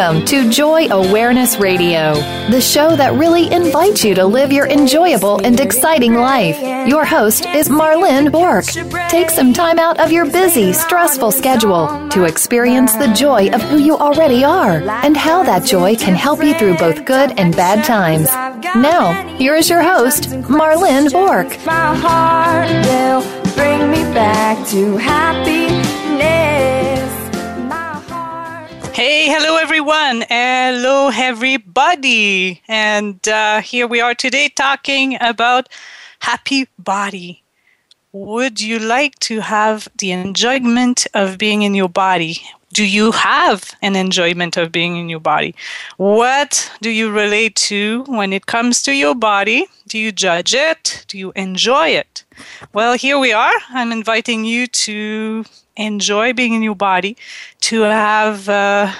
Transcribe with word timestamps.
Welcome 0.00 0.24
to 0.28 0.48
Joy 0.48 0.88
Awareness 0.88 1.58
Radio, 1.58 2.14
the 2.48 2.58
show 2.58 2.96
that 2.96 3.12
really 3.12 3.52
invites 3.52 4.02
you 4.02 4.14
to 4.14 4.24
live 4.24 4.50
your 4.50 4.66
enjoyable 4.66 5.44
and 5.44 5.60
exciting 5.60 6.14
life. 6.14 6.58
Your 6.88 7.04
host 7.04 7.44
is 7.44 7.68
Marlene 7.68 8.32
Bork. 8.32 8.64
Take 9.10 9.28
some 9.28 9.52
time 9.52 9.78
out 9.78 10.00
of 10.00 10.10
your 10.10 10.24
busy, 10.24 10.72
stressful 10.72 11.32
schedule 11.32 12.08
to 12.12 12.24
experience 12.24 12.94
the 12.94 13.12
joy 13.12 13.50
of 13.50 13.60
who 13.60 13.76
you 13.76 13.94
already 13.94 14.42
are 14.42 14.80
and 15.04 15.18
how 15.18 15.42
that 15.42 15.66
joy 15.66 15.94
can 15.96 16.14
help 16.14 16.42
you 16.42 16.54
through 16.54 16.78
both 16.78 17.04
good 17.04 17.38
and 17.38 17.54
bad 17.54 17.84
times. 17.84 18.28
Now, 18.74 19.12
here 19.36 19.54
is 19.54 19.68
your 19.68 19.82
host, 19.82 20.30
Marlene 20.48 21.12
Bork. 21.12 21.48
My 21.66 21.94
heart 21.94 22.70
will 22.86 23.20
bring 23.54 23.90
me 23.90 24.02
back 24.14 24.66
to 24.68 24.96
happiness. 24.96 25.90
Hey, 28.92 29.28
hello 29.28 29.56
everyone. 29.56 30.24
Hello 30.28 31.10
everybody. 31.14 32.60
And 32.68 33.26
uh, 33.28 33.60
here 33.60 33.86
we 33.86 34.00
are 34.00 34.14
today 34.14 34.48
talking 34.48 35.16
about 35.20 35.68
happy 36.18 36.66
body. 36.78 37.42
Would 38.12 38.60
you 38.60 38.80
like 38.80 39.18
to 39.20 39.40
have 39.40 39.88
the 39.96 40.10
enjoyment 40.10 41.06
of 41.14 41.38
being 41.38 41.62
in 41.62 41.74
your 41.74 41.88
body? 41.88 42.42
Do 42.72 42.84
you 42.84 43.12
have 43.12 43.70
an 43.80 43.96
enjoyment 43.96 44.56
of 44.56 44.72
being 44.72 44.96
in 44.96 45.08
your 45.08 45.20
body? 45.20 45.54
What 45.96 46.70
do 46.80 46.90
you 46.90 47.10
relate 47.10 47.56
to 47.70 48.04
when 48.08 48.32
it 48.32 48.46
comes 48.46 48.82
to 48.82 48.92
your 48.92 49.14
body? 49.14 49.66
Do 49.88 49.98
you 49.98 50.12
judge 50.12 50.54
it? 50.54 51.04
Do 51.08 51.16
you 51.16 51.32
enjoy 51.36 51.88
it? 51.88 52.24
Well, 52.72 52.94
here 52.94 53.18
we 53.18 53.32
are. 53.32 53.58
I'm 53.70 53.92
inviting 53.92 54.44
you 54.44 54.66
to 54.66 55.44
enjoy 55.86 56.32
being 56.32 56.54
in 56.54 56.62
your 56.62 56.74
body, 56.74 57.16
to 57.62 57.82
have 57.82 58.48
uh, 58.48 58.92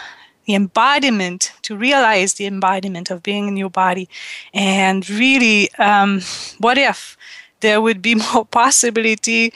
the 0.46 0.54
embodiment, 0.54 1.52
to 1.62 1.76
realize 1.76 2.34
the 2.34 2.46
embodiment 2.46 3.10
of 3.10 3.22
being 3.22 3.48
in 3.48 3.56
your 3.56 3.70
body. 3.70 4.08
And 4.52 5.08
really, 5.08 5.72
um, 5.74 6.20
what 6.58 6.78
if 6.78 7.16
there 7.60 7.80
would 7.80 8.02
be 8.02 8.14
more 8.32 8.44
possibility 8.44 9.52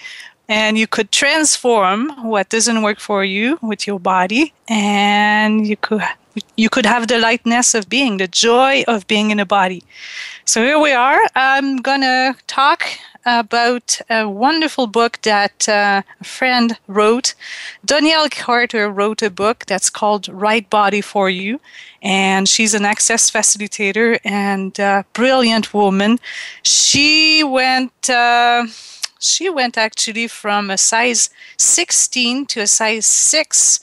and 0.48 0.76
you 0.76 0.86
could 0.86 1.10
transform 1.10 2.10
what 2.22 2.50
doesn't 2.50 2.82
work 2.82 3.00
for 3.00 3.24
you 3.24 3.58
with 3.62 3.86
your 3.86 3.98
body 3.98 4.52
and 4.68 5.66
you 5.66 5.76
could 5.76 6.02
you 6.56 6.68
could 6.68 6.86
have 6.86 7.08
the 7.08 7.18
lightness 7.18 7.74
of 7.74 7.88
being 7.88 8.16
the 8.18 8.28
joy 8.28 8.84
of 8.88 9.06
being 9.06 9.30
in 9.30 9.40
a 9.40 9.46
body 9.46 9.82
so 10.44 10.62
here 10.62 10.78
we 10.78 10.92
are 10.92 11.20
i'm 11.34 11.76
gonna 11.76 12.34
talk 12.46 12.84
about 13.26 14.00
a 14.10 14.28
wonderful 14.28 14.86
book 14.86 15.18
that 15.22 15.68
uh, 15.68 16.02
a 16.20 16.24
friend 16.24 16.78
wrote. 16.86 17.34
Donnielle 17.86 18.30
Carter 18.30 18.90
wrote 18.90 19.22
a 19.22 19.30
book 19.30 19.64
that's 19.66 19.90
called 19.90 20.28
Right 20.28 20.68
Body 20.68 21.00
for 21.00 21.30
You, 21.30 21.60
and 22.02 22.48
she's 22.48 22.74
an 22.74 22.84
access 22.84 23.30
facilitator 23.30 24.18
and 24.24 24.78
a 24.78 25.04
brilliant 25.12 25.72
woman. 25.72 26.18
She 26.62 27.42
went. 27.42 28.10
Uh, 28.10 28.66
she 29.18 29.48
went 29.48 29.78
actually 29.78 30.28
from 30.28 30.68
a 30.70 30.76
size 30.76 31.30
16 31.56 32.44
to 32.44 32.60
a 32.60 32.66
size 32.66 33.06
6 33.06 33.80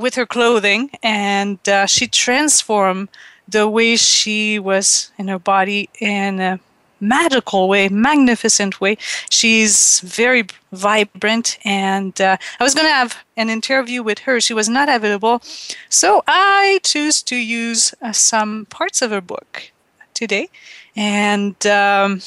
with 0.00 0.14
her 0.14 0.26
clothing, 0.26 0.90
and 1.02 1.58
uh, 1.68 1.86
she 1.86 2.06
transformed 2.06 3.08
the 3.46 3.68
way 3.68 3.96
she 3.96 4.58
was 4.58 5.10
in 5.18 5.28
her 5.28 5.38
body 5.38 5.88
in 6.00 6.40
a 6.40 6.60
magical 7.00 7.68
way, 7.68 7.88
magnificent 7.88 8.80
way. 8.80 8.96
She's 9.30 10.00
very 10.00 10.46
vibrant, 10.72 11.58
and 11.64 12.20
uh, 12.20 12.36
I 12.58 12.64
was 12.64 12.74
going 12.74 12.86
to 12.86 12.92
have 12.92 13.16
an 13.36 13.50
interview 13.50 14.02
with 14.02 14.20
her. 14.20 14.40
She 14.40 14.54
was 14.54 14.68
not 14.68 14.88
available, 14.88 15.42
so 15.88 16.22
I 16.26 16.80
choose 16.82 17.22
to 17.24 17.36
use 17.36 17.94
uh, 18.02 18.12
some 18.12 18.66
parts 18.66 19.02
of 19.02 19.10
her 19.10 19.20
book 19.20 19.72
today. 20.14 20.48
And 20.94 21.66
um, 21.66 22.20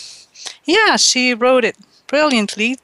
yeah, 0.66 0.96
she 0.98 1.34
wrote 1.34 1.64
it 1.64 1.78
brilliantly. 2.08 2.78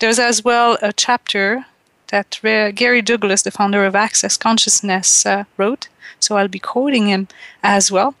There's 0.00 0.18
as 0.18 0.44
well 0.44 0.78
a 0.82 0.92
chapter 0.92 1.66
that 2.08 2.38
Gary 2.42 3.02
Douglas, 3.02 3.42
the 3.42 3.50
founder 3.50 3.84
of 3.84 3.94
Access 3.94 4.36
Consciousness, 4.36 5.26
uh, 5.26 5.44
wrote. 5.56 5.88
So 6.20 6.36
I'll 6.36 6.48
be 6.48 6.58
quoting 6.58 7.08
him 7.08 7.28
as 7.62 7.90
well. 7.90 8.14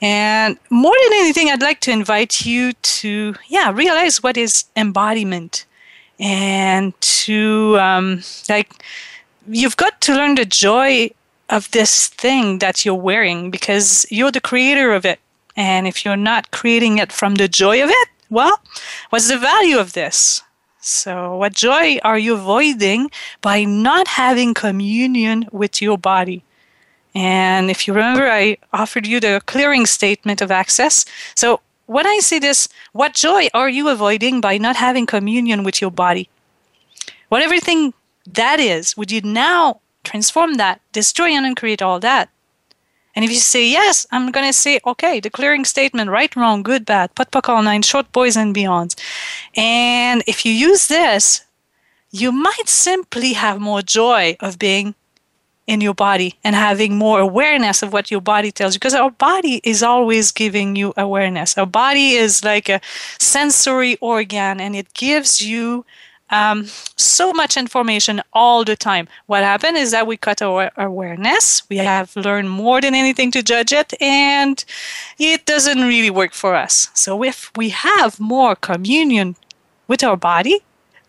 And 0.00 0.58
more 0.70 0.94
than 1.02 1.12
anything, 1.14 1.50
I'd 1.50 1.62
like 1.62 1.80
to 1.80 1.90
invite 1.90 2.46
you 2.46 2.72
to, 2.72 3.34
yeah, 3.48 3.72
realize 3.72 4.22
what 4.22 4.36
is 4.36 4.64
embodiment 4.76 5.66
and 6.20 6.98
to, 7.00 7.76
um, 7.80 8.22
like, 8.48 8.72
you've 9.48 9.76
got 9.76 10.00
to 10.02 10.14
learn 10.14 10.36
the 10.36 10.44
joy 10.44 11.10
of 11.48 11.70
this 11.70 12.08
thing 12.08 12.58
that 12.58 12.84
you're 12.84 12.94
wearing 12.94 13.50
because 13.50 14.06
you're 14.10 14.30
the 14.30 14.40
creator 14.40 14.92
of 14.92 15.04
it. 15.04 15.18
And 15.56 15.88
if 15.88 16.04
you're 16.04 16.16
not 16.16 16.50
creating 16.50 16.98
it 16.98 17.10
from 17.10 17.36
the 17.36 17.48
joy 17.48 17.82
of 17.82 17.90
it, 17.90 18.08
well, 18.30 18.60
what's 19.10 19.28
the 19.28 19.38
value 19.38 19.78
of 19.78 19.94
this? 19.94 20.42
So, 20.88 21.36
what 21.36 21.52
joy 21.52 21.98
are 22.02 22.18
you 22.18 22.32
avoiding 22.32 23.10
by 23.42 23.64
not 23.64 24.08
having 24.08 24.54
communion 24.54 25.46
with 25.52 25.82
your 25.82 25.98
body? 25.98 26.44
And 27.14 27.70
if 27.70 27.86
you 27.86 27.92
remember, 27.92 28.30
I 28.30 28.56
offered 28.72 29.06
you 29.06 29.20
the 29.20 29.42
clearing 29.44 29.84
statement 29.84 30.40
of 30.40 30.50
access. 30.50 31.04
So 31.34 31.60
when 31.86 32.06
I 32.06 32.20
say 32.20 32.38
this, 32.38 32.68
what 32.92 33.12
joy 33.12 33.48
are 33.52 33.68
you 33.68 33.88
avoiding 33.88 34.40
by 34.40 34.56
not 34.56 34.76
having 34.76 35.04
communion 35.04 35.62
with 35.62 35.80
your 35.80 35.90
body? 35.90 36.30
What 37.28 37.42
everything 37.42 37.92
that 38.26 38.58
is, 38.58 38.96
would 38.96 39.10
you 39.10 39.20
now 39.20 39.80
transform 40.04 40.54
that, 40.54 40.80
destroy 40.92 41.28
and 41.28 41.44
uncreate 41.44 41.82
all 41.82 42.00
that? 42.00 42.30
And 43.18 43.24
if 43.24 43.32
you 43.32 43.38
say 43.38 43.68
yes, 43.68 44.06
I'm 44.12 44.30
going 44.30 44.46
to 44.46 44.52
say, 44.52 44.78
okay, 44.86 45.18
the 45.18 45.28
clearing 45.28 45.64
statement, 45.64 46.08
right, 46.08 46.34
wrong, 46.36 46.62
good, 46.62 46.86
bad, 46.86 47.16
POD, 47.16 47.32
POC, 47.32 47.48
all 47.48 47.62
nine, 47.64 47.82
short, 47.82 48.12
boys, 48.12 48.36
and 48.36 48.54
beyonds. 48.54 48.94
And 49.56 50.22
if 50.28 50.46
you 50.46 50.52
use 50.52 50.86
this, 50.86 51.44
you 52.12 52.30
might 52.30 52.68
simply 52.68 53.32
have 53.32 53.58
more 53.58 53.82
joy 53.82 54.36
of 54.38 54.56
being 54.56 54.94
in 55.66 55.80
your 55.80 55.94
body 55.94 56.38
and 56.44 56.54
having 56.54 56.96
more 56.96 57.18
awareness 57.18 57.82
of 57.82 57.92
what 57.92 58.08
your 58.08 58.20
body 58.20 58.52
tells 58.52 58.74
you 58.74 58.78
because 58.78 58.94
our 58.94 59.10
body 59.10 59.60
is 59.64 59.82
always 59.82 60.30
giving 60.30 60.76
you 60.76 60.94
awareness 60.96 61.58
our 61.58 61.66
body 61.66 62.12
is 62.12 62.42
like 62.42 62.70
a 62.70 62.80
sensory 63.18 63.96
organ 64.00 64.60
and 64.62 64.74
it 64.74 64.94
gives 64.94 65.42
you 65.42 65.84
um, 66.30 66.66
so 66.96 67.32
much 67.32 67.56
information 67.56 68.22
all 68.32 68.64
the 68.64 68.76
time. 68.76 69.08
What 69.26 69.42
happened 69.42 69.76
is 69.76 69.90
that 69.90 70.06
we 70.06 70.16
cut 70.16 70.42
our 70.42 70.70
awareness. 70.76 71.62
We 71.68 71.78
have 71.78 72.14
learned 72.16 72.50
more 72.50 72.80
than 72.80 72.94
anything 72.94 73.30
to 73.32 73.42
judge 73.42 73.72
it, 73.72 73.94
and 74.00 74.64
it 75.18 75.46
doesn't 75.46 75.80
really 75.80 76.10
work 76.10 76.32
for 76.32 76.54
us. 76.54 76.88
So, 76.94 77.22
if 77.22 77.50
we 77.56 77.70
have 77.70 78.20
more 78.20 78.54
communion 78.56 79.36
with 79.86 80.04
our 80.04 80.16
body, 80.16 80.60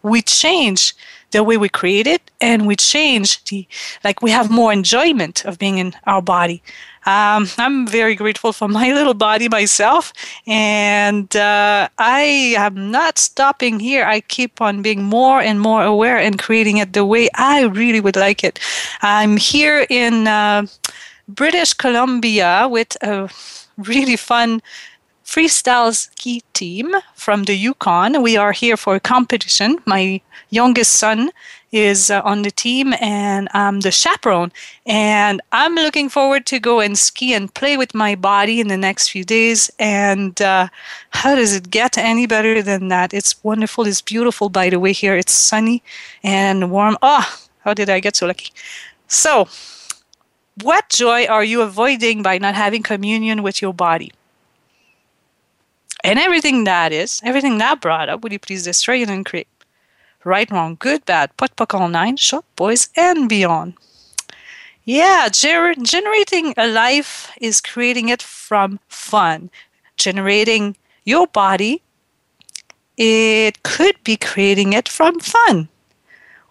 we 0.02 0.22
change 0.22 0.94
the 1.32 1.44
way 1.44 1.58
we 1.58 1.70
create 1.70 2.08
it 2.08 2.32
and 2.42 2.66
we 2.66 2.76
change 2.76 3.44
the 3.46 3.68
like 4.04 4.22
we 4.22 4.32
have 4.32 4.50
more 4.50 4.74
enjoyment 4.74 5.46
of 5.46 5.60
being 5.60 5.78
in 5.78 5.94
our 6.06 6.22
body 6.22 6.64
um, 7.10 7.48
i'm 7.58 7.88
very 7.88 8.16
grateful 8.16 8.54
for 8.54 8.68
my 8.68 8.92
little 8.98 9.14
body 9.14 9.48
myself 9.50 10.14
and 10.48 11.36
uh, 11.36 11.88
i 11.98 12.22
am 12.66 12.92
not 12.92 13.18
stopping 13.18 13.80
here 13.80 14.06
i 14.06 14.20
keep 14.22 14.62
on 14.62 14.82
being 14.82 15.04
more 15.04 15.40
and 15.42 15.60
more 15.60 15.84
aware 15.84 16.18
and 16.18 16.40
creating 16.40 16.78
it 16.78 16.94
the 16.94 17.06
way 17.06 17.30
i 17.36 17.64
really 17.82 18.02
would 18.02 18.16
like 18.16 18.44
it 18.44 18.60
i'm 19.02 19.38
here 19.38 19.86
in 19.90 20.28
uh, 20.28 20.66
british 21.28 21.74
columbia 21.74 22.68
with 22.70 22.96
a 23.02 23.30
really 23.78 24.16
fun 24.16 24.62
freestyle 25.30 25.94
ski 25.94 26.42
team 26.54 26.96
from 27.14 27.44
the 27.44 27.56
Yukon. 27.56 28.24
We 28.24 28.36
are 28.36 28.52
here 28.52 28.76
for 28.76 28.96
a 28.96 29.00
competition. 29.00 29.78
My 29.86 30.22
youngest 30.50 30.96
son 30.96 31.30
is 31.72 32.10
uh, 32.10 32.22
on 32.24 32.42
the 32.42 32.52
team 32.52 32.94
and 33.00 33.48
I'm 33.54 33.82
the 33.82 33.92
chaperone. 33.92 34.52
And 34.86 35.42
I'm 35.52 35.76
looking 35.76 36.10
forward 36.10 36.46
to 36.48 36.60
go 36.60 36.80
and 36.80 36.98
ski 36.98 37.34
and 37.34 37.54
play 37.54 37.78
with 37.78 37.94
my 37.94 38.16
body 38.16 38.60
in 38.60 38.68
the 38.68 38.78
next 38.78 39.10
few 39.10 39.24
days. 39.24 39.70
And 39.80 40.42
uh, 40.42 40.68
how 41.12 41.36
does 41.36 41.56
it 41.56 41.70
get 41.70 41.98
any 41.98 42.26
better 42.26 42.62
than 42.62 42.88
that? 42.90 43.14
It's 43.14 43.44
wonderful. 43.44 43.86
It's 43.86 44.02
beautiful, 44.02 44.50
by 44.50 44.70
the 44.70 44.80
way, 44.80 44.94
here. 44.94 45.16
It's 45.16 45.34
sunny 45.34 45.84
and 46.24 46.72
warm. 46.72 46.98
Oh, 47.02 47.40
how 47.60 47.74
did 47.74 47.90
I 47.90 48.00
get 48.00 48.16
so 48.16 48.28
lucky? 48.28 48.52
So, 49.08 49.48
what 50.62 50.90
joy 50.90 51.26
are 51.26 51.44
you 51.44 51.62
avoiding 51.62 52.22
by 52.22 52.38
not 52.38 52.56
having 52.56 52.84
communion 52.84 53.44
with 53.44 53.62
your 53.62 53.74
body? 53.74 54.12
And 56.04 56.18
everything 56.18 56.64
that 56.64 56.92
is, 56.92 57.22
everything 57.24 57.58
that 57.58 57.82
brought 57.82 58.10
up, 58.10 58.22
would 58.22 58.32
you 58.32 58.40
please 58.40 58.64
destroy 58.64 59.02
it 59.02 59.10
and 59.10 59.26
create? 59.26 59.48
Right, 60.26 60.52
wrong, 60.52 60.76
good, 60.80 61.06
bad, 61.06 61.36
POD, 61.38 61.56
POC, 61.56 61.80
all 61.80 61.90
nine, 61.90 62.18
short 62.18 62.46
boys, 62.56 62.90
and 62.96 63.30
beyond. 63.30 63.74
Yeah, 64.84 65.30
ger- 65.32 65.76
generating 65.76 66.54
a 66.58 66.68
life 66.68 67.32
is 67.40 67.62
creating 67.62 68.10
it 68.10 68.22
from 68.22 68.80
fun. 68.90 69.50
Generating 69.98 70.76
your 71.06 71.28
body, 71.28 71.82
it 72.98 73.64
could 73.64 74.04
be 74.04 74.18
creating 74.18 74.74
it 74.74 74.90
from 74.90 75.20
fun 75.20 75.70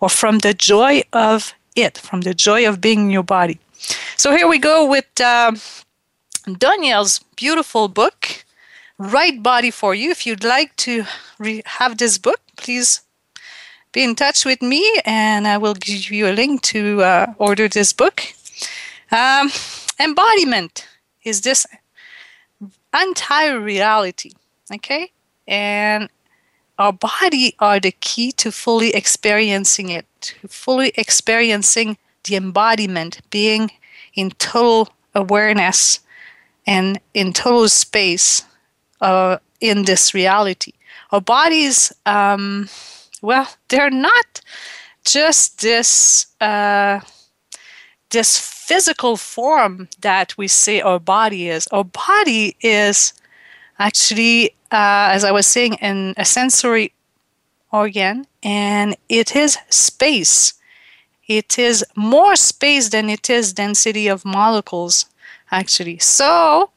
or 0.00 0.08
from 0.08 0.38
the 0.38 0.54
joy 0.54 1.02
of 1.12 1.52
it, 1.76 1.98
from 1.98 2.22
the 2.22 2.34
joy 2.34 2.66
of 2.66 2.80
being 2.80 3.00
in 3.00 3.10
your 3.10 3.22
body. 3.22 3.58
So 4.16 4.34
here 4.34 4.48
we 4.48 4.58
go 4.58 4.86
with 4.86 5.06
uh, 5.20 5.52
Donnielle's 6.46 7.20
beautiful 7.36 7.88
book, 7.88 8.44
Right 8.98 9.42
Body 9.42 9.70
for 9.70 9.94
You. 9.94 10.10
If 10.10 10.26
you'd 10.26 10.44
like 10.44 10.74
to 10.76 11.04
re- 11.38 11.62
have 11.66 11.98
this 11.98 12.18
book, 12.18 12.40
please 12.56 13.02
be 13.98 14.04
in 14.04 14.14
touch 14.14 14.44
with 14.44 14.62
me 14.62 14.84
and 15.04 15.48
I 15.48 15.58
will 15.58 15.74
give 15.74 16.12
you 16.12 16.28
a 16.28 16.34
link 16.42 16.62
to 16.74 17.02
uh, 17.02 17.26
order 17.38 17.66
this 17.66 17.92
book. 17.92 18.22
Um, 19.10 19.50
embodiment 19.98 20.86
is 21.24 21.40
this 21.40 21.66
entire 22.94 23.58
reality, 23.58 24.30
okay? 24.72 25.10
And 25.48 26.08
our 26.78 26.92
body 26.92 27.56
are 27.58 27.80
the 27.80 27.90
key 27.90 28.30
to 28.42 28.52
fully 28.52 28.94
experiencing 28.94 29.88
it, 29.88 30.06
to 30.20 30.46
fully 30.46 30.92
experiencing 30.94 31.98
the 32.22 32.36
embodiment, 32.36 33.20
being 33.30 33.68
in 34.14 34.30
total 34.38 34.94
awareness 35.12 35.98
and 36.68 37.00
in 37.14 37.32
total 37.32 37.68
space 37.68 38.44
uh, 39.00 39.38
in 39.60 39.86
this 39.86 40.14
reality. 40.14 40.74
Our 41.10 41.20
bodies, 41.20 41.92
um, 42.06 42.68
well, 43.22 43.48
they're 43.68 43.90
not 43.90 44.40
just 45.04 45.60
this 45.60 46.26
uh, 46.40 47.00
this 48.10 48.38
physical 48.38 49.16
form 49.16 49.88
that 50.00 50.36
we 50.36 50.48
say 50.48 50.80
our 50.80 51.00
body 51.00 51.48
is. 51.48 51.66
Our 51.68 51.84
body 51.84 52.56
is 52.60 53.12
actually, 53.78 54.50
uh, 54.72 55.12
as 55.12 55.24
I 55.24 55.30
was 55.30 55.46
saying, 55.46 55.74
in 55.74 56.14
a 56.16 56.24
sensory 56.24 56.92
organ, 57.72 58.26
and 58.42 58.96
it 59.08 59.36
is 59.36 59.58
space. 59.70 60.54
It 61.26 61.58
is 61.58 61.84
more 61.94 62.36
space 62.36 62.88
than 62.88 63.10
it 63.10 63.28
is 63.28 63.52
density 63.52 64.08
of 64.08 64.24
molecules, 64.24 65.06
actually. 65.50 65.98
So, 65.98 66.70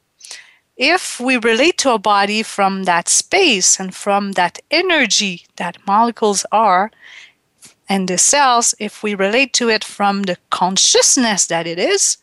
if 0.82 1.20
we 1.20 1.36
relate 1.36 1.78
to 1.78 1.92
a 1.92 1.98
body 1.98 2.42
from 2.42 2.82
that 2.82 3.08
space 3.08 3.78
and 3.78 3.94
from 3.94 4.32
that 4.32 4.58
energy 4.68 5.46
that 5.54 5.78
molecules 5.86 6.44
are, 6.50 6.90
and 7.88 8.08
the 8.08 8.18
cells, 8.18 8.74
if 8.80 9.00
we 9.00 9.14
relate 9.14 9.52
to 9.52 9.68
it 9.68 9.84
from 9.84 10.24
the 10.24 10.36
consciousness 10.50 11.46
that 11.46 11.68
it 11.68 11.78
is, 11.78 12.16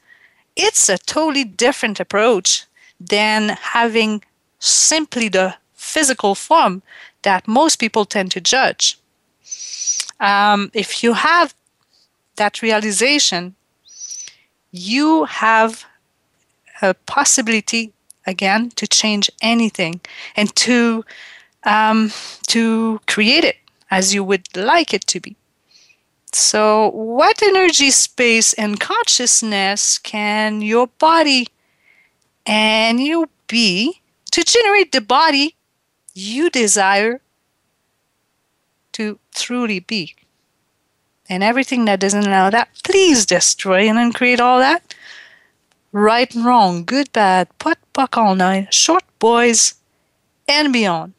it's 0.58 0.90
a 0.90 0.98
totally 0.98 1.46
different 1.46 2.02
approach 2.02 2.66
than 3.00 3.56
having 3.62 4.22
simply 4.60 5.30
the 5.30 5.56
physical 5.74 6.36
form 6.36 6.84
that 7.22 7.48
most 7.48 7.78
people 7.78 8.04
tend 8.04 8.30
to 8.32 8.42
judge. 8.42 9.00
Um, 10.20 10.70
if 10.74 11.02
you 11.02 11.14
have 11.14 11.56
that 12.36 12.62
realization, 12.62 13.56
you 14.70 15.24
have 15.24 15.86
a 16.82 16.94
possibility 16.94 17.94
again 18.30 18.70
to 18.76 18.88
change 18.88 19.30
anything 19.42 20.00
and 20.36 20.56
to 20.56 21.04
um, 21.64 22.12
to 22.48 23.02
create 23.08 23.44
it 23.44 23.58
as 23.92 24.14
you 24.14 24.24
would 24.24 24.48
like 24.56 24.94
it 24.94 25.06
to 25.08 25.20
be. 25.20 25.36
So, 26.32 26.90
what 26.92 27.42
energy, 27.42 27.90
space, 27.90 28.54
and 28.54 28.80
consciousness 28.80 29.98
can 29.98 30.62
your 30.62 30.88
body 30.88 31.48
and 32.46 33.00
you 33.00 33.30
be 33.48 34.02
to 34.32 34.44
generate 34.44 34.92
the 34.92 35.02
body 35.02 35.56
you 36.14 36.50
desire 36.50 37.22
to 38.94 39.18
truly 39.34 39.80
be? 39.80 40.16
And 41.28 41.44
everything 41.44 41.86
that 41.86 42.00
doesn't 42.00 42.28
allow 42.28 42.50
that, 42.52 42.70
please 42.84 43.26
destroy 43.26 43.88
and 43.88 43.98
then 43.98 44.14
create 44.14 44.40
all 44.40 44.60
that 44.60 44.94
right 45.92 46.34
and 46.34 46.46
wrong, 46.46 46.84
good, 46.86 47.12
bad, 47.12 47.48
POD, 47.60 47.78
POC 47.94 48.18
all 48.18 48.36
night, 48.36 48.74
short 48.74 49.04
boys, 49.20 49.76
and 50.48 50.74
beyond. 50.74 51.14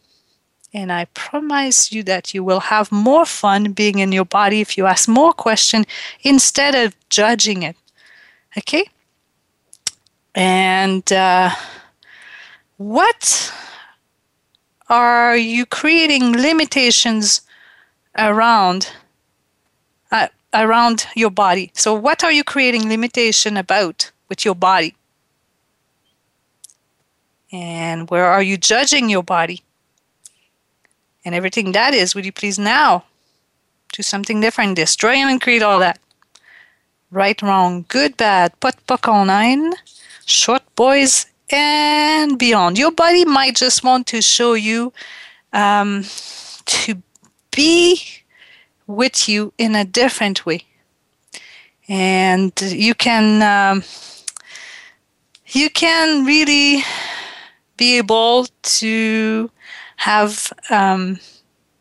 And 0.72 0.92
I 0.92 1.06
promise 1.06 1.90
you 1.90 2.02
that 2.04 2.32
you 2.32 2.44
will 2.44 2.60
have 2.60 2.92
more 2.92 3.26
fun 3.26 3.72
being 3.72 3.98
in 3.98 4.12
your 4.12 4.24
body 4.24 4.60
if 4.60 4.78
you 4.78 4.86
ask 4.86 5.08
more 5.08 5.32
questions 5.32 5.86
instead 6.22 6.74
of 6.74 6.94
judging 7.08 7.62
it. 7.64 7.76
Okay? 8.56 8.84
And 10.34 11.12
uh, 11.12 11.50
what 12.76 13.52
are 14.88 15.36
you 15.36 15.66
creating 15.66 16.32
limitations 16.32 17.42
around? 18.16 18.92
Uh, 20.12 20.28
around 20.52 21.06
your 21.14 21.30
body. 21.30 21.70
So, 21.74 21.94
what 21.94 22.24
are 22.24 22.32
you 22.32 22.44
creating 22.44 22.88
limitation 22.88 23.56
about? 23.56 24.10
With 24.30 24.44
your 24.44 24.54
body? 24.54 24.94
And 27.52 28.08
where 28.08 28.26
are 28.26 28.42
you 28.42 28.56
judging 28.56 29.10
your 29.10 29.24
body? 29.24 29.62
And 31.24 31.34
everything 31.34 31.72
that 31.72 31.92
is, 31.94 32.14
would 32.14 32.24
you 32.24 32.32
please 32.32 32.58
now 32.58 33.04
do 33.92 34.02
something 34.02 34.40
different? 34.40 34.76
Destroy 34.76 35.14
and 35.16 35.40
create 35.40 35.62
all 35.62 35.80
that. 35.80 35.98
Right, 37.10 37.42
wrong, 37.42 37.84
good, 37.88 38.16
bad, 38.16 38.58
POD 38.60 38.76
POC 38.86 39.26
nine, 39.26 39.72
short 40.24 40.62
boys, 40.76 41.26
and 41.50 42.38
beyond. 42.38 42.78
Your 42.78 42.92
body 42.92 43.24
might 43.24 43.56
just 43.56 43.82
want 43.82 44.06
to 44.06 44.22
show 44.22 44.54
you 44.54 44.92
um, 45.52 46.04
to 46.66 47.02
be 47.50 48.00
with 48.86 49.28
you 49.28 49.52
in 49.58 49.74
a 49.74 49.84
different 49.84 50.46
way. 50.46 50.62
And 51.88 52.52
you 52.62 52.94
can. 52.94 53.42
Um, 53.42 53.82
you 55.54 55.70
can 55.70 56.24
really 56.24 56.82
be 57.76 57.96
able 57.98 58.46
to 58.62 59.50
have 59.96 60.52
um, 60.70 61.18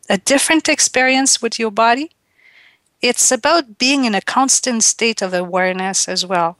a 0.08 0.18
different 0.18 0.68
experience 0.68 1.42
with 1.42 1.58
your 1.58 1.70
body. 1.70 2.10
It's 3.00 3.32
about 3.32 3.78
being 3.78 4.04
in 4.04 4.14
a 4.14 4.20
constant 4.20 4.82
state 4.82 5.22
of 5.22 5.32
awareness 5.32 6.08
as 6.08 6.26
well. 6.26 6.56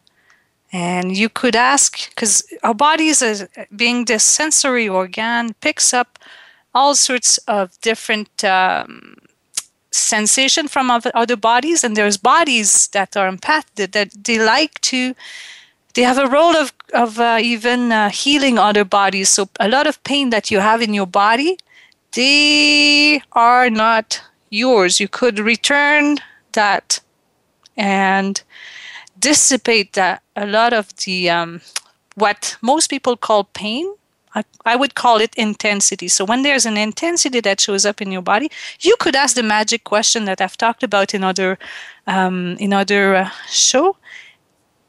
And 0.73 1.17
you 1.17 1.29
could 1.29 1.57
ask, 1.57 2.09
because 2.11 2.45
our 2.63 2.75
bodies, 2.75 3.23
as 3.23 3.49
being 3.75 4.05
this 4.05 4.25
sensory 4.25 4.89
organ, 4.89 5.55
picks 5.61 5.93
up 5.93 6.19
all 6.73 6.95
sorts 6.95 7.39
of 7.49 7.79
different 7.81 8.45
um, 8.45 9.17
sensation 9.91 10.69
from 10.69 10.91
other 10.91 11.37
bodies, 11.37 11.83
and 11.83 11.97
there's 11.97 12.17
bodies 12.17 12.87
that 12.89 13.17
are 13.17 13.27
empathic 13.27 13.91
that 13.91 14.11
they 14.25 14.39
like 14.39 14.81
to 14.83 15.15
they 15.95 16.03
have 16.03 16.19
a 16.19 16.29
role 16.29 16.57
of, 16.57 16.73
of 16.95 17.19
uh, 17.19 17.39
even 17.41 17.93
uh, 17.93 18.11
healing 18.11 18.59
other 18.59 18.85
bodies. 18.85 19.29
So 19.29 19.49
a 19.59 19.69
lot 19.69 19.87
of 19.87 20.03
pain 20.05 20.31
that 20.31 20.51
you 20.51 20.61
have 20.61 20.83
in 20.83 20.95
your 20.95 21.07
body, 21.07 21.59
they 22.13 23.23
are 23.33 23.71
not 23.71 24.23
yours. 24.51 25.01
You 25.01 25.09
could 25.09 25.39
return 25.39 26.19
that 26.53 27.01
and 27.77 28.43
dissipate 29.19 29.93
that 29.95 30.23
a 30.37 30.47
lot 30.47 30.73
of 30.73 30.95
the 31.05 31.31
um, 31.31 31.61
what 32.15 32.57
most 32.61 32.89
people 32.91 33.17
call 33.17 33.45
pain. 33.45 33.95
I, 34.33 34.45
I 34.65 34.77
would 34.77 34.95
call 34.95 35.21
it 35.21 35.35
intensity. 35.35 36.07
So 36.07 36.25
when 36.25 36.43
there's 36.43 36.65
an 36.65 36.77
intensity 36.77 37.41
that 37.41 37.61
shows 37.61 37.85
up 37.85 38.01
in 38.01 38.13
your 38.13 38.23
body, 38.23 38.49
you 38.79 38.95
could 39.01 39.17
ask 39.17 39.35
the 39.35 39.43
magic 39.43 39.83
question 39.83 40.25
that 40.27 40.41
I've 40.41 40.57
talked 40.57 40.85
about 40.85 41.15
in 41.15 41.25
other 41.25 41.59
um, 42.07 42.57
in 42.61 42.73
other 42.73 43.17
uh, 43.17 43.31
show 43.49 43.97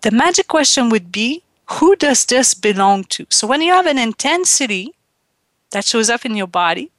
the 0.01 0.11
magic 0.11 0.47
question 0.47 0.89
would 0.89 1.11
be 1.11 1.43
who 1.79 1.95
does 1.95 2.25
this 2.25 2.53
belong 2.53 3.05
to? 3.05 3.25
So 3.29 3.47
when 3.47 3.61
you 3.61 3.71
have 3.73 3.85
an 3.85 3.97
intensity 3.97 4.93
that 5.71 5.85
shows 5.85 6.09
up 6.09 6.25
in 6.25 6.35
your 6.35 6.47
body, 6.47 6.91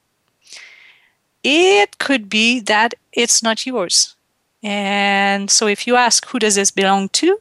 it 1.44 1.98
could 1.98 2.30
be 2.30 2.60
that 2.60 2.94
it's 3.12 3.42
not 3.42 3.66
yours. 3.66 4.16
And 4.62 5.50
so 5.50 5.66
if 5.66 5.86
you 5.86 5.96
ask, 5.96 6.26
who 6.26 6.38
does 6.38 6.54
this 6.54 6.70
belong 6.70 7.08
to? 7.10 7.38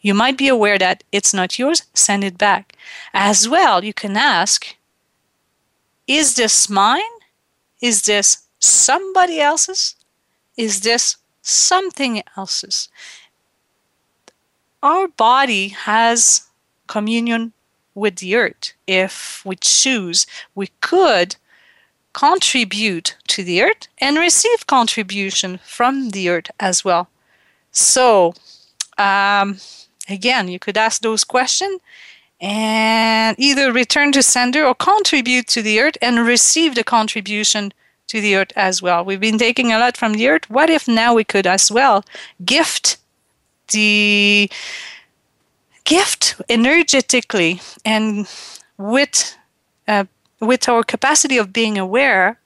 You 0.00 0.12
might 0.12 0.36
be 0.36 0.48
aware 0.48 0.78
that 0.78 1.02
it's 1.12 1.32
not 1.32 1.58
yours, 1.58 1.84
send 1.94 2.24
it 2.24 2.36
back. 2.36 2.76
As 3.14 3.48
well, 3.48 3.82
you 3.82 3.94
can 3.94 4.16
ask, 4.16 4.76
is 6.06 6.34
this 6.34 6.68
mine? 6.68 7.00
Is 7.80 8.02
this 8.02 8.42
somebody 8.58 9.40
else's? 9.40 9.94
Is 10.56 10.80
this 10.80 11.16
something 11.40 12.22
else's? 12.36 12.88
Our 14.84 15.08
body 15.08 15.68
has 15.68 16.42
communion 16.88 17.54
with 17.94 18.16
the 18.16 18.36
earth. 18.36 18.74
If 18.86 19.42
we 19.42 19.56
choose, 19.56 20.26
we 20.54 20.66
could 20.82 21.36
contribute 22.12 23.16
to 23.28 23.42
the 23.42 23.62
earth 23.62 23.88
and 23.96 24.18
receive 24.18 24.66
contribution 24.66 25.58
from 25.64 26.10
the 26.10 26.28
earth 26.28 26.50
as 26.60 26.84
well. 26.84 27.08
So, 27.72 28.34
um, 28.98 29.56
again, 30.06 30.48
you 30.48 30.58
could 30.58 30.76
ask 30.76 31.00
those 31.00 31.24
questions 31.24 31.80
and 32.38 33.34
either 33.38 33.72
return 33.72 34.12
to 34.12 34.22
sender 34.22 34.66
or 34.66 34.74
contribute 34.74 35.46
to 35.46 35.62
the 35.62 35.80
earth 35.80 35.96
and 36.02 36.26
receive 36.26 36.74
the 36.74 36.84
contribution 36.84 37.72
to 38.08 38.20
the 38.20 38.36
earth 38.36 38.52
as 38.54 38.82
well. 38.82 39.02
We've 39.02 39.18
been 39.18 39.38
taking 39.38 39.72
a 39.72 39.78
lot 39.78 39.96
from 39.96 40.12
the 40.12 40.28
earth. 40.28 40.50
What 40.50 40.68
if 40.68 40.86
now 40.86 41.14
we 41.14 41.24
could 41.24 41.46
as 41.46 41.72
well 41.72 42.04
gift 42.44 42.98
the 43.68 44.50
gift 45.84 46.40
energetically 46.48 47.60
and 47.84 48.26
with 48.78 49.36
uh, 49.86 50.04
with 50.40 50.68
our 50.68 50.82
capacity 50.82 51.38
of 51.38 51.52
being 51.52 51.78
aware, 51.78 52.38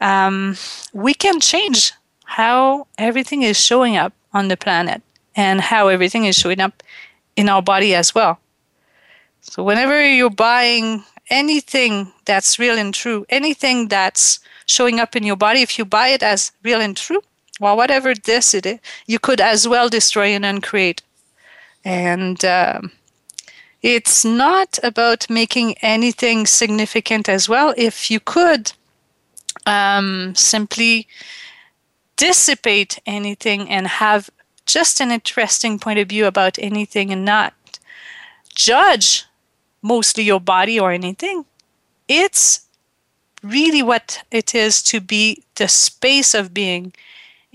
um, 0.00 0.56
we 0.92 1.14
can 1.14 1.40
change 1.40 1.92
how 2.24 2.86
everything 2.98 3.42
is 3.42 3.58
showing 3.58 3.96
up 3.96 4.12
on 4.32 4.48
the 4.48 4.56
planet 4.56 5.02
and 5.34 5.60
how 5.60 5.88
everything 5.88 6.24
is 6.24 6.36
showing 6.36 6.60
up 6.60 6.82
in 7.36 7.48
our 7.48 7.62
body 7.62 7.94
as 7.94 8.14
well. 8.14 8.38
So, 9.40 9.62
whenever 9.62 10.04
you're 10.04 10.30
buying 10.30 11.04
anything 11.30 12.12
that's 12.24 12.58
real 12.58 12.76
and 12.76 12.92
true, 12.92 13.24
anything 13.28 13.88
that's 13.88 14.40
showing 14.66 15.00
up 15.00 15.16
in 15.16 15.22
your 15.22 15.36
body, 15.36 15.62
if 15.62 15.78
you 15.78 15.84
buy 15.84 16.08
it 16.08 16.22
as 16.22 16.52
real 16.62 16.80
and 16.80 16.96
true, 16.96 17.22
well, 17.58 17.76
whatever 17.76 18.14
this 18.14 18.54
it 18.54 18.66
is, 18.66 18.78
you 19.06 19.18
could 19.18 19.40
as 19.40 19.66
well 19.66 19.88
destroy 19.88 20.28
and 20.28 20.44
uncreate. 20.44 21.02
And 21.84 22.44
um, 22.44 22.92
it's 23.82 24.24
not 24.24 24.78
about 24.82 25.30
making 25.30 25.76
anything 25.78 26.46
significant 26.46 27.28
as 27.28 27.48
well. 27.48 27.74
If 27.76 28.10
you 28.10 28.20
could 28.20 28.72
um, 29.66 30.34
simply 30.34 31.06
dissipate 32.16 32.98
anything 33.06 33.68
and 33.70 33.86
have 33.86 34.30
just 34.66 35.00
an 35.00 35.10
interesting 35.10 35.78
point 35.78 35.98
of 35.98 36.08
view 36.08 36.26
about 36.26 36.58
anything 36.58 37.12
and 37.12 37.24
not 37.24 37.54
judge 38.54 39.24
mostly 39.80 40.24
your 40.24 40.40
body 40.40 40.78
or 40.78 40.90
anything, 40.90 41.44
it's 42.08 42.66
really 43.42 43.82
what 43.82 44.22
it 44.30 44.54
is 44.54 44.82
to 44.82 45.00
be 45.00 45.44
the 45.54 45.68
space 45.68 46.34
of 46.34 46.52
being 46.52 46.92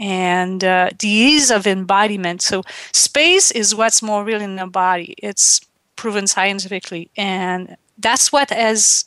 and 0.04 0.66
uh, 0.66 0.90
the 1.00 1.08
ease 1.08 1.50
of 1.50 1.66
embodiment. 1.66 2.42
So, 2.42 2.62
space 2.92 3.52
is 3.52 3.74
what's 3.74 4.02
more 4.04 4.26
real 4.26 4.42
in 4.42 4.58
the 4.58 4.68
body. 4.68 5.16
It's 5.18 5.62
proven 5.96 6.28
scientifically, 6.28 7.10
and 7.16 7.78
that's 7.98 8.30
what 8.30 8.52
as 8.52 9.06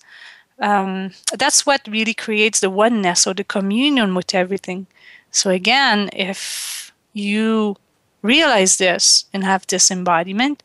um, 0.59 1.12
that's 1.37 1.67
what 1.67 1.87
really 1.87 2.15
creates 2.15 2.61
the 2.61 2.71
oneness 2.71 3.26
or 3.26 3.35
the 3.35 3.45
communion 3.45 4.15
with 4.15 4.35
everything. 4.35 4.87
So 5.31 5.50
again, 5.50 6.09
if 6.15 6.93
you 7.12 7.76
realize 8.23 8.79
this 8.79 9.26
and 9.35 9.45
have 9.45 9.67
this 9.67 9.91
embodiment, 9.91 10.62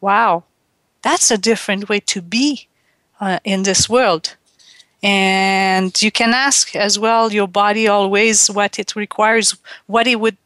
wow, 0.00 0.42
that's 1.02 1.30
a 1.30 1.38
different 1.38 1.88
way 1.88 2.00
to 2.00 2.20
be 2.20 2.66
uh, 3.20 3.38
in 3.44 3.62
this 3.62 3.88
world. 3.88 4.34
And 5.04 6.00
you 6.00 6.10
can 6.10 6.32
ask 6.32 6.74
as 6.74 6.98
well 6.98 7.30
your 7.30 7.46
body 7.46 7.86
always 7.86 8.48
what 8.48 8.78
it 8.78 8.96
requires, 8.96 9.54
what 9.86 10.06
it 10.06 10.18
would 10.18 10.38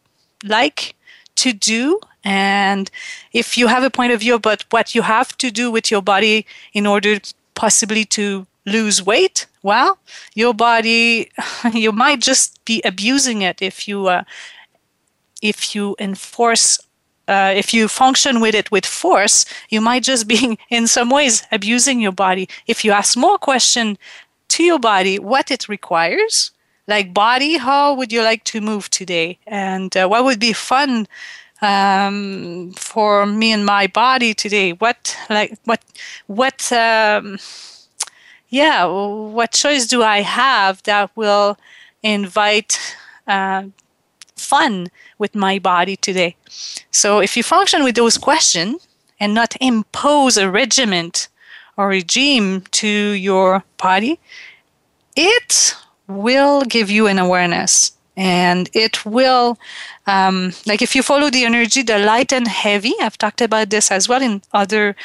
like 0.43 0.97
to 1.37 1.53
do. 1.53 2.01
And 2.25 2.91
if 3.33 3.57
you 3.57 3.69
have 3.69 3.85
a 3.85 3.91
point 3.91 4.13
of 4.13 4.19
view 4.19 4.35
about 4.35 4.65
what 4.71 4.97
you 4.97 5.03
have 5.03 5.39
to 5.39 5.53
do 5.53 5.71
with 5.71 5.93
your 5.93 6.03
body 6.03 6.45
in 6.73 6.87
order 6.87 7.21
possibly 7.55 8.05
to 8.07 8.49
lose 8.67 9.01
weight, 9.01 9.47
well, 9.63 9.99
your 10.35 10.53
body, 10.55 11.31
you 11.73 11.93
might 11.93 12.21
just 12.21 12.65
be 12.65 12.83
abusing 12.85 13.43
it 13.43 13.63
if 13.63 13.87
you 13.87 14.09
uh, 14.09 14.25
if 15.41 15.73
you 15.73 15.95
enforce 16.01 16.81
uh, 17.29 17.53
if 17.55 17.73
you 17.73 17.87
function 17.87 18.41
with 18.41 18.55
it 18.55 18.73
with 18.73 18.87
force, 18.87 19.45
you 19.69 19.81
might 19.81 20.03
just 20.03 20.27
be 20.27 20.59
in 20.71 20.89
some 20.89 21.11
ways 21.11 21.47
abusing 21.53 22.01
your 22.01 22.13
body. 22.13 22.49
If 22.67 22.85
you 22.85 22.91
ask 22.91 23.17
more 23.17 23.39
question 23.39 23.99
to 24.59 24.65
your 24.65 24.81
body 24.81 25.21
what 25.21 25.53
it 25.53 25.69
requires. 25.69 26.51
Like, 26.89 27.15
body, 27.15 27.59
how 27.59 27.95
would 27.95 28.13
you 28.13 28.23
like 28.23 28.43
to 28.45 28.61
move 28.61 28.91
today? 28.91 29.39
And 29.47 29.97
uh, 29.97 30.09
what 30.09 30.25
would 30.25 30.41
be 30.41 30.53
fun 30.53 31.07
um, 31.63 32.73
for 32.77 33.25
me 33.25 33.53
and 33.53 33.65
my 33.65 33.87
body 33.87 34.35
today? 34.35 34.73
What, 34.73 35.17
like, 35.31 35.57
what, 35.65 35.81
what, 36.27 36.73
um, 36.73 37.39
yeah, 38.49 38.85
what 38.87 39.53
choice 39.53 39.87
do 39.87 40.03
I 40.03 40.23
have 40.23 40.83
that 40.85 41.13
will 41.15 41.57
invite 42.03 42.97
uh, 43.29 43.65
fun 44.35 44.89
with 45.19 45.37
my 45.37 45.61
body 45.61 45.95
today? 45.95 46.35
So, 46.91 47.21
if 47.21 47.37
you 47.37 47.45
function 47.45 47.85
with 47.85 47.95
those 47.95 48.19
questions 48.19 48.89
and 49.21 49.35
not 49.35 49.55
impose 49.61 50.37
a 50.37 50.51
regiment 50.51 51.29
or 51.77 51.87
regime 51.89 52.63
to 52.73 52.89
your 52.89 53.63
body, 53.77 54.19
it 55.19 55.75
will 56.07 56.63
give 56.63 56.91
you 56.91 57.09
an 57.09 57.19
awareness. 57.19 57.93
And 58.17 58.71
it 58.73 59.05
will 59.05 59.59
um, 60.07 60.53
like 60.67 60.81
if 60.81 60.95
you 60.97 61.03
follow 61.03 61.29
the 61.31 61.45
energy 61.45 61.83
the 61.83 61.99
light 61.99 62.33
and 62.33 62.49
heavy. 62.49 62.95
I've 63.01 63.19
talked 63.19 63.41
about 63.41 63.71
this 63.71 63.91
as 63.91 64.09
well 64.09 64.23
in 64.23 64.43
other 64.53 64.97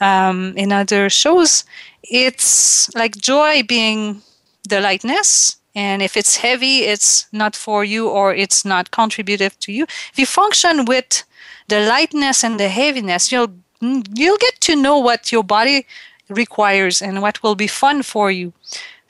um, 0.00 0.54
in 0.56 0.72
other 0.72 1.08
shows. 1.08 1.64
It's 2.02 2.92
like 2.94 3.16
joy 3.16 3.62
being 3.62 4.22
the 4.68 4.80
lightness. 4.80 5.56
And 5.74 6.02
if 6.02 6.16
it's 6.16 6.36
heavy 6.36 6.80
it's 6.92 7.26
not 7.32 7.54
for 7.54 7.84
you 7.84 8.08
or 8.08 8.34
it's 8.34 8.64
not 8.64 8.90
contributive 8.90 9.58
to 9.60 9.72
you. 9.72 9.84
If 10.12 10.18
you 10.18 10.26
function 10.26 10.84
with 10.84 11.24
the 11.68 11.80
lightness 11.80 12.44
and 12.44 12.58
the 12.58 12.68
heaviness 12.68 13.30
you'll 13.32 13.54
you'll 13.80 14.42
get 14.46 14.60
to 14.60 14.76
know 14.76 14.98
what 14.98 15.32
your 15.32 15.44
body 15.44 15.86
requires 16.28 17.02
and 17.02 17.22
what 17.22 17.42
will 17.42 17.54
be 17.54 17.66
fun 17.66 18.02
for 18.02 18.30
you. 18.30 18.52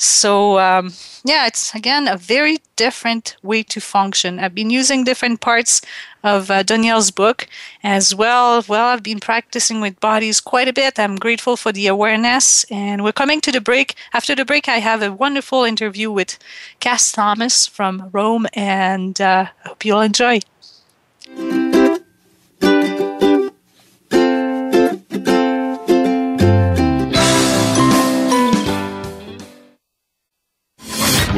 So, 0.02 0.58
um, 0.58 0.94
yeah, 1.24 1.46
it's 1.46 1.74
again 1.74 2.08
a 2.08 2.16
very 2.16 2.56
different 2.76 3.36
way 3.42 3.62
to 3.64 3.82
function. 3.82 4.38
I've 4.38 4.54
been 4.54 4.70
using 4.70 5.04
different 5.04 5.42
parts 5.42 5.82
of 6.24 6.50
uh, 6.50 6.62
Donnielle's 6.62 7.10
book 7.10 7.46
as 7.82 8.14
well. 8.14 8.64
Well, 8.66 8.86
I've 8.86 9.02
been 9.02 9.20
practicing 9.20 9.82
with 9.82 10.00
bodies 10.00 10.40
quite 10.40 10.68
a 10.68 10.72
bit. 10.72 10.98
I'm 10.98 11.16
grateful 11.16 11.54
for 11.54 11.70
the 11.70 11.86
awareness. 11.86 12.64
And 12.70 13.04
we're 13.04 13.12
coming 13.12 13.42
to 13.42 13.52
the 13.52 13.60
break. 13.60 13.94
After 14.14 14.34
the 14.34 14.46
break, 14.46 14.70
I 14.70 14.78
have 14.78 15.02
a 15.02 15.12
wonderful 15.12 15.64
interview 15.64 16.10
with 16.10 16.38
Cass 16.80 17.12
Thomas 17.12 17.66
from 17.66 18.08
Rome, 18.10 18.46
and 18.54 19.20
uh, 19.20 19.48
I 19.64 19.68
hope 19.68 19.84
you'll 19.84 20.00
enjoy. 20.00 20.40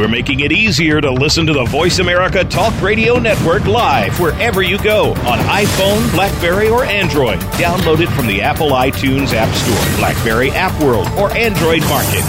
We're 0.02 0.09
making 0.09 0.40
it 0.40 0.50
easier 0.50 1.00
to 1.00 1.12
listen 1.12 1.47
to 1.47 1.52
the 1.52 1.64
Voice 1.66 2.00
America 2.00 2.42
Talk 2.42 2.75
Radio 2.82 3.21
Network 3.21 3.66
live 3.66 4.18
wherever 4.18 4.61
you 4.61 4.76
go 4.82 5.11
on 5.11 5.38
iPhone, 5.38 6.12
Blackberry, 6.12 6.68
or 6.68 6.85
Android. 6.85 7.38
Download 7.52 8.00
it 8.00 8.09
from 8.09 8.26
the 8.26 8.42
Apple 8.42 8.71
iTunes 8.71 9.32
App 9.32 9.54
Store, 9.54 9.99
Blackberry 9.99 10.50
App 10.50 10.76
World, 10.82 11.06
or 11.16 11.30
Android 11.37 11.82
Market. 11.82 12.25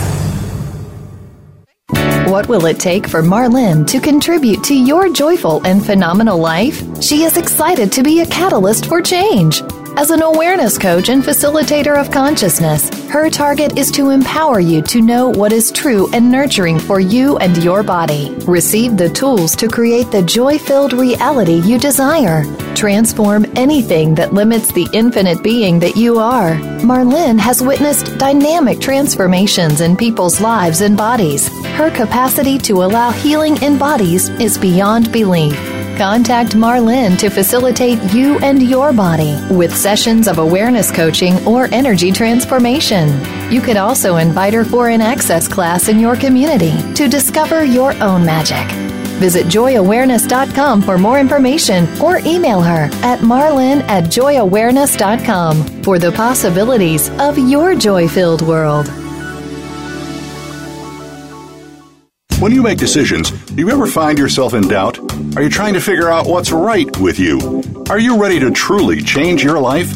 What 2.30 2.48
will 2.48 2.68
it 2.68 2.80
take 2.80 3.08
for 3.08 3.24
Marlene 3.24 3.88
to 3.88 4.00
contribute 4.00 4.64
to 4.66 4.76
your 4.76 5.12
joyful 5.12 5.66
and 5.66 5.84
phenomenal 5.84 6.38
life? 6.38 6.84
She 7.02 7.24
is 7.24 7.38
excited 7.38 7.92
to 7.94 8.04
be 8.04 8.22
a 8.22 8.28
catalyst 8.28 8.86
for 8.86 9.02
change. 9.02 9.64
As 9.98 10.12
an 10.12 10.22
awareness 10.22 10.78
coach 10.78 11.10
and 11.10 11.24
facilitator 11.24 12.00
of 12.00 12.12
consciousness. 12.12 12.90
Her 13.10 13.30
target 13.30 13.78
is 13.78 13.92
to 13.92 14.10
empower 14.10 14.60
you 14.60 14.82
to 14.84 15.02
know 15.02 15.30
what 15.30 15.52
is 15.52 15.72
true 15.72 16.10
and 16.14 16.32
nurturing 16.32 16.80
for 16.80 17.00
you 17.00 17.38
and 17.38 17.64
your 17.64 17.84
body. 17.84 18.36
Receive 18.46 18.98
the 18.98 19.10
tools 19.10 19.56
to 19.58 19.68
create 19.68 20.12
the 20.12 20.22
joy 20.22 20.58
filled 20.58 20.94
reality 20.94 21.62
you 21.62 21.78
desire. 21.80 22.44
Transform 22.76 23.46
anything 23.56 24.16
that 24.16 24.34
limits 24.34 24.72
the 24.74 24.88
infinite 24.94 25.44
being 25.44 25.80
that 25.80 25.96
you 25.96 26.20
are. 26.20 26.56
Marlene 26.82 27.40
has 27.40 27.62
witnessed 27.62 28.18
dynamic 28.18 28.80
transformations 28.80 29.82
in 29.82 29.96
people's 29.96 30.42
lives 30.42 30.82
and 30.82 30.98
bodies. 30.98 31.48
Her 31.78 31.90
capacity 31.90 32.58
to 32.60 32.84
allow 32.84 33.12
healing 33.12 33.62
in 33.62 33.78
bodies 33.78 34.30
is 34.30 34.58
beyond 34.58 35.12
belief. 35.12 35.73
Contact 35.98 36.56
Marlin 36.56 37.16
to 37.18 37.30
facilitate 37.30 38.02
you 38.14 38.40
and 38.40 38.62
your 38.62 38.92
body 38.92 39.38
with 39.52 39.76
sessions 39.76 40.28
of 40.28 40.40
awareness 40.40 40.92
coaching 40.92 41.36
or 41.48 41.68
energy 41.72 42.12
transformation. 42.12 43.10
You 43.52 43.62
could 43.62 43.78
also 43.78 44.18
invite 44.18 44.54
her 44.54 44.66
for 44.66 44.90
an 44.90 45.02
access 45.02 45.48
class 45.48 45.90
in 45.90 46.00
your 46.00 46.16
community 46.16 46.74
to 46.94 47.08
discover 47.08 47.64
your 47.64 47.94
own 48.02 48.26
magic. 48.26 48.68
Visit 49.20 49.46
joyawareness.com 49.46 50.82
for 50.82 50.98
more 50.98 51.20
information 51.20 51.88
or 52.02 52.18
email 52.26 52.62
her 52.62 52.90
at 53.04 53.22
marlin 53.22 53.82
at 53.84 54.06
joyawareness.com 54.06 55.84
for 55.84 56.00
the 56.00 56.12
possibilities 56.12 57.10
of 57.20 57.38
your 57.38 57.76
joy 57.76 58.08
filled 58.08 58.42
world. 58.42 58.88
When 62.44 62.52
you 62.52 62.62
make 62.62 62.78
decisions, 62.78 63.32
do 63.32 63.56
you 63.56 63.70
ever 63.70 63.88
find 63.88 64.20
yourself 64.20 64.54
in 64.54 64.68
doubt? 64.68 65.00
Are 65.38 65.42
you 65.42 65.48
trying 65.48 65.76
to 65.76 65.80
figure 65.80 66.10
out 66.10 66.28
what's 66.28 66.52
right 66.52 66.92
with 66.98 67.18
you? 67.18 67.64
Are 67.90 67.98
you 67.98 68.22
ready 68.22 68.38
to 68.42 68.52
truly 68.52 69.02
change 69.02 69.42
your 69.42 69.62
life? 69.62 69.96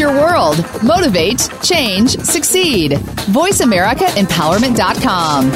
Your 0.00 0.12
world. 0.12 0.56
Motivate, 0.82 1.48
change, 1.62 2.18
succeed. 2.18 2.92
VoiceAmericaEmpowerment.com. 3.30 5.52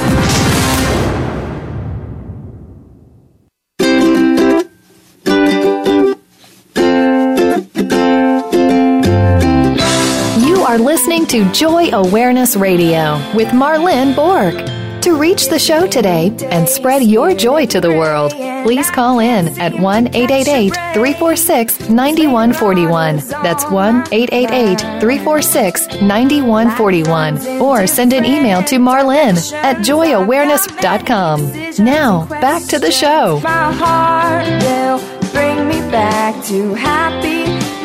You 10.46 10.62
are 10.62 10.78
listening 10.78 11.26
to 11.28 11.50
Joy 11.52 11.88
Awareness 11.92 12.56
Radio 12.56 13.14
with 13.34 13.48
Marlene 13.48 14.14
Borg. 14.14 14.73
To 15.04 15.16
reach 15.16 15.48
the 15.48 15.58
show 15.58 15.86
today 15.86 16.34
and 16.44 16.66
spread 16.66 17.02
your 17.02 17.34
joy 17.34 17.66
to 17.66 17.78
the 17.78 17.90
world, 17.90 18.32
please 18.64 18.90
call 18.90 19.18
in 19.18 19.48
at 19.60 19.78
1 19.78 20.06
888 20.14 20.70
346 20.94 21.90
9141. 21.90 23.16
That's 23.42 23.70
1 23.70 23.96
888 24.10 24.80
346 25.02 26.00
9141. 26.00 27.60
Or 27.60 27.86
send 27.86 28.14
an 28.14 28.24
email 28.24 28.62
to 28.62 28.78
Marlin 28.78 29.36
at 29.52 29.84
joyawareness.com. 29.84 31.84
Now, 31.84 32.24
back 32.40 32.62
to 32.68 32.78
the 32.78 32.90
show. 32.90 33.40
My 33.40 33.72
heart 33.74 34.46
will 34.62 35.00
bring 35.32 35.68
me 35.68 35.80
back 35.90 36.42
to 36.46 36.72
happiness. 36.72 37.83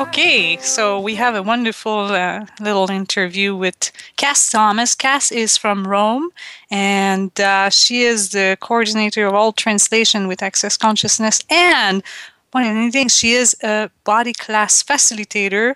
Okay, 0.00 0.56
so 0.56 0.98
we 0.98 1.16
have 1.16 1.34
a 1.34 1.42
wonderful 1.42 2.06
uh, 2.06 2.46
little 2.58 2.90
interview 2.90 3.54
with 3.54 3.92
Cass 4.16 4.50
Thomas. 4.50 4.94
Cass 4.94 5.30
is 5.30 5.58
from 5.58 5.86
Rome, 5.86 6.30
and 6.70 7.38
uh, 7.38 7.68
she 7.68 8.04
is 8.04 8.30
the 8.30 8.56
coordinator 8.60 9.26
of 9.26 9.34
all 9.34 9.52
translation 9.52 10.26
with 10.26 10.42
Access 10.42 10.78
Consciousness. 10.78 11.42
And 11.50 12.02
of 12.54 12.62
the 12.62 12.90
things, 12.90 13.14
she 13.14 13.34
is 13.34 13.54
a 13.62 13.90
body 14.04 14.32
class 14.32 14.82
facilitator, 14.82 15.74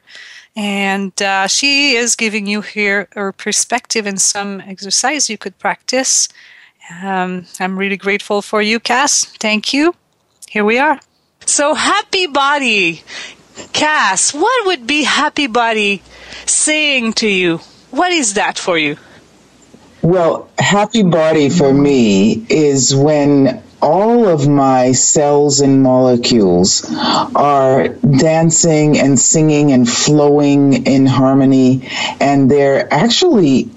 and 0.57 1.13
uh, 1.21 1.47
she 1.47 1.95
is 1.95 2.17
giving 2.17 2.47
you 2.47 2.63
here 2.63 3.09
her 3.13 3.31
perspective 3.31 4.07
and 4.07 4.19
some 4.19 4.63
exercise 4.63 5.29
you 5.29 5.37
could 5.37 5.59
practice. 5.59 6.31
Um, 7.03 7.45
I'm 7.61 7.79
really 7.79 7.99
grateful 7.99 8.41
for 8.41 8.63
you, 8.63 8.81
Cass. 8.81 9.27
Thank 9.39 9.75
you. 9.75 9.95
Here 10.49 10.65
we 10.65 10.79
are. 10.79 10.99
So, 11.47 11.75
happy 11.75 12.27
body. 12.27 13.03
Cass, 13.75 14.33
what 14.33 14.67
would 14.67 14.87
be 14.87 15.03
happy 15.03 15.49
body 15.49 16.01
saying 16.47 17.13
to 17.15 17.29
you? 17.29 17.59
What 17.91 18.13
is 18.13 18.35
that 18.35 18.57
for 18.57 18.79
you? 18.79 18.97
Well, 20.01 20.49
happy 20.59 21.03
body 21.03 21.51
for 21.51 21.75
me 21.75 22.47
is 22.49 22.95
when 22.95 23.63
all 23.83 24.29
of 24.29 24.47
my 24.47 24.93
cells 24.93 25.61
and 25.61 25.83
molecules 25.83 26.87
are 27.35 27.89
dancing 27.89 28.97
and 28.97 29.19
singing 29.19 29.73
and 29.73 29.89
flowing 29.89 30.87
in 30.87 31.05
harmony, 31.05 31.89
and 32.21 32.49
they're 32.49 32.93
actually 32.95 33.71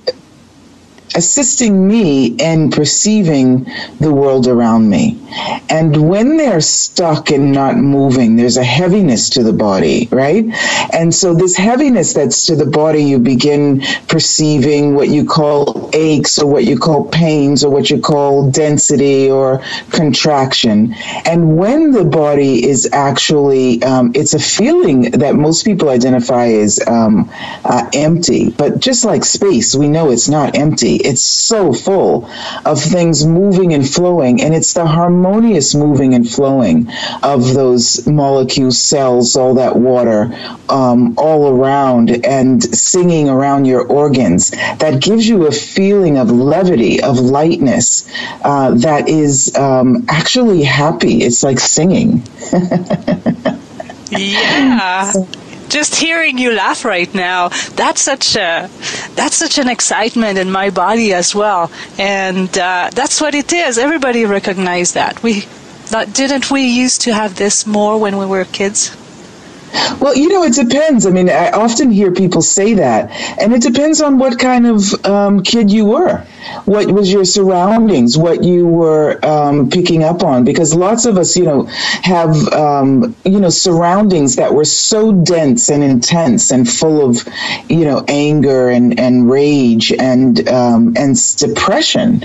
assisting 1.17 1.87
me 1.87 2.27
in 2.27 2.69
perceiving 2.69 3.65
the 3.99 4.13
world 4.13 4.47
around 4.47 4.87
me. 4.87 5.19
And 5.67 6.07
when 6.07 6.37
they're 6.37 6.61
stuck 6.61 7.31
and 7.31 7.51
not 7.51 7.75
moving, 7.75 8.35
there's 8.35 8.57
a 8.57 8.63
heaviness 8.63 9.31
to 9.31 9.43
the 9.43 9.51
body, 9.51 10.07
right? 10.11 10.45
And 10.93 11.13
so, 11.13 11.33
this 11.33 11.57
heaviness 11.57 12.13
that's 12.13 12.45
to 12.45 12.55
the 12.55 12.67
body, 12.67 13.03
you 13.03 13.19
begin 13.19 13.81
perceiving 14.07 14.93
what 14.95 15.09
you 15.09 15.25
call 15.25 15.89
aches 15.93 16.37
or 16.39 16.45
what 16.51 16.65
you 16.65 16.77
call 16.77 17.09
pains 17.09 17.63
or 17.63 17.71
what 17.71 17.89
you 17.89 17.99
call 17.99 18.51
density 18.51 19.29
or 19.29 19.63
contraction. 19.91 20.93
And 21.25 21.57
when 21.57 21.91
the 21.91 22.05
body 22.05 22.67
is 22.67 22.89
actually, 22.93 23.81
um, 23.83 24.11
it's 24.13 24.35
a 24.35 24.39
feeling 24.39 25.11
that 25.11 25.35
most 25.35 25.65
people 25.65 25.89
identify 25.89 26.47
as 26.47 26.79
um, 26.87 27.29
uh, 27.65 27.89
empty, 27.93 28.51
but 28.51 28.79
just 28.79 29.03
like 29.03 29.25
space, 29.25 29.75
we 29.75 29.87
know 29.87 30.11
it's 30.11 30.29
not 30.29 30.55
empty 30.55 31.06
it's 31.07 31.21
so 31.21 31.71
full 31.71 32.29
of 32.65 32.81
things 32.81 33.25
moving 33.25 33.73
and 33.73 33.87
flowing, 33.87 34.41
and 34.41 34.53
it's 34.53 34.73
the 34.73 34.85
harmonious 34.85 35.73
moving 35.73 36.13
and 36.13 36.29
flowing 36.29 36.89
of 37.23 37.53
those 37.53 38.05
molecules, 38.05 38.79
cells, 38.79 39.35
all 39.35 39.55
that 39.55 39.75
water, 39.75 40.29
um, 40.69 41.15
all 41.17 41.47
around, 41.47 42.25
and 42.25 42.61
singing 42.63 43.29
around 43.29 43.65
your 43.65 43.85
organs 43.87 44.51
that 44.51 45.01
gives 45.01 45.27
you 45.27 45.47
a 45.47 45.51
feeling 45.51 46.17
of 46.17 46.29
levity, 46.29 47.01
of 47.01 47.19
lightness 47.19 48.07
uh, 48.43 48.71
that 48.71 49.07
is 49.07 49.55
um, 49.55 50.05
actually 50.09 50.63
happy. 50.63 51.23
It's 51.23 51.41
like 51.43 51.59
singing. 51.59 52.21
yeah 54.11 55.11
just 55.69 55.95
hearing 55.95 56.37
you 56.37 56.53
laugh 56.53 56.85
right 56.85 57.13
now 57.13 57.49
that's 57.75 58.01
such 58.01 58.35
a 58.35 58.69
that's 59.15 59.35
such 59.35 59.57
an 59.57 59.67
excitement 59.67 60.37
in 60.37 60.51
my 60.51 60.69
body 60.69 61.13
as 61.13 61.33
well. 61.35 61.71
And 61.97 62.55
uh, 62.57 62.89
that's 62.93 63.19
what 63.19 63.35
it 63.35 63.51
is. 63.51 63.77
Everybody 63.77 64.25
recognize 64.25 64.93
that. 64.93 65.21
We 65.23 65.41
that, 65.91 66.13
didn't 66.13 66.51
we 66.51 66.63
used 66.67 67.01
to 67.01 67.13
have 67.13 67.35
this 67.35 67.65
more 67.65 67.99
when 67.99 68.17
we 68.17 68.25
were 68.25 68.45
kids 68.45 68.95
well, 69.99 70.15
you 70.15 70.29
know, 70.29 70.43
it 70.43 70.53
depends. 70.53 71.05
I 71.05 71.11
mean, 71.11 71.29
I 71.29 71.51
often 71.51 71.91
hear 71.91 72.11
people 72.11 72.41
say 72.41 72.75
that, 72.75 73.11
and 73.41 73.53
it 73.53 73.61
depends 73.61 74.01
on 74.01 74.17
what 74.17 74.39
kind 74.39 74.65
of 74.67 75.05
um, 75.05 75.43
kid 75.43 75.71
you 75.71 75.85
were, 75.85 76.19
what 76.65 76.91
was 76.91 77.11
your 77.11 77.25
surroundings, 77.25 78.17
what 78.17 78.43
you 78.43 78.67
were 78.67 79.23
um, 79.25 79.69
picking 79.69 80.03
up 80.03 80.23
on. 80.23 80.43
Because 80.43 80.73
lots 80.73 81.05
of 81.05 81.17
us, 81.17 81.35
you 81.35 81.45
know, 81.45 81.63
have 82.03 82.35
um, 82.53 83.15
you 83.25 83.39
know 83.39 83.49
surroundings 83.49 84.35
that 84.37 84.53
were 84.53 84.65
so 84.65 85.11
dense 85.11 85.69
and 85.69 85.83
intense 85.83 86.51
and 86.51 86.69
full 86.69 87.09
of, 87.09 87.27
you 87.69 87.85
know, 87.85 88.03
anger 88.07 88.69
and 88.69 88.99
and 88.99 89.29
rage 89.29 89.91
and 89.91 90.47
um, 90.49 90.93
and 90.97 91.17
depression 91.37 92.19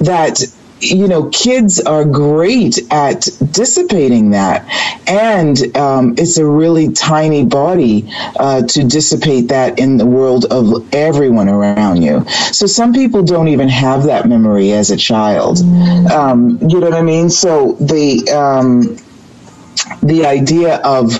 that 0.00 0.40
you 0.80 1.08
know, 1.08 1.28
kids 1.30 1.80
are 1.80 2.04
great 2.04 2.78
at 2.92 3.28
dissipating 3.50 4.30
that. 4.30 4.66
And 5.08 5.76
um, 5.76 6.14
it's 6.18 6.36
a 6.38 6.46
really 6.46 6.92
tiny 6.92 7.44
body 7.44 8.04
uh, 8.38 8.62
to 8.62 8.84
dissipate 8.84 9.48
that 9.48 9.78
in 9.78 9.96
the 9.96 10.06
world 10.06 10.46
of 10.50 10.94
everyone 10.94 11.48
around 11.48 12.02
you. 12.02 12.24
So 12.28 12.66
some 12.66 12.92
people 12.92 13.22
don't 13.22 13.48
even 13.48 13.68
have 13.68 14.04
that 14.04 14.28
memory 14.28 14.72
as 14.72 14.90
a 14.90 14.96
child. 14.96 15.58
Um, 15.58 16.58
you 16.60 16.80
know 16.80 16.90
what 16.90 16.94
I 16.94 17.02
mean? 17.02 17.30
So 17.30 17.72
the, 17.80 18.30
um, 18.30 18.96
the 20.02 20.26
idea 20.26 20.76
of 20.78 21.18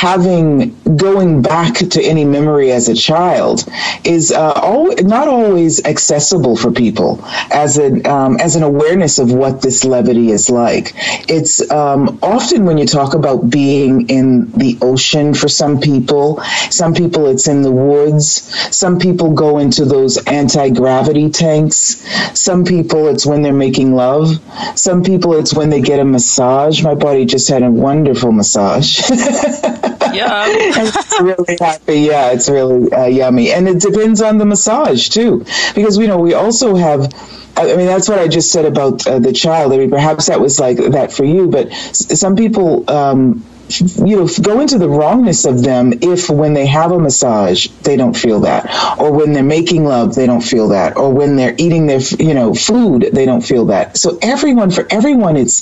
having 0.00 0.74
going 0.96 1.42
back 1.42 1.74
to 1.74 2.02
any 2.02 2.24
memory 2.24 2.72
as 2.72 2.88
a 2.88 2.94
child 2.94 3.66
is 4.02 4.32
uh, 4.32 4.52
al- 4.56 4.96
not 5.02 5.28
always 5.28 5.84
accessible 5.84 6.56
for 6.56 6.72
people 6.72 7.20
as 7.50 7.76
an 7.76 8.06
um, 8.06 8.38
as 8.40 8.56
an 8.56 8.62
awareness 8.62 9.18
of 9.18 9.30
what 9.30 9.60
this 9.60 9.84
levity 9.84 10.30
is 10.30 10.48
like. 10.48 10.94
It's 11.28 11.70
um, 11.70 12.18
often 12.22 12.64
when 12.64 12.78
you 12.78 12.86
talk 12.86 13.12
about 13.12 13.50
being 13.50 14.08
in 14.08 14.50
the 14.52 14.78
ocean 14.80 15.34
for 15.34 15.48
some 15.48 15.78
people, 15.78 16.40
some 16.70 16.94
people 16.94 17.26
it's 17.26 17.46
in 17.46 17.60
the 17.60 17.70
woods, 17.70 18.26
some 18.74 18.98
people 18.98 19.34
go 19.34 19.58
into 19.58 19.84
those 19.84 20.16
anti 20.26 20.70
gravity 20.70 21.28
tanks, 21.28 22.02
some 22.32 22.64
people 22.64 23.06
it's 23.08 23.26
when 23.26 23.42
they're 23.42 23.52
making 23.52 23.94
love, 23.94 24.28
some 24.76 25.02
people 25.02 25.34
it's 25.34 25.52
when 25.52 25.68
they 25.68 25.82
get 25.82 26.00
a 26.00 26.04
massage. 26.06 26.82
My 26.82 26.94
body 26.94 27.26
just 27.26 27.50
had 27.50 27.62
a 27.62 27.70
wonderful 27.70 28.32
massage. 28.32 29.02
Yeah. 30.12 30.44
it's 30.48 31.20
really 31.20 31.56
happy. 31.60 32.00
Yeah, 32.00 32.32
it's 32.32 32.48
really 32.48 32.90
uh, 32.92 33.06
yummy, 33.06 33.52
and 33.52 33.68
it 33.68 33.80
depends 33.80 34.20
on 34.22 34.38
the 34.38 34.44
massage 34.44 35.08
too, 35.08 35.44
because 35.74 35.98
you 35.98 36.06
know 36.06 36.18
we 36.18 36.34
also 36.34 36.74
have. 36.76 37.12
I 37.56 37.76
mean, 37.76 37.86
that's 37.86 38.08
what 38.08 38.18
I 38.18 38.28
just 38.28 38.52
said 38.52 38.64
about 38.64 39.06
uh, 39.06 39.18
the 39.18 39.32
child. 39.32 39.72
I 39.72 39.78
mean, 39.78 39.90
perhaps 39.90 40.26
that 40.26 40.40
was 40.40 40.58
like 40.58 40.78
that 40.78 41.12
for 41.12 41.24
you, 41.24 41.48
but 41.48 41.66
s- 41.70 42.18
some 42.18 42.36
people 42.36 42.88
um, 42.90 43.44
you 43.78 44.16
know 44.16 44.28
go 44.42 44.60
into 44.60 44.78
the 44.78 44.88
wrongness 44.88 45.44
of 45.44 45.62
them 45.62 45.92
if 46.02 46.28
when 46.28 46.54
they 46.54 46.66
have 46.66 46.92
a 46.92 46.98
massage 46.98 47.68
they 47.82 47.96
don't 47.96 48.16
feel 48.16 48.40
that. 48.40 48.98
Or 48.98 49.12
when 49.12 49.32
they're 49.32 49.42
making 49.42 49.84
love 49.84 50.14
they 50.14 50.26
don't 50.26 50.40
feel 50.40 50.68
that. 50.68 50.96
Or 50.96 51.12
when 51.12 51.36
they're 51.36 51.54
eating 51.58 51.86
their 51.86 52.00
you 52.18 52.34
know 52.34 52.54
food 52.54 53.10
they 53.12 53.26
don't 53.26 53.42
feel 53.42 53.66
that. 53.66 53.96
So 53.96 54.18
everyone 54.22 54.70
for 54.70 54.86
everyone 54.90 55.36
it's 55.36 55.56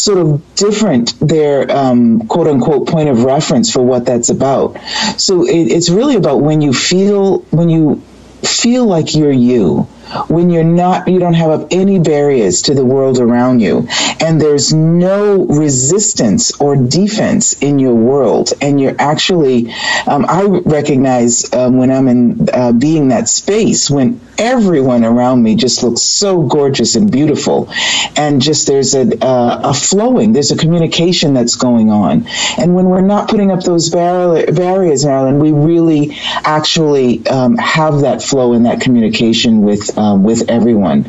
sort 0.00 0.18
of 0.18 0.54
different 0.54 1.18
their 1.20 1.70
um, 1.70 2.26
quote 2.28 2.46
unquote 2.46 2.88
point 2.88 3.08
of 3.08 3.24
reference 3.24 3.72
for 3.72 3.82
what 3.82 4.04
that's 4.06 4.28
about. 4.28 4.78
So 5.18 5.44
it, 5.46 5.68
it's 5.68 5.90
really 5.90 6.16
about 6.16 6.40
when 6.42 6.60
you 6.60 6.72
feel 6.72 7.40
when 7.50 7.68
you 7.68 8.02
feel 8.46 8.84
like 8.86 9.14
you're 9.14 9.32
you 9.32 9.88
when 10.28 10.50
you're 10.50 10.64
not 10.64 11.08
you 11.08 11.18
don't 11.18 11.34
have 11.34 11.66
any 11.70 11.98
barriers 11.98 12.62
to 12.62 12.74
the 12.74 12.84
world 12.84 13.18
around 13.18 13.60
you. 13.60 13.86
And 14.20 14.40
there's 14.40 14.72
no 14.72 15.44
resistance 15.46 16.52
or 16.60 16.76
defense 16.76 17.54
in 17.54 17.78
your 17.78 17.94
world. 17.94 18.52
And 18.60 18.80
you're 18.80 18.96
actually 18.98 19.72
um, 20.06 20.26
i 20.28 20.42
recognize 20.44 21.52
um, 21.52 21.76
when 21.78 21.90
i'm 21.90 22.08
in 22.08 22.48
uh, 22.52 22.72
being 22.72 23.08
that 23.08 23.28
space 23.28 23.90
when 23.90 24.20
everyone 24.36 25.04
around 25.04 25.42
me 25.42 25.54
just 25.54 25.82
looks 25.84 26.02
so 26.02 26.42
gorgeous 26.42 26.96
and 26.96 27.10
beautiful. 27.10 27.68
And 28.16 28.42
just 28.42 28.66
there's 28.66 28.94
a, 28.94 29.24
uh, 29.24 29.70
a 29.70 29.74
flowing 29.74 30.32
there's 30.32 30.50
a 30.50 30.56
communication 30.56 31.34
that's 31.34 31.56
going 31.56 31.90
on. 31.90 32.26
And 32.58 32.74
when 32.74 32.86
we're 32.86 33.00
not 33.00 33.28
putting 33.28 33.50
up 33.50 33.62
those 33.62 33.90
bar- 33.90 34.46
barriers 34.46 35.04
marilyn 35.04 35.38
we 35.38 35.52
really 35.52 36.16
actually 36.44 37.26
um, 37.26 37.56
have 37.56 38.00
that 38.00 38.22
flow 38.34 38.52
and 38.52 38.66
that 38.66 38.80
communication 38.80 39.62
with 39.62 39.96
um, 39.96 40.24
with 40.24 40.50
everyone. 40.50 41.04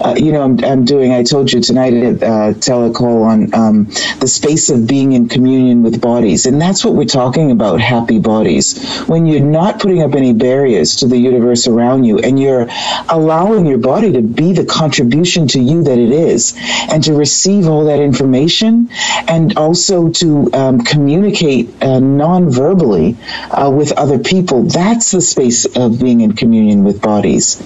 Uh, 0.00 0.16
you 0.18 0.32
know 0.32 0.42
I'm, 0.42 0.58
I'm 0.64 0.84
doing 0.84 1.12
i 1.12 1.22
told 1.22 1.52
you 1.52 1.60
tonight 1.60 1.94
at 1.94 2.16
uh, 2.20 2.52
telecall 2.68 3.22
on 3.32 3.54
um, 3.54 3.84
the 4.18 4.26
space 4.26 4.70
of 4.70 4.84
being 4.84 5.12
in 5.12 5.28
communion 5.28 5.84
with 5.84 6.00
bodies. 6.00 6.46
And 6.46 6.60
that's 6.60 6.84
what 6.84 6.94
we're 6.94 7.04
talking 7.22 7.52
about 7.52 7.80
happy 7.80 8.18
bodies. 8.18 8.66
When 9.06 9.24
you're 9.24 9.48
not 9.60 9.78
putting 9.80 10.02
up 10.02 10.16
any 10.16 10.32
barriers 10.32 10.96
to 10.96 11.06
the 11.06 11.16
universe 11.16 11.68
around 11.68 12.02
you 12.02 12.18
and 12.18 12.40
you're 12.40 12.66
allowing 13.08 13.66
your 13.66 13.78
body 13.78 14.10
to 14.12 14.22
be 14.22 14.52
the 14.52 14.64
contribution 14.64 15.46
to 15.54 15.60
you 15.60 15.84
that 15.84 15.98
it 15.98 16.10
is 16.10 16.54
and 16.90 17.04
to 17.04 17.12
receive 17.14 17.68
all 17.68 17.84
that 17.84 18.00
information 18.00 18.88
and 19.28 19.56
also 19.56 20.08
to 20.10 20.50
um, 20.52 20.80
communicate 20.80 21.70
uh, 21.84 22.00
non-verbally 22.00 23.16
uh, 23.52 23.70
with 23.70 23.92
other 23.92 24.18
people 24.18 24.64
that's 24.64 25.12
the 25.12 25.20
space 25.20 25.66
of 25.76 26.00
being 26.00 26.20
in 26.20 26.32
communion 26.32 26.63
with 26.84 27.00
bodies. 27.02 27.58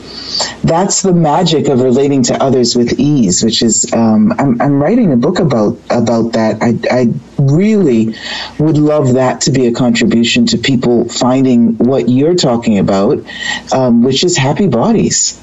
That's 0.62 1.02
the 1.02 1.12
magic 1.12 1.68
of 1.68 1.80
relating 1.80 2.22
to 2.24 2.42
others 2.42 2.76
with 2.76 2.98
ease 2.98 3.42
which 3.42 3.62
is 3.62 3.92
um, 3.92 4.32
I'm, 4.38 4.60
I'm 4.60 4.82
writing 4.82 5.12
a 5.12 5.16
book 5.16 5.38
about 5.38 5.78
about 5.90 6.32
that. 6.32 6.62
I, 6.62 6.78
I 6.90 7.12
really 7.38 8.14
would 8.58 8.78
love 8.78 9.14
that 9.14 9.42
to 9.42 9.50
be 9.50 9.66
a 9.66 9.72
contribution 9.72 10.46
to 10.46 10.58
people 10.58 11.08
finding 11.08 11.76
what 11.78 12.08
you're 12.08 12.34
talking 12.34 12.78
about 12.78 13.18
um, 13.72 14.02
which 14.02 14.24
is 14.24 14.36
happy 14.36 14.66
bodies. 14.68 15.40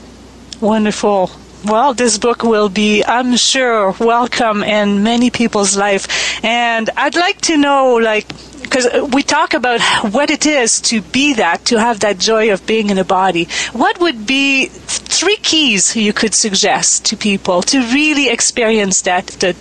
Wonderful. 0.62 1.30
Well, 1.66 1.96
this 1.96 2.20
book 2.20 2.44
will 2.44 2.70
be, 2.70 3.04
I'm 3.04 3.36
sure, 3.38 3.92
welcome 4.00 4.62
in 4.62 5.02
many 5.02 5.32
people's 5.32 5.76
life. 5.76 6.44
And 6.46 6.88
I'd 6.96 7.16
like 7.16 7.42
to 7.42 7.58
know, 7.58 7.96
like, 7.96 8.28
because 8.62 8.88
we 9.12 9.24
talk 9.24 9.56
about 9.56 9.82
what 10.14 10.30
it 10.30 10.46
is 10.46 10.80
to 10.82 11.02
be 11.02 11.34
that, 11.34 11.66
to 11.66 11.80
have 11.80 12.02
that 12.02 12.20
joy 12.20 12.54
of 12.54 12.68
being 12.68 12.92
in 12.92 13.00
a 13.00 13.04
body. 13.04 13.48
What 13.74 14.00
would 14.00 14.28
be 14.28 14.68
three 14.68 15.38
keys 15.38 15.96
you 15.96 16.14
could 16.14 16.36
suggest 16.36 17.06
to 17.08 17.18
people 17.18 17.64
to 17.64 17.80
really 17.80 18.30
experience 18.30 19.02
that, 19.02 19.26
the 19.26 19.56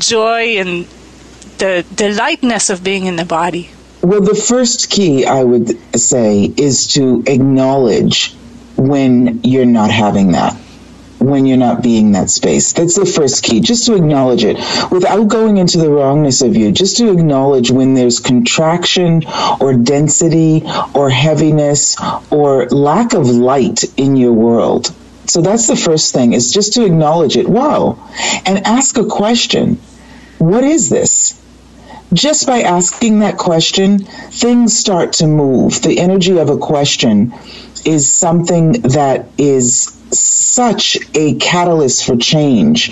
joy 0.00 0.58
and 0.58 0.86
the, 1.58 1.84
the 1.94 2.12
lightness 2.14 2.68
of 2.68 2.82
being 2.82 3.06
in 3.06 3.14
the 3.14 3.24
body? 3.24 3.70
Well, 4.02 4.22
the 4.22 4.34
first 4.34 4.90
key 4.90 5.24
I 5.24 5.44
would 5.44 5.96
say 5.96 6.52
is 6.56 6.88
to 6.94 7.22
acknowledge 7.28 8.34
when 8.76 9.44
you're 9.44 9.66
not 9.66 9.90
having 9.90 10.32
that, 10.32 10.56
when 11.24 11.46
you're 11.46 11.56
not 11.56 11.82
being 11.82 12.12
that 12.12 12.30
space. 12.30 12.72
That's 12.72 12.96
the 12.96 13.06
first 13.06 13.42
key, 13.42 13.60
just 13.60 13.86
to 13.86 13.94
acknowledge 13.94 14.44
it 14.44 14.56
without 14.90 15.28
going 15.28 15.56
into 15.56 15.78
the 15.78 15.90
wrongness 15.90 16.42
of 16.42 16.56
you, 16.56 16.72
just 16.72 16.96
to 16.98 17.10
acknowledge 17.10 17.70
when 17.70 17.94
there's 17.94 18.20
contraction 18.20 19.22
or 19.60 19.74
density 19.74 20.62
or 20.94 21.10
heaviness 21.10 21.96
or 22.30 22.66
lack 22.66 23.14
of 23.14 23.26
light 23.26 23.84
in 23.96 24.16
your 24.16 24.32
world. 24.32 24.94
So 25.26 25.40
that's 25.40 25.66
the 25.66 25.76
first 25.76 26.12
thing 26.12 26.34
is 26.34 26.52
just 26.52 26.74
to 26.74 26.84
acknowledge 26.84 27.36
it. 27.36 27.48
Wow. 27.48 27.98
And 28.44 28.66
ask 28.66 28.98
a 28.98 29.06
question. 29.06 29.76
What 30.38 30.64
is 30.64 30.90
this? 30.90 31.40
just 32.14 32.46
by 32.46 32.62
asking 32.62 33.18
that 33.18 33.36
question, 33.36 33.98
things 33.98 34.78
start 34.78 35.14
to 35.14 35.26
move. 35.26 35.82
The 35.82 35.98
energy 35.98 36.38
of 36.38 36.48
a 36.48 36.56
question 36.56 37.34
is 37.84 38.10
something 38.10 38.72
that 38.72 39.26
is 39.36 40.00
such 40.18 40.98
a 41.14 41.34
catalyst 41.34 42.06
for 42.06 42.16
change 42.16 42.90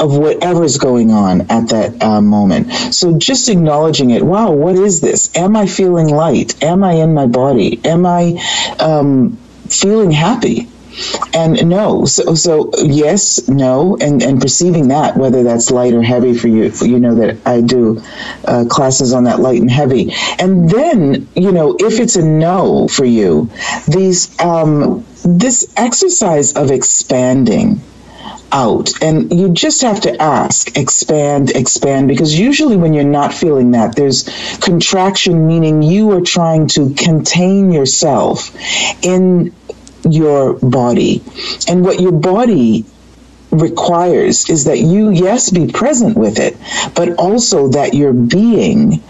of 0.00 0.16
whatever's 0.16 0.78
going 0.78 1.10
on 1.10 1.42
at 1.50 1.68
that 1.68 2.02
uh, 2.02 2.20
moment. 2.20 2.72
So 2.94 3.18
just 3.18 3.48
acknowledging 3.48 4.10
it. 4.10 4.22
Wow, 4.22 4.52
what 4.52 4.76
is 4.76 5.00
this? 5.00 5.34
Am 5.36 5.56
I 5.56 5.66
feeling 5.66 6.08
light? 6.08 6.62
Am 6.62 6.84
I 6.84 6.94
in 6.94 7.14
my 7.14 7.26
body? 7.26 7.80
Am 7.84 8.06
I 8.06 8.40
um, 8.78 9.36
feeling 9.68 10.10
happy? 10.10 10.68
And 11.34 11.68
no 11.68 12.04
so 12.04 12.34
so 12.34 12.70
yes 12.78 13.48
no 13.48 13.96
and 14.00 14.22
and 14.22 14.40
perceiving 14.40 14.88
that 14.88 15.16
whether 15.16 15.42
that's 15.42 15.70
light 15.70 15.94
or 15.94 16.02
heavy 16.02 16.36
for 16.36 16.48
you 16.48 16.72
you 16.82 16.98
know 16.98 17.14
that 17.14 17.36
i 17.46 17.60
do 17.60 18.00
uh, 18.44 18.64
classes 18.68 19.12
on 19.12 19.24
that 19.24 19.40
light 19.40 19.60
and 19.60 19.70
heavy. 19.70 20.12
And 20.38 20.68
then 20.68 21.28
you 21.34 21.52
know 21.52 21.76
if 21.78 22.00
it's 22.00 22.16
a 22.16 22.22
no 22.22 22.88
for 22.88 23.04
you 23.04 23.50
these 23.86 24.38
um 24.40 25.04
this 25.24 25.72
exercise 25.76 26.54
of 26.54 26.70
expanding 26.70 27.80
out 28.50 28.90
and 29.02 29.30
you 29.38 29.50
just 29.50 29.82
have 29.82 30.00
to 30.00 30.22
ask 30.22 30.76
expand 30.78 31.50
expand 31.50 32.08
because 32.08 32.38
usually 32.38 32.76
when 32.76 32.94
you're 32.94 33.04
not 33.04 33.34
feeling 33.34 33.72
that 33.72 33.94
there's 33.94 34.24
contraction 34.60 35.46
meaning 35.46 35.82
you 35.82 36.10
are 36.12 36.22
trying 36.22 36.66
to 36.66 36.94
contain 36.94 37.70
yourself 37.70 38.50
in 39.04 39.54
your 40.12 40.54
body. 40.54 41.22
And 41.68 41.84
what 41.84 42.00
your 42.00 42.12
body 42.12 42.84
requires 43.50 44.48
is 44.50 44.64
that 44.64 44.78
you, 44.78 45.10
yes, 45.10 45.50
be 45.50 45.70
present 45.70 46.16
with 46.16 46.38
it, 46.38 46.56
but 46.94 47.16
also 47.18 47.68
that 47.68 47.94
your 47.94 48.12
being, 48.12 49.02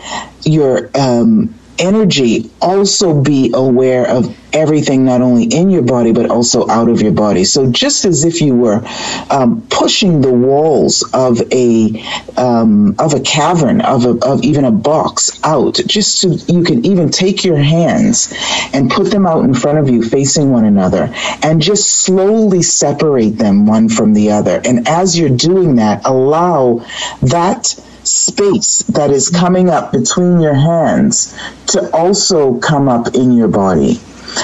your 0.45 0.91
um, 0.95 1.55
energy, 1.79 2.51
also 2.61 3.23
be 3.23 3.53
aware 3.55 4.07
of 4.09 4.37
everything, 4.53 5.05
not 5.05 5.21
only 5.21 5.45
in 5.45 5.71
your 5.71 5.83
body, 5.83 6.13
but 6.13 6.31
also 6.31 6.69
out 6.69 6.89
of 6.89 7.03
your 7.03 7.13
body. 7.13 7.45
So 7.45 7.71
just 7.71 8.05
as 8.05 8.25
if 8.25 8.41
you 8.41 8.55
were 8.55 8.83
um, 9.31 9.67
pushing 9.71 10.21
the 10.21 10.33
walls 10.33 11.09
of 11.13 11.41
a 11.53 12.05
um, 12.37 12.95
of 12.99 13.15
a 13.15 13.21
cavern, 13.21 13.81
of 13.81 14.05
a, 14.05 14.19
of 14.27 14.43
even 14.43 14.65
a 14.65 14.71
box 14.71 15.41
out, 15.45 15.81
just 15.87 16.19
so 16.19 16.29
you 16.53 16.65
can 16.65 16.85
even 16.85 17.11
take 17.11 17.45
your 17.45 17.59
hands 17.59 18.33
and 18.73 18.91
put 18.91 19.11
them 19.11 19.27
out 19.27 19.45
in 19.45 19.55
front 19.55 19.79
of 19.79 19.89
you, 19.89 20.03
facing 20.03 20.51
one 20.51 20.65
another, 20.65 21.13
and 21.43 21.61
just 21.61 21.91
slowly 21.91 22.63
separate 22.63 23.37
them 23.39 23.67
one 23.67 23.89
from 23.89 24.15
the 24.15 24.31
other. 24.31 24.61
And 24.65 24.89
as 24.89 25.19
you're 25.19 25.37
doing 25.37 25.77
that, 25.77 26.03
allow 26.05 26.85
that 27.23 27.75
space 28.09 28.79
that 28.89 29.11
is 29.11 29.29
coming 29.31 29.69
up 29.69 29.93
between 29.93 30.41
your 30.41 30.55
hands 30.55 31.37
to 31.69 31.91
also 31.95 32.59
come 32.59 32.89
up 32.89 33.15
in 33.15 33.33
your 33.33 33.49
body. 33.49 34.01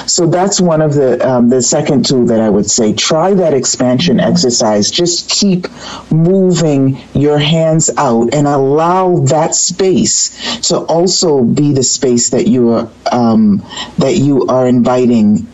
So 0.07 0.27
that's 0.27 0.61
one 0.61 0.81
of 0.81 0.95
the 0.95 1.27
um, 1.27 1.51
the 1.51 1.63
second 1.63 2.07
tool 2.07 2.27
that 2.27 2.41
I 2.41 2.49
would 2.49 2.69
say. 2.69 2.95
Try 2.95 3.35
that 3.35 3.55
expansion 3.55 4.19
exercise. 4.19 4.91
Just 4.91 5.31
keep 5.31 5.67
moving 6.11 6.99
your 7.13 7.39
hands 7.39 7.91
out 7.97 8.35
and 8.35 8.47
allow 8.47 9.19
that 9.27 9.55
space 9.55 10.69
to 10.69 10.79
also 10.79 11.43
be 11.43 11.73
the 11.73 11.83
space 11.83 12.31
that 12.31 12.47
you 12.47 12.71
are 12.71 12.91
um, 13.13 13.63
that 13.99 14.17
you 14.17 14.47
are 14.47 14.67
inviting 14.67 15.47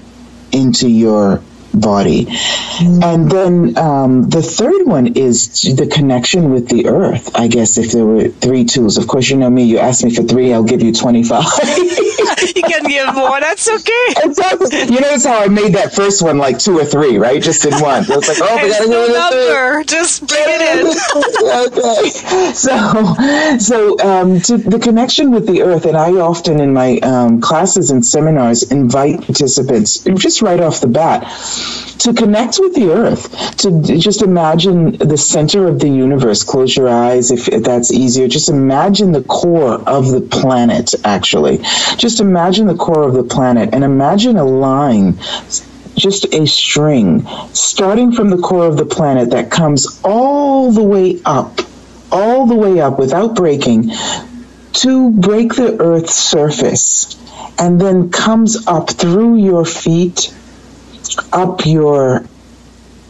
into 0.52 0.88
your 0.88 1.42
body. 1.72 2.26
And 2.80 3.30
then 3.30 3.76
um, 3.78 4.28
the 4.28 4.42
third 4.42 4.86
one 4.86 5.08
is 5.08 5.62
the 5.76 5.86
connection 5.86 6.52
with 6.52 6.68
the 6.68 6.88
earth. 6.88 7.30
I 7.36 7.48
guess 7.48 7.78
if 7.78 7.92
there 7.92 8.04
were 8.04 8.28
three 8.28 8.64
tools, 8.64 8.96
of 8.98 9.06
course, 9.06 9.28
you 9.28 9.36
know 9.36 9.50
me, 9.50 9.64
you 9.64 9.78
ask 9.78 10.04
me 10.04 10.14
for 10.14 10.22
three, 10.22 10.52
I'll 10.52 10.64
give 10.64 10.82
you 10.82 10.92
25. 10.92 11.42
you 12.54 12.62
can 12.62 12.84
give 12.84 13.14
more, 13.14 13.40
that's 13.40 13.68
okay. 13.68 14.06
Exactly. 14.24 14.94
You 14.94 15.00
notice 15.00 15.24
how 15.24 15.42
I 15.42 15.48
made 15.48 15.74
that 15.74 15.94
first 15.94 16.22
one 16.22 16.38
like 16.38 16.58
two 16.58 16.78
or 16.78 16.84
three, 16.84 17.18
right? 17.18 17.42
Just 17.42 17.64
in 17.64 17.72
one. 17.80 18.04
It 18.04 18.08
was 18.08 18.28
like, 18.28 18.38
oh, 18.40 18.62
we 18.62 18.70
gotta 18.70 18.88
no 18.88 19.06
go 19.06 19.12
number. 19.12 19.84
Just 19.84 20.26
bring 20.26 20.42
it 20.46 20.62
in. 20.62 20.86
okay. 21.66 22.52
So, 22.54 23.58
so 23.58 24.00
um, 24.00 24.40
to 24.42 24.58
the 24.58 24.78
connection 24.78 25.30
with 25.30 25.46
the 25.46 25.62
earth, 25.62 25.86
and 25.86 25.96
I 25.96 26.12
often 26.12 26.60
in 26.60 26.72
my 26.72 26.98
um, 26.98 27.40
classes 27.40 27.90
and 27.90 28.04
seminars 28.04 28.62
invite 28.70 29.22
participants 29.22 29.98
just 29.98 30.42
right 30.42 30.60
off 30.60 30.80
the 30.80 30.88
bat 30.88 31.24
to 31.98 32.14
connect 32.14 32.58
with 32.58 32.74
the 32.74 32.90
earth, 32.92 33.56
to 33.58 33.82
just 33.98 34.22
imagine 34.22 34.92
the 34.92 35.18
center 35.18 35.66
of 35.66 35.80
the 35.80 35.88
universe. 35.88 36.42
Close 36.44 36.76
your 36.76 36.88
eyes 36.88 37.30
if, 37.30 37.46
that's 37.62 37.92
easier. 37.92 38.28
Just 38.28 38.48
imagine 38.48 39.12
the 39.12 39.22
core 39.22 39.74
of 39.88 40.10
the 40.10 40.20
planet, 40.20 40.94
actually. 41.04 41.58
Just 41.96 42.20
imagine 42.20 42.66
the 42.66 42.76
core 42.76 43.02
of 43.02 43.14
the 43.14 43.24
planet 43.24 43.70
and 43.72 43.84
imagine 43.84 44.36
a 44.36 44.44
line 44.44 45.18
just 45.96 46.32
a 46.32 46.46
string 46.46 47.26
starting 47.52 48.12
from 48.12 48.30
the 48.30 48.38
core 48.38 48.66
of 48.66 48.76
the 48.78 48.86
planet 48.86 49.30
that 49.30 49.50
comes 49.50 50.00
all 50.02 50.72
the 50.72 50.82
way 50.82 51.20
up, 51.26 51.60
all 52.10 52.46
the 52.46 52.54
way 52.54 52.80
up 52.80 52.98
without 52.98 53.34
breaking 53.34 53.90
to 54.72 55.10
break 55.10 55.54
the 55.54 55.76
Earth's 55.80 56.14
surface 56.14 57.16
and 57.58 57.80
then 57.80 58.10
comes 58.10 58.66
up 58.66 58.90
through 58.90 59.36
your 59.36 59.64
feet 59.64 60.34
up 61.32 61.66
your 61.66 62.24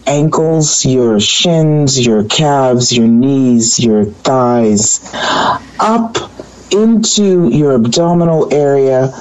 ankles, 0.06 0.84
your 0.84 1.20
shins, 1.20 2.04
your 2.04 2.24
calves, 2.24 2.92
your 2.92 3.06
knees, 3.06 3.78
your 3.78 4.04
thighs, 4.04 5.00
up 5.78 6.16
into 6.72 7.48
your 7.48 7.74
abdominal 7.74 8.52
area, 8.52 9.12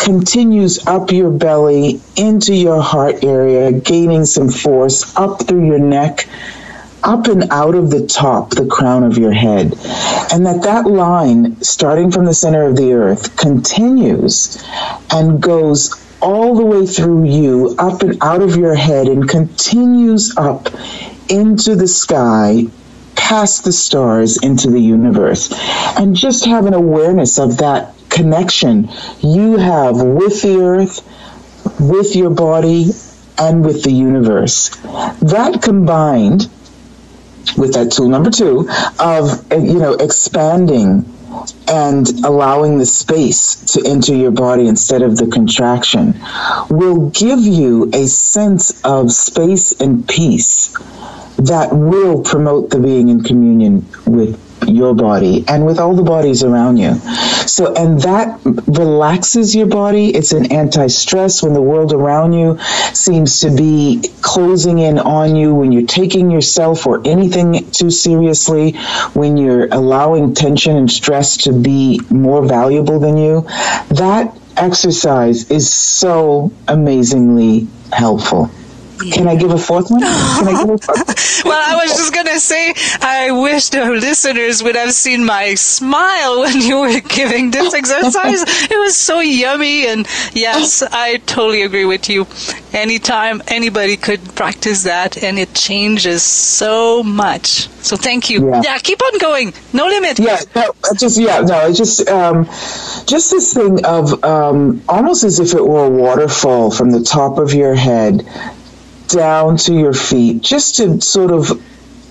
continues 0.00 0.86
up 0.86 1.10
your 1.10 1.30
belly, 1.30 2.00
into 2.16 2.54
your 2.54 2.80
heart 2.80 3.24
area, 3.24 3.72
gaining 3.72 4.24
some 4.24 4.48
force, 4.48 5.16
up 5.16 5.42
through 5.46 5.66
your 5.66 5.78
neck, 5.78 6.28
up 7.02 7.26
and 7.28 7.44
out 7.50 7.74
of 7.74 7.90
the 7.90 8.06
top, 8.06 8.50
the 8.50 8.66
crown 8.66 9.04
of 9.04 9.16
your 9.16 9.32
head. 9.32 9.72
And 10.32 10.46
that 10.46 10.62
that 10.62 10.86
line, 10.86 11.62
starting 11.62 12.10
from 12.10 12.24
the 12.24 12.34
center 12.34 12.64
of 12.64 12.76
the 12.76 12.92
earth, 12.92 13.36
continues 13.36 14.62
and 15.12 15.40
goes 15.40 15.94
all 16.20 16.54
the 16.54 16.64
way 16.64 16.86
through 16.86 17.24
you, 17.24 17.74
up 17.78 18.02
and 18.02 18.22
out 18.22 18.42
of 18.42 18.56
your 18.56 18.74
head, 18.74 19.08
and 19.08 19.28
continues 19.28 20.36
up 20.36 20.68
into 21.28 21.74
the 21.76 21.88
sky, 21.88 22.64
past 23.14 23.64
the 23.64 23.72
stars, 23.72 24.38
into 24.42 24.70
the 24.70 24.80
universe. 24.80 25.52
And 25.98 26.16
just 26.16 26.44
have 26.46 26.66
an 26.66 26.74
awareness 26.74 27.38
of 27.38 27.58
that 27.58 27.94
connection 28.08 28.88
you 29.20 29.56
have 29.56 30.00
with 30.00 30.42
the 30.42 30.60
earth, 30.60 31.02
with 31.80 32.16
your 32.16 32.30
body, 32.30 32.90
and 33.38 33.64
with 33.64 33.82
the 33.82 33.92
universe. 33.92 34.70
That 35.20 35.60
combined 35.62 36.48
with 37.56 37.74
that 37.74 37.92
tool 37.92 38.08
number 38.08 38.30
two 38.30 38.68
of 38.98 39.52
you 39.52 39.78
know 39.78 39.94
expanding 39.94 41.04
and 41.68 42.08
allowing 42.24 42.78
the 42.78 42.86
space 42.86 43.56
to 43.72 43.82
enter 43.86 44.14
your 44.14 44.30
body 44.30 44.68
instead 44.68 45.02
of 45.02 45.16
the 45.16 45.26
contraction 45.26 46.14
will 46.70 47.10
give 47.10 47.40
you 47.40 47.90
a 47.92 48.06
sense 48.06 48.80
of 48.84 49.12
space 49.12 49.72
and 49.80 50.06
peace 50.08 50.68
that 51.38 51.68
will 51.72 52.22
promote 52.22 52.70
the 52.70 52.78
being 52.78 53.08
in 53.08 53.22
communion 53.22 53.86
with 54.06 54.40
your 54.66 54.94
body 54.94 55.44
and 55.48 55.66
with 55.66 55.78
all 55.78 55.94
the 55.94 56.02
bodies 56.02 56.42
around 56.42 56.76
you. 56.76 56.94
So, 57.46 57.74
and 57.74 58.00
that 58.02 58.40
relaxes 58.44 59.54
your 59.54 59.66
body. 59.66 60.14
It's 60.14 60.32
an 60.32 60.52
anti 60.52 60.88
stress 60.88 61.42
when 61.42 61.52
the 61.52 61.62
world 61.62 61.92
around 61.92 62.32
you 62.32 62.58
seems 62.92 63.40
to 63.40 63.50
be 63.50 64.02
closing 64.22 64.78
in 64.78 64.98
on 64.98 65.36
you, 65.36 65.54
when 65.54 65.72
you're 65.72 65.86
taking 65.86 66.30
yourself 66.30 66.86
or 66.86 67.00
anything 67.06 67.70
too 67.70 67.90
seriously, 67.90 68.72
when 69.14 69.36
you're 69.36 69.66
allowing 69.66 70.34
tension 70.34 70.76
and 70.76 70.90
stress 70.90 71.36
to 71.38 71.52
be 71.52 72.00
more 72.10 72.44
valuable 72.44 72.98
than 72.98 73.16
you. 73.16 73.42
That 73.90 74.36
exercise 74.56 75.50
is 75.50 75.72
so 75.72 76.52
amazingly 76.66 77.68
helpful. 77.92 78.50
Can 78.98 79.28
I 79.28 79.36
give 79.36 79.50
a 79.50 79.58
fourth 79.58 79.90
one? 79.90 80.00
Can 80.00 80.48
I 80.48 80.64
give 80.64 80.70
a 80.70 80.78
fourth? 80.86 81.44
well, 81.44 81.62
I 81.62 81.76
was 81.84 81.96
just 81.96 82.14
going 82.14 82.26
to 82.26 82.40
say, 82.40 82.74
I 83.00 83.30
wish 83.30 83.68
the 83.68 83.84
listeners 83.90 84.62
would 84.62 84.76
have 84.76 84.92
seen 84.92 85.24
my 85.24 85.54
smile 85.54 86.40
when 86.42 86.60
you 86.60 86.80
were 86.80 87.00
giving 87.00 87.50
this 87.50 87.74
exercise. 87.74 88.42
it 88.70 88.78
was 88.78 88.96
so 88.96 89.20
yummy. 89.20 89.86
And 89.86 90.06
yes, 90.32 90.82
I 90.82 91.18
totally 91.18 91.62
agree 91.62 91.84
with 91.84 92.08
you. 92.08 92.26
Anytime 92.72 93.42
anybody 93.48 93.96
could 93.96 94.34
practice 94.34 94.84
that, 94.84 95.22
and 95.22 95.38
it 95.38 95.54
changes 95.54 96.22
so 96.22 97.02
much. 97.02 97.68
So 97.86 97.96
thank 97.96 98.30
you. 98.30 98.50
Yeah, 98.50 98.62
yeah 98.64 98.78
keep 98.78 99.00
on 99.02 99.18
going. 99.18 99.54
No 99.72 99.86
limit. 99.86 100.18
Yeah, 100.18 100.40
no, 100.54 100.72
just 100.98 101.18
yeah, 101.18 101.40
no, 101.40 101.68
it's 101.68 101.78
just 101.78 102.08
um, 102.08 102.44
just 103.06 103.30
this 103.30 103.54
thing 103.54 103.84
of 103.84 104.24
um, 104.24 104.82
almost 104.88 105.24
as 105.24 105.38
if 105.40 105.54
it 105.54 105.64
were 105.64 105.86
a 105.86 105.90
waterfall 105.90 106.70
from 106.70 106.90
the 106.90 107.02
top 107.02 107.38
of 107.38 107.54
your 107.54 107.74
head 107.74 108.26
down 109.08 109.56
to 109.56 109.74
your 109.74 109.92
feet 109.94 110.42
just 110.42 110.76
to 110.76 111.00
sort 111.00 111.30
of 111.30 111.50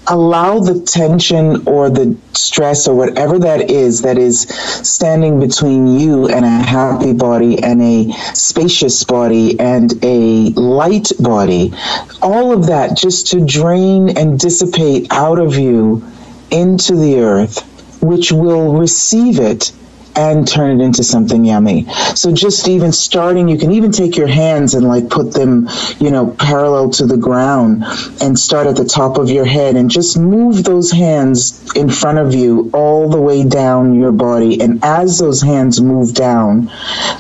allow 0.08 0.60
the 0.60 0.82
tension 0.82 1.68
or 1.68 1.90
the 1.90 2.16
stress 2.34 2.88
or 2.88 2.96
whatever 2.96 3.40
that 3.40 3.72
is 3.72 4.04
that 4.04 4.18
is 4.18 4.42
standing 4.42 5.40
between 5.40 5.88
you 6.00 6.28
and 6.28 6.46
a 6.46 6.50
happy 6.50 7.14
body 7.14 7.62
and 7.64 7.82
a 7.82 8.12
spacious 8.34 9.04
body 9.04 9.60
and 9.60 9.94
a 10.04 10.50
light 10.52 11.12
body. 11.20 11.74
All 12.22 12.54
of 12.54 12.68
that 12.68 12.98
just 12.98 13.28
to 13.32 13.46
drain 13.46 14.18
and 14.18 14.40
dissipate 14.40 15.08
out 15.12 15.40
of 15.40 15.56
you 15.58 16.04
into 16.52 16.96
the 16.96 17.20
earth 17.20 17.62
which 18.02 18.32
will 18.32 18.74
receive 18.76 19.40
it 19.40 19.72
and 20.16 20.48
turn 20.48 20.80
it 20.80 20.84
into 20.84 21.04
something 21.04 21.44
yummy. 21.46 21.86
So 22.16 22.34
just 22.34 22.68
even 22.68 22.92
starting, 22.92 23.48
you 23.48 23.58
can 23.58 23.72
even 23.72 23.92
take 23.92 24.16
your 24.16 24.28
hands 24.28 24.74
and 24.74 24.88
like 24.88 25.10
put 25.10 25.34
them, 25.34 25.68
you 26.00 26.12
know, 26.12 26.28
parallel 26.40 26.90
to 26.92 27.06
the 27.06 27.18
ground 27.18 27.84
and 28.22 28.38
start 28.38 28.68
at 28.68 28.76
the 28.76 28.86
top 28.86 29.18
of 29.18 29.30
your 29.30 29.46
head 29.46 29.76
and 29.76 29.90
just 29.90 30.18
move 30.18 30.64
those 30.64 30.92
hands 30.92 31.74
in 31.76 31.90
front 31.90 32.18
of 32.20 32.34
you 32.34 32.70
all 32.74 33.10
the 33.10 33.22
way 33.22 33.44
down 33.44 34.00
your 34.00 34.12
body. 34.12 34.62
And 34.62 34.84
as 34.84 35.20
those 35.20 35.42
hands 35.42 35.82
move 35.82 36.14
down 36.14 36.72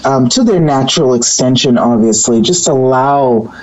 um, 0.03 0.29
to 0.29 0.43
their 0.43 0.59
natural 0.59 1.13
extension, 1.13 1.77
obviously, 1.77 2.41
just 2.41 2.67
allow 2.67 3.53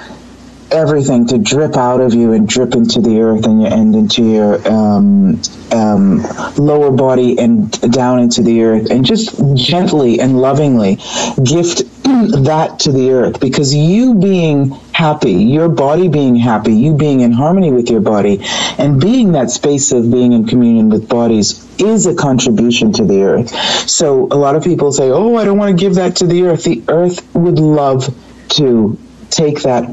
everything 0.72 1.26
to 1.28 1.38
drip 1.38 1.76
out 1.76 2.00
of 2.00 2.14
you 2.14 2.32
and 2.32 2.48
drip 2.48 2.74
into 2.74 3.00
the 3.00 3.20
earth 3.20 3.44
and, 3.46 3.62
your, 3.62 3.72
and 3.72 3.94
into 3.94 4.22
your 4.22 4.68
um, 4.68 5.40
um, 5.70 6.22
lower 6.56 6.90
body 6.90 7.38
and 7.38 7.70
down 7.92 8.20
into 8.20 8.42
the 8.42 8.62
earth 8.62 8.90
and 8.90 9.04
just 9.04 9.36
gently 9.54 10.20
and 10.20 10.40
lovingly 10.40 10.96
gift 11.42 11.82
that 12.02 12.80
to 12.80 12.92
the 12.92 13.10
earth 13.10 13.40
because 13.40 13.74
you 13.74 14.14
being 14.14 14.70
happy, 14.92 15.32
your 15.32 15.68
body 15.68 16.08
being 16.08 16.36
happy, 16.36 16.74
you 16.74 16.94
being 16.94 17.20
in 17.20 17.32
harmony 17.32 17.72
with 17.72 17.88
your 17.90 18.00
body, 18.00 18.40
and 18.78 19.00
being 19.00 19.32
that 19.32 19.50
space 19.50 19.92
of 19.92 20.10
being 20.10 20.32
in 20.32 20.46
communion 20.46 20.88
with 20.90 21.08
bodies 21.08 21.66
is 21.80 22.06
a 22.06 22.14
contribution 22.14 22.92
to 22.92 23.04
the 23.04 23.22
earth. 23.22 23.50
So 23.88 24.26
a 24.30 24.36
lot 24.36 24.56
of 24.56 24.64
people 24.64 24.92
say, 24.92 25.10
Oh, 25.10 25.36
I 25.36 25.44
don't 25.44 25.58
want 25.58 25.76
to 25.76 25.80
give 25.82 25.96
that 25.96 26.16
to 26.16 26.26
the 26.26 26.44
earth. 26.44 26.64
The 26.64 26.82
earth 26.88 27.34
would 27.34 27.58
love 27.58 28.14
to 28.50 28.98
take 29.30 29.62
that 29.62 29.88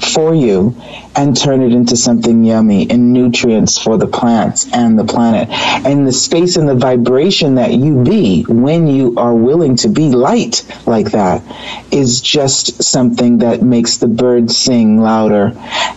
for 0.00 0.34
you 0.34 0.74
and 1.16 1.36
turn 1.36 1.62
it 1.62 1.72
into 1.72 1.96
something 1.96 2.44
yummy 2.44 2.88
and 2.90 3.12
nutrients 3.12 3.78
for 3.78 3.96
the 3.96 4.06
plants 4.06 4.70
and 4.72 4.98
the 4.98 5.04
planet. 5.04 5.48
And 5.50 6.06
the 6.06 6.12
space 6.12 6.56
and 6.56 6.68
the 6.68 6.74
vibration 6.74 7.54
that 7.56 7.72
you 7.72 8.02
be 8.02 8.42
when 8.42 8.86
you 8.86 9.14
are 9.16 9.34
willing 9.34 9.76
to 9.76 9.88
be 9.88 10.10
light 10.10 10.64
like 10.86 11.12
that 11.12 11.42
is 11.90 12.20
just 12.20 12.82
something 12.82 13.38
that 13.38 13.62
makes 13.62 13.96
the 13.96 14.08
birds 14.08 14.56
sing 14.56 15.00
louder 15.00 15.52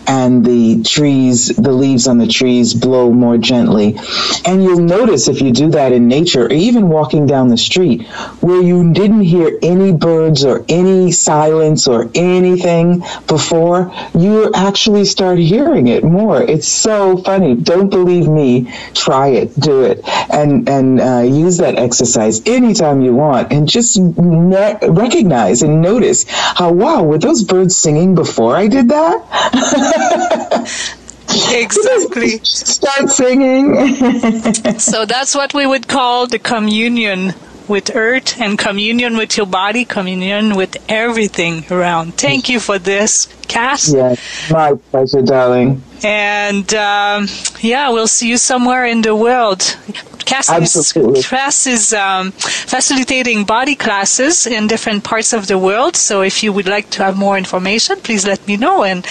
and 0.07 0.45
the 0.45 0.83
trees, 0.83 1.49
the 1.49 1.71
leaves 1.71 2.07
on 2.07 2.17
the 2.17 2.27
trees 2.27 2.73
blow 2.73 3.11
more 3.11 3.37
gently. 3.37 3.97
And 4.45 4.63
you'll 4.63 4.79
notice 4.79 5.27
if 5.27 5.41
you 5.41 5.51
do 5.51 5.69
that 5.71 5.91
in 5.91 6.07
nature 6.07 6.45
or 6.45 6.51
even 6.51 6.89
walking 6.89 7.25
down 7.25 7.49
the 7.49 7.57
street 7.57 8.07
where 8.41 8.61
you 8.61 8.93
didn't 8.93 9.21
hear 9.21 9.57
any 9.61 9.91
birds 9.91 10.45
or 10.45 10.65
any 10.69 11.11
silence 11.11 11.87
or 11.87 12.09
anything 12.15 13.03
before, 13.27 13.91
you're 14.17 14.51
actually 14.55 15.05
start 15.09 15.39
hearing 15.39 15.87
it 15.87 16.03
more. 16.03 16.41
It's 16.41 16.67
so 16.67 17.17
funny. 17.17 17.55
Don't 17.55 17.89
believe 17.89 18.27
me. 18.27 18.71
Try 18.93 19.29
it. 19.29 19.59
Do 19.59 19.83
it. 19.83 20.07
And 20.31 20.69
and 20.69 21.01
uh, 21.01 21.21
use 21.21 21.57
that 21.57 21.77
exercise 21.77 22.41
anytime 22.45 23.01
you 23.01 23.15
want, 23.15 23.51
and 23.51 23.67
just 23.67 23.99
ne- 23.99 24.77
recognize 24.87 25.61
and 25.61 25.81
notice 25.81 26.25
how 26.29 26.71
wow 26.71 27.03
were 27.03 27.17
those 27.17 27.43
birds 27.43 27.75
singing 27.75 28.15
before 28.15 28.55
I 28.55 28.67
did 28.67 28.89
that. 28.89 30.95
exactly. 31.51 32.39
Start 32.43 33.09
singing. 33.09 33.75
so 34.79 35.05
that's 35.05 35.35
what 35.35 35.53
we 35.53 35.67
would 35.67 35.87
call 35.87 36.27
the 36.27 36.39
communion 36.39 37.33
with 37.69 37.95
earth 37.95 38.39
and 38.41 38.57
communion 38.57 39.15
with 39.15 39.37
your 39.37 39.45
body, 39.45 39.85
communion 39.85 40.55
with 40.55 40.77
everything 40.89 41.63
around. 41.71 42.15
Thank 42.15 42.49
you 42.49 42.59
for 42.59 42.79
this, 42.79 43.27
Cass. 43.47 43.93
Yes, 43.93 44.51
my 44.51 44.73
pleasure, 44.91 45.21
darling. 45.21 45.83
And 46.03 46.73
um, 46.73 47.27
yeah, 47.61 47.89
we'll 47.89 48.07
see 48.07 48.29
you 48.29 48.37
somewhere 48.37 48.85
in 48.85 49.01
the 49.01 49.15
world. 49.15 49.77
Cass 50.25 50.49
Absolutely. 50.49 51.19
is, 51.19 51.27
Cass 51.27 51.67
is 51.67 51.93
um, 51.93 52.31
facilitating 52.31 53.45
body 53.45 53.75
classes 53.75 54.45
in 54.45 54.67
different 54.67 55.03
parts 55.03 55.33
of 55.33 55.47
the 55.47 55.57
world. 55.57 55.95
So 55.95 56.21
if 56.21 56.43
you 56.43 56.53
would 56.53 56.67
like 56.67 56.91
to 56.91 57.03
have 57.03 57.17
more 57.17 57.37
information, 57.37 57.99
please 58.01 58.27
let 58.27 58.45
me 58.47 58.55
know 58.55 58.83
and 58.83 59.07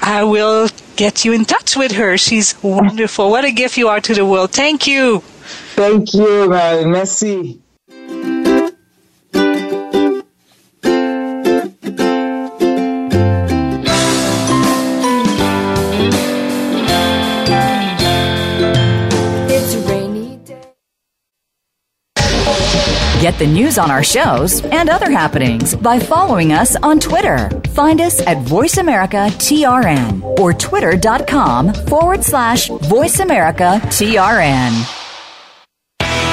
I 0.00 0.24
will 0.24 0.68
get 0.96 1.24
you 1.24 1.32
in 1.32 1.44
touch 1.44 1.76
with 1.76 1.92
her. 1.92 2.16
She's 2.16 2.54
wonderful. 2.62 3.30
What 3.30 3.44
a 3.44 3.52
gift 3.52 3.76
you 3.76 3.88
are 3.88 4.00
to 4.00 4.14
the 4.14 4.24
world. 4.24 4.52
Thank 4.52 4.86
you. 4.86 5.20
Thank 5.74 6.14
you. 6.14 6.48
Merci. 6.48 7.61
The 23.42 23.48
news 23.48 23.76
on 23.76 23.90
our 23.90 24.04
shows 24.04 24.64
and 24.66 24.88
other 24.88 25.10
happenings 25.10 25.74
by 25.74 25.98
following 25.98 26.52
us 26.52 26.76
on 26.76 27.00
Twitter. 27.00 27.50
Find 27.70 28.00
us 28.00 28.20
at 28.20 28.36
VoiceAmericaTRN 28.36 30.38
or 30.38 30.52
twitter.com 30.52 31.74
forward 31.74 32.22
slash 32.22 32.68
VoiceAmericaTRN. 32.68 35.00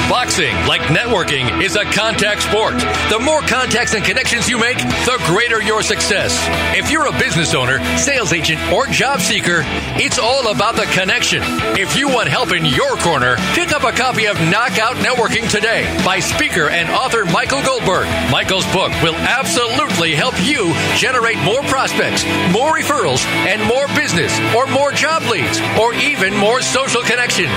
Boxing, 0.08 0.54
like 0.66 0.80
networking, 0.82 1.62
is 1.62 1.76
a 1.76 1.84
contact 1.84 2.42
sport. 2.42 2.74
The 3.10 3.20
more 3.20 3.42
contacts 3.42 3.94
and 3.94 4.04
connections 4.04 4.48
you 4.48 4.58
make, 4.58 4.78
the 4.78 5.22
greater 5.26 5.62
your 5.62 5.82
success. 5.82 6.34
If 6.76 6.90
you're 6.90 7.06
a 7.06 7.12
business 7.18 7.54
owner, 7.54 7.78
sales 7.96 8.32
agent, 8.32 8.60
or 8.72 8.86
job 8.86 9.20
seeker, 9.20 9.62
it's 10.00 10.18
all 10.18 10.50
about 10.50 10.76
the 10.76 10.88
connection. 10.96 11.42
If 11.76 11.94
you 11.94 12.08
want 12.08 12.26
help 12.26 12.52
in 12.52 12.64
your 12.64 12.96
corner, 12.96 13.36
pick 13.52 13.70
up 13.70 13.84
a 13.84 13.92
copy 13.92 14.24
of 14.24 14.40
Knockout 14.48 14.96
Networking 14.96 15.44
today 15.50 15.84
by 16.06 16.20
speaker 16.20 16.70
and 16.70 16.88
author 16.88 17.26
Michael 17.26 17.60
Goldberg. 17.60 18.08
Michael's 18.32 18.64
book 18.72 18.88
will 19.04 19.14
absolutely 19.28 20.14
help 20.14 20.32
you 20.40 20.72
generate 20.96 21.36
more 21.44 21.60
prospects, 21.68 22.24
more 22.48 22.72
referrals, 22.72 23.26
and 23.44 23.60
more 23.68 23.88
business, 23.92 24.32
or 24.56 24.66
more 24.72 24.90
job 24.90 25.20
leads, 25.28 25.60
or 25.76 25.92
even 25.92 26.34
more 26.34 26.62
social 26.62 27.02
connections. 27.02 27.52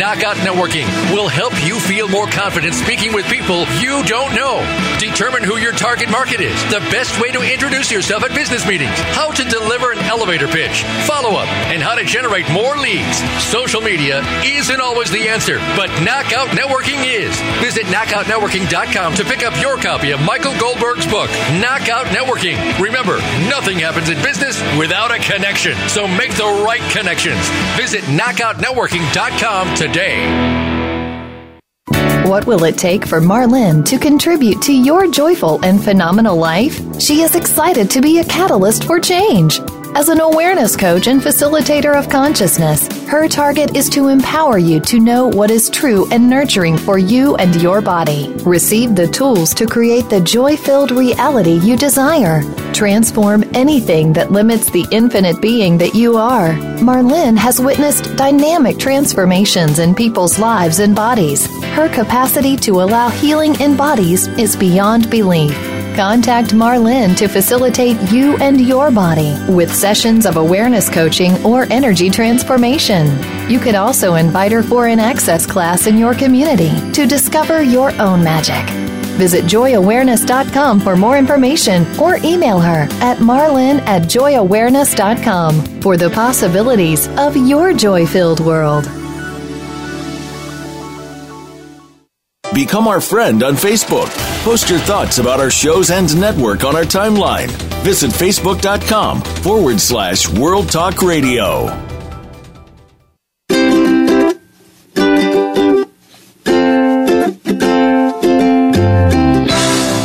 Knockout 0.00 0.40
Networking 0.40 0.88
will 1.12 1.28
help 1.28 1.52
you 1.68 1.78
feel 1.78 2.08
more 2.08 2.26
confident 2.28 2.72
speaking 2.72 3.12
with 3.12 3.28
people 3.28 3.68
you 3.76 4.02
don't 4.04 4.32
know. 4.34 4.64
Determine 4.98 5.44
who 5.44 5.58
your 5.58 5.72
target 5.76 6.08
market 6.08 6.40
is, 6.40 6.56
the 6.72 6.80
best 6.88 7.20
way 7.20 7.30
to 7.30 7.44
introduce 7.44 7.92
yourself 7.92 8.24
at 8.24 8.34
business 8.34 8.66
meetings, 8.66 8.96
how 9.12 9.30
to 9.32 9.44
deliver 9.44 9.92
an 9.92 9.98
elevator 9.98 10.48
pitch, 10.48 10.82
follow 11.04 11.36
up, 11.36 11.48
and 11.74 11.82
how 11.82 11.94
to 11.96 12.04
generate 12.04 12.48
more 12.50 12.76
leads. 12.76 13.18
Social 13.42 13.80
media 13.80 14.22
isn't 14.44 14.80
always 14.80 15.10
the 15.10 15.28
answer, 15.28 15.58
but 15.76 15.90
Knockout 16.02 16.48
Networking 16.56 17.04
is. 17.04 17.34
Visit 17.60 17.86
knockoutnetworking.com 17.86 19.14
to 19.14 19.24
pick 19.24 19.42
up 19.42 19.60
your 19.60 19.76
copy 19.76 20.12
of 20.12 20.22
Michael 20.22 20.56
Goldberg's 20.58 21.06
book, 21.06 21.28
Knockout 21.60 22.06
Networking. 22.06 22.56
Remember, 22.80 23.18
nothing 23.50 23.80
happens 23.80 24.08
in 24.08 24.22
business 24.22 24.62
without 24.78 25.10
a 25.10 25.18
connection, 25.18 25.76
so 25.88 26.06
make 26.06 26.30
the 26.36 26.62
right 26.64 26.82
connections. 26.92 27.42
Visit 27.76 28.04
knockoutnetworking.com 28.04 29.74
today. 29.74 30.62
What 32.24 32.46
will 32.46 32.64
it 32.64 32.78
take 32.78 33.06
for 33.06 33.20
Marlin 33.20 33.84
to 33.84 33.98
contribute 33.98 34.62
to 34.62 34.72
your 34.72 35.10
joyful 35.10 35.62
and 35.62 35.82
phenomenal 35.82 36.36
life? 36.36 36.80
She 36.98 37.20
is 37.20 37.34
excited 37.34 37.90
to 37.90 38.00
be 38.00 38.20
a 38.20 38.24
catalyst 38.24 38.84
for 38.84 38.98
change. 38.98 39.60
As 39.96 40.08
an 40.08 40.20
awareness 40.20 40.74
coach 40.74 41.06
and 41.06 41.20
facilitator 41.20 41.96
of 41.96 42.08
consciousness, 42.08 42.88
her 43.06 43.28
target 43.28 43.76
is 43.76 43.88
to 43.90 44.08
empower 44.08 44.58
you 44.58 44.80
to 44.80 44.98
know 44.98 45.28
what 45.28 45.52
is 45.52 45.70
true 45.70 46.10
and 46.10 46.28
nurturing 46.28 46.76
for 46.76 46.98
you 46.98 47.36
and 47.36 47.62
your 47.62 47.80
body. 47.80 48.34
Receive 48.44 48.96
the 48.96 49.06
tools 49.06 49.54
to 49.54 49.68
create 49.68 50.10
the 50.10 50.20
joy 50.20 50.56
filled 50.56 50.90
reality 50.90 51.60
you 51.60 51.76
desire. 51.76 52.42
Transform 52.72 53.44
anything 53.54 54.12
that 54.14 54.32
limits 54.32 54.68
the 54.68 54.84
infinite 54.90 55.40
being 55.40 55.78
that 55.78 55.94
you 55.94 56.16
are. 56.16 56.54
Marlene 56.80 57.38
has 57.38 57.60
witnessed 57.60 58.16
dynamic 58.16 58.78
transformations 58.78 59.78
in 59.78 59.94
people's 59.94 60.40
lives 60.40 60.80
and 60.80 60.96
bodies. 60.96 61.46
Her 61.76 61.88
capacity 61.88 62.56
to 62.56 62.82
allow 62.82 63.10
healing 63.10 63.60
in 63.60 63.76
bodies 63.76 64.26
is 64.26 64.56
beyond 64.56 65.08
belief. 65.08 65.73
Contact 65.94 66.54
Marlin 66.54 67.14
to 67.14 67.28
facilitate 67.28 68.00
you 68.10 68.36
and 68.38 68.60
your 68.60 68.90
body 68.90 69.36
with 69.48 69.72
sessions 69.72 70.26
of 70.26 70.36
awareness 70.36 70.90
coaching 70.90 71.32
or 71.44 71.66
energy 71.70 72.10
transformation. 72.10 73.06
You 73.48 73.60
could 73.60 73.74
also 73.74 74.14
invite 74.14 74.52
her 74.52 74.62
for 74.62 74.86
an 74.88 74.98
access 74.98 75.46
class 75.46 75.86
in 75.86 75.96
your 75.96 76.14
community 76.14 76.72
to 76.92 77.06
discover 77.06 77.62
your 77.62 77.92
own 78.00 78.24
magic. 78.24 78.68
Visit 79.14 79.44
joyawareness.com 79.44 80.80
for 80.80 80.96
more 80.96 81.16
information 81.16 81.86
or 82.00 82.16
email 82.24 82.58
her 82.58 82.88
at 83.00 83.20
marlin 83.20 83.78
at 83.80 84.02
joyawareness.com 84.02 85.80
for 85.80 85.96
the 85.96 86.10
possibilities 86.10 87.06
of 87.16 87.36
your 87.36 87.72
joy 87.72 88.04
filled 88.04 88.40
world. 88.40 88.84
Become 92.52 92.88
our 92.88 93.00
friend 93.00 93.42
on 93.42 93.54
Facebook. 93.54 94.33
Post 94.44 94.68
your 94.68 94.78
thoughts 94.80 95.16
about 95.16 95.40
our 95.40 95.50
shows 95.50 95.90
and 95.90 96.20
network 96.20 96.64
on 96.64 96.76
our 96.76 96.82
timeline. 96.82 97.48
Visit 97.82 98.10
facebook.com 98.10 99.22
forward 99.22 99.80
slash 99.80 100.28
World 100.28 100.68
Talk 100.70 101.00
Radio. 101.00 101.64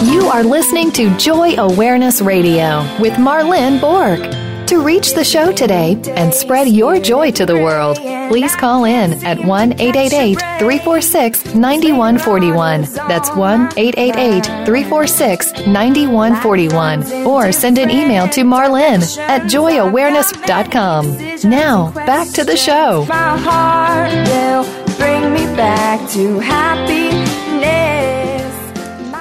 You 0.10 0.30
are 0.30 0.43
listening 0.43 0.93
to 0.93 1.15
Joy 1.17 1.56
Awareness 1.58 2.21
Radio 2.21 2.80
with 3.02 3.13
Marlene 3.15 3.82
Borg. 3.82 4.48
To 4.69 4.82
reach 4.84 5.13
the 5.15 5.23
show 5.23 5.51
today 5.51 5.99
and 6.10 6.32
spread 6.32 6.67
your 6.67 6.99
joy 6.99 7.32
to 7.32 7.43
the 7.43 7.55
world, 7.55 7.97
please 8.29 8.55
call 8.55 8.86
in 8.86 9.13
at 9.25 9.43
1 9.43 9.82
888 9.82 10.36
346 10.60 11.55
9141. 11.55 12.82
That's 13.08 13.32
1 13.32 13.62
888 13.75 14.45
346 14.67 15.65
9141. 15.65 17.25
Or 17.25 17.51
send 17.51 17.79
an 17.79 17.89
email 17.89 18.27
to 18.27 18.43
Marlin 18.43 19.01
at 19.17 19.49
joyawareness.com. 19.49 21.49
Now, 21.49 21.91
back 22.05 22.27
to 22.34 22.43
the 22.43 22.55
show. 22.55 23.05
My 23.10 23.39
heart 23.39 24.12
will 24.27 24.65
bring 24.97 25.34
me 25.34 25.45
back 25.55 26.08
to 26.12 26.38
happiness. 26.38 27.39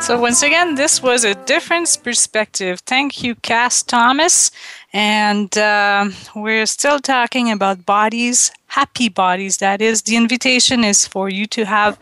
So, 0.08 0.18
once 0.18 0.42
again, 0.42 0.74
this 0.74 1.02
was 1.02 1.24
a 1.24 1.34
different 1.34 1.98
perspective. 2.02 2.80
Thank 2.87 3.22
you, 3.22 3.34
Cass 3.34 3.82
Thomas. 3.82 4.50
And 4.92 5.57
uh, 5.59 6.09
we're 6.35 6.66
still 6.66 6.98
talking 6.98 7.51
about 7.51 7.85
bodies, 7.85 8.51
happy 8.66 9.09
bodies, 9.09 9.59
that 9.59 9.83
is. 9.83 10.03
The 10.03 10.16
invitation 10.16 10.83
is 10.83 11.07
for 11.07 11.29
you 11.29 11.46
to 11.46 11.64
have 11.66 11.98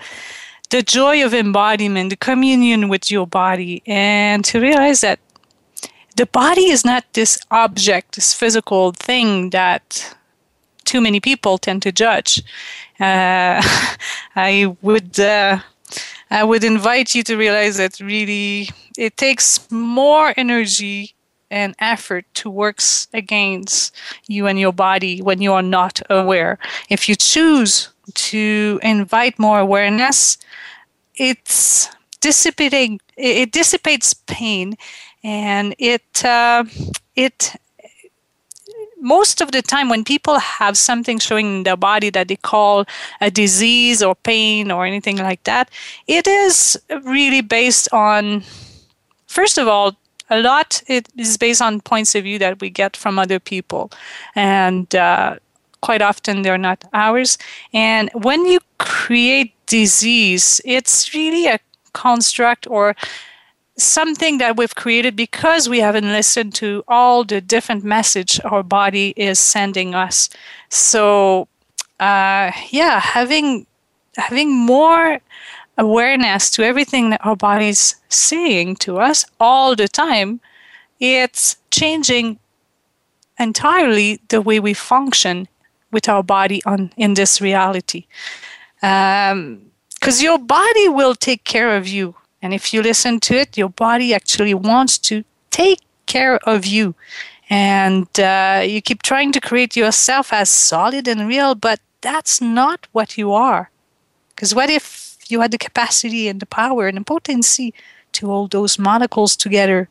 the 0.70 0.83
joy 0.83 1.25
of 1.25 1.35
embodiment, 1.35 2.11
the 2.11 2.16
communion 2.16 2.88
with 2.88 3.11
your 3.11 3.27
body, 3.27 3.83
and 3.87 4.44
to 4.44 4.61
realize 4.61 5.01
that 5.01 5.18
the 6.16 6.27
body 6.27 6.66
is 6.70 6.85
not 6.85 7.05
this 7.12 7.38
object, 7.51 8.14
this 8.14 8.33
physical 8.33 8.92
thing 8.92 9.51
that 9.51 10.16
too 10.85 11.01
many 11.01 11.20
people 11.20 11.59
tend 11.59 11.83
to 11.83 11.92
judge. 11.92 12.42
Uh, 12.99 13.61
I 14.37 14.75
would 14.81 15.18
uh, 15.20 15.59
I 16.31 16.44
would 16.44 16.64
invite 16.64 17.14
you 17.14 17.22
to 17.25 17.37
realize 17.37 17.77
that 17.77 18.01
really 18.01 18.70
it 18.96 19.16
takes 19.16 19.70
more 19.70 20.33
energy 20.37 21.15
and 21.50 21.74
effort 21.78 22.24
to 22.35 22.50
work 22.50 22.80
against 23.12 23.94
you 24.26 24.46
and 24.46 24.59
your 24.59 24.72
body 24.72 25.22
when 25.22 25.40
you 25.40 25.52
are 25.52 25.62
not 25.62 26.00
aware. 26.11 26.59
If 26.88 27.09
you 27.09 27.14
choose 27.14 27.88
to 28.14 28.80
invite 28.82 29.38
more 29.38 29.61
awareness, 29.61 30.38
it's 31.14 31.88
dissipating. 32.20 33.01
It 33.16 33.53
dissipates 33.53 34.14
pain, 34.14 34.76
and 35.24 35.74
it 35.78 36.24
uh, 36.24 36.64
it 37.14 37.57
most 39.07 39.40
of 39.40 39.53
the 39.53 39.62
time 39.62 39.88
when 39.88 40.05
people 40.05 40.38
have 40.38 40.76
something 40.76 41.18
showing 41.18 41.59
in 41.59 41.62
their 41.62 41.76
body 41.76 42.11
that 42.11 42.28
they 42.28 42.36
call 42.36 42.84
a 43.20 43.30
disease 43.30 44.03
or 44.03 44.14
pain 44.14 44.70
or 44.70 44.84
anything 44.84 45.18
like 45.18 45.44
that, 45.44 45.70
it 46.09 46.26
is 46.26 46.76
really 47.05 47.40
based 47.40 47.88
on, 47.92 48.42
first 49.26 49.59
of 49.59 49.68
all, 49.68 49.94
a 50.31 50.41
lot 50.41 50.83
it 50.87 51.09
is 51.16 51.37
based 51.37 51.62
on 51.62 51.81
points 51.81 52.14
of 52.14 52.24
view 52.24 52.39
that 52.39 52.61
we 52.61 52.70
get 52.70 52.97
from 52.97 53.18
other 53.18 53.39
people. 53.39 53.91
And 54.35 54.93
uh, 54.95 55.37
quite 55.81 56.03
often 56.03 56.43
they're 56.43 56.59
not 56.59 56.85
ours. 56.93 57.39
And 57.72 58.11
when 58.12 58.45
you 58.47 58.61
create 58.79 59.55
disease, 59.66 60.61
it's 60.64 61.14
really 61.14 61.47
a 61.47 61.61
construct 61.93 62.66
or 62.68 62.95
something 63.79 64.39
that 64.39 64.57
we've 64.57 64.74
created 64.74 65.14
because 65.16 65.68
we 65.68 65.81
haven't 65.81 66.11
listened 66.11 66.55
to 66.55 66.83
all 66.89 67.24
the 67.24 67.41
different 67.41 67.85
message 67.85 68.41
our 68.45 68.62
body 68.62 69.12
is 69.16 69.39
sending 69.39 69.95
us 69.95 70.31
so 70.70 71.47
uh, 72.01 72.51
yeah 72.70 72.99
having 73.01 73.66
having 74.16 74.51
more 74.51 75.20
awareness 75.79 76.51
to 76.51 76.64
everything 76.64 77.11
that 77.11 77.24
our 77.24 77.37
body's 77.37 77.97
saying 78.09 78.77
to 78.77 78.99
us 78.99 79.24
all 79.39 79.77
the 79.77 79.89
time 79.89 80.41
it's 81.01 81.57
changing 81.70 82.39
entirely 83.39 84.20
the 84.29 84.41
way 84.41 84.59
we 84.59 84.72
function 84.72 85.47
with 85.93 86.09
our 86.09 86.22
body 86.22 86.62
on 86.64 86.91
in 86.97 87.14
this 87.14 87.41
reality 87.41 88.07
because 88.81 89.33
um, 89.33 89.70
your 90.18 90.39
body 90.39 90.89
will 90.89 91.14
take 91.14 91.45
care 91.45 91.77
of 91.77 91.87
you 91.87 92.14
and 92.47 92.55
if 92.55 92.72
you 92.72 92.81
listen 92.81 93.18
to 93.20 93.35
it, 93.35 93.57
your 93.57 93.70
body 93.70 94.14
actually 94.14 94.55
wants 94.55 94.99
to 94.99 95.24
take 95.51 95.81
care 96.07 96.37
of 96.49 96.64
you. 96.64 96.95
And 97.51 98.09
uh, 98.20 98.62
you 98.64 98.81
keep 98.83 99.03
trying 99.03 99.33
to 99.33 99.41
create 99.41 99.74
yourself 99.74 100.33
as 100.33 100.49
solid 100.49 101.09
and 101.09 101.29
real, 101.29 101.57
but 101.57 101.81
that's 102.03 102.41
not 102.41 102.87
what 102.93 103.18
you 103.18 103.33
are. 103.33 103.70
Because 104.29 104.55
what 104.55 104.70
if 104.70 105.05
you 105.31 105.41
had 105.41 105.51
the 105.51 105.59
capacity 105.59 106.29
and 106.29 106.41
the 106.41 106.47
power 106.47 106.87
and 106.89 106.97
the 106.97 107.05
potency 107.05 107.74
to 108.12 108.27
hold 108.27 108.51
those 108.51 108.79
molecules 108.79 109.37
together? 109.37 109.89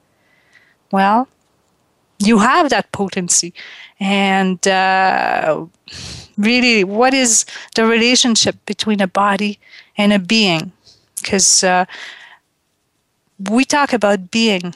Well, 0.91 1.27
you 2.19 2.39
have 2.39 2.69
that 2.69 2.91
potency. 2.91 3.53
And 3.99 4.65
uh, 4.67 5.65
really, 6.37 6.83
what 6.83 7.13
is 7.13 7.45
the 7.75 7.85
relationship 7.85 8.55
between 8.65 9.01
a 9.01 9.07
body 9.07 9.59
and 9.97 10.13
a 10.13 10.19
being? 10.19 10.71
Because 11.15 11.63
uh, 11.63 11.85
we 13.49 13.65
talk 13.65 13.93
about 13.93 14.31
being. 14.31 14.73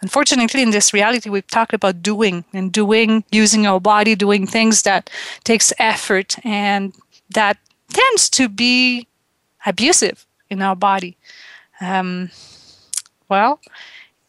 Unfortunately, 0.00 0.62
in 0.62 0.70
this 0.70 0.92
reality, 0.92 1.28
we 1.28 1.42
talk 1.42 1.72
about 1.72 2.02
doing 2.02 2.44
and 2.52 2.72
doing, 2.72 3.24
using 3.32 3.66
our 3.66 3.80
body, 3.80 4.14
doing 4.14 4.46
things 4.46 4.82
that 4.82 5.10
takes 5.42 5.72
effort 5.78 6.36
and 6.44 6.94
that 7.30 7.58
tends 7.92 8.30
to 8.30 8.48
be 8.48 9.08
abusive 9.66 10.26
in 10.50 10.62
our 10.62 10.76
body. 10.76 11.16
Um, 11.80 12.30
well, 13.28 13.60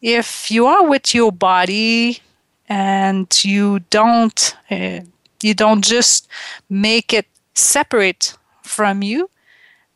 if 0.00 0.50
you 0.50 0.66
are 0.66 0.88
with 0.88 1.14
your 1.14 1.32
body 1.32 2.20
and 2.68 3.26
you 3.44 3.80
don't, 3.90 4.56
uh, 4.70 5.00
you 5.42 5.54
don't 5.54 5.84
just 5.84 6.28
make 6.68 7.12
it 7.12 7.26
separate 7.54 8.34
from 8.62 9.02
you. 9.02 9.30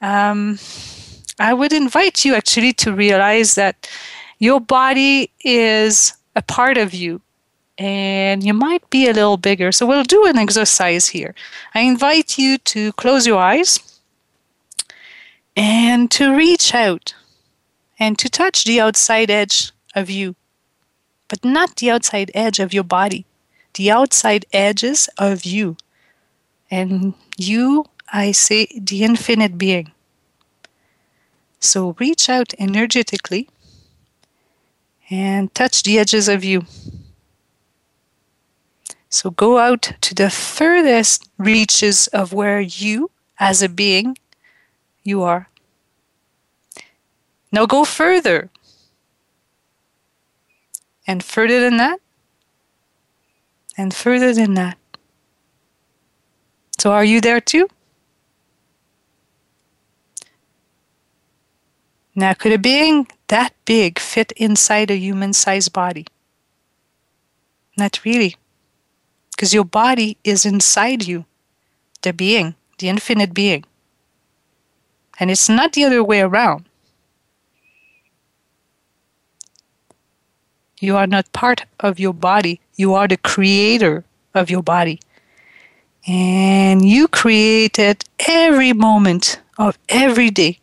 Um, 0.00 0.58
I 1.38 1.54
would 1.54 1.72
invite 1.72 2.24
you 2.24 2.34
actually 2.34 2.72
to 2.74 2.92
realize 2.92 3.54
that 3.54 3.88
your 4.38 4.60
body 4.60 5.30
is 5.42 6.12
a 6.36 6.42
part 6.42 6.76
of 6.76 6.92
you 6.92 7.20
and 7.78 8.44
you 8.44 8.54
might 8.54 8.88
be 8.90 9.08
a 9.08 9.12
little 9.12 9.36
bigger. 9.36 9.72
So 9.72 9.86
we'll 9.86 10.04
do 10.04 10.26
an 10.26 10.38
exercise 10.38 11.08
here. 11.08 11.34
I 11.74 11.80
invite 11.80 12.38
you 12.38 12.58
to 12.58 12.92
close 12.92 13.26
your 13.26 13.40
eyes 13.40 13.93
and 15.56 16.10
to 16.10 16.34
reach 16.34 16.74
out 16.74 17.14
and 17.98 18.18
to 18.18 18.28
touch 18.28 18.64
the 18.64 18.80
outside 18.80 19.30
edge 19.30 19.72
of 19.94 20.10
you, 20.10 20.34
but 21.28 21.44
not 21.44 21.76
the 21.76 21.90
outside 21.90 22.30
edge 22.34 22.58
of 22.58 22.74
your 22.74 22.84
body, 22.84 23.24
the 23.74 23.90
outside 23.90 24.46
edges 24.52 25.08
of 25.18 25.44
you. 25.44 25.76
And 26.70 27.14
you, 27.36 27.86
I 28.12 28.32
say, 28.32 28.66
the 28.80 29.04
infinite 29.04 29.56
being. 29.56 29.92
So 31.60 31.96
reach 31.98 32.28
out 32.28 32.52
energetically 32.58 33.48
and 35.08 35.54
touch 35.54 35.82
the 35.82 35.98
edges 35.98 36.28
of 36.28 36.44
you. 36.44 36.66
So 39.08 39.30
go 39.30 39.58
out 39.58 39.92
to 40.00 40.14
the 40.14 40.28
furthest 40.28 41.28
reaches 41.38 42.08
of 42.08 42.32
where 42.32 42.60
you, 42.60 43.10
as 43.38 43.62
a 43.62 43.68
being, 43.68 44.18
you 45.04 45.22
are. 45.22 45.48
Now 47.52 47.66
go 47.66 47.84
further. 47.84 48.50
And 51.06 51.22
further 51.22 51.60
than 51.60 51.76
that. 51.76 52.00
And 53.76 53.94
further 53.94 54.32
than 54.32 54.54
that. 54.54 54.78
So 56.78 56.92
are 56.92 57.04
you 57.04 57.20
there 57.20 57.40
too? 57.40 57.68
Now, 62.16 62.32
could 62.32 62.52
a 62.52 62.58
being 62.58 63.08
that 63.28 63.52
big 63.64 63.98
fit 63.98 64.32
inside 64.36 64.90
a 64.90 64.96
human 64.96 65.32
sized 65.32 65.72
body? 65.72 66.06
Not 67.76 68.04
really. 68.04 68.36
Because 69.32 69.52
your 69.52 69.64
body 69.64 70.16
is 70.22 70.46
inside 70.46 71.06
you, 71.06 71.24
the 72.02 72.12
being, 72.12 72.54
the 72.78 72.88
infinite 72.88 73.34
being. 73.34 73.64
And 75.18 75.30
it's 75.30 75.48
not 75.48 75.72
the 75.72 75.84
other 75.84 76.02
way 76.02 76.20
around. 76.20 76.64
You 80.80 80.96
are 80.96 81.06
not 81.06 81.32
part 81.32 81.64
of 81.80 81.98
your 81.98 82.12
body, 82.12 82.60
you 82.76 82.94
are 82.94 83.08
the 83.08 83.16
creator 83.16 84.04
of 84.34 84.50
your 84.50 84.62
body. 84.62 85.00
And 86.06 86.84
you 86.84 87.08
created 87.08 88.04
every 88.28 88.72
moment 88.72 89.40
of 89.56 89.78
every 89.88 90.30
day 90.30 90.58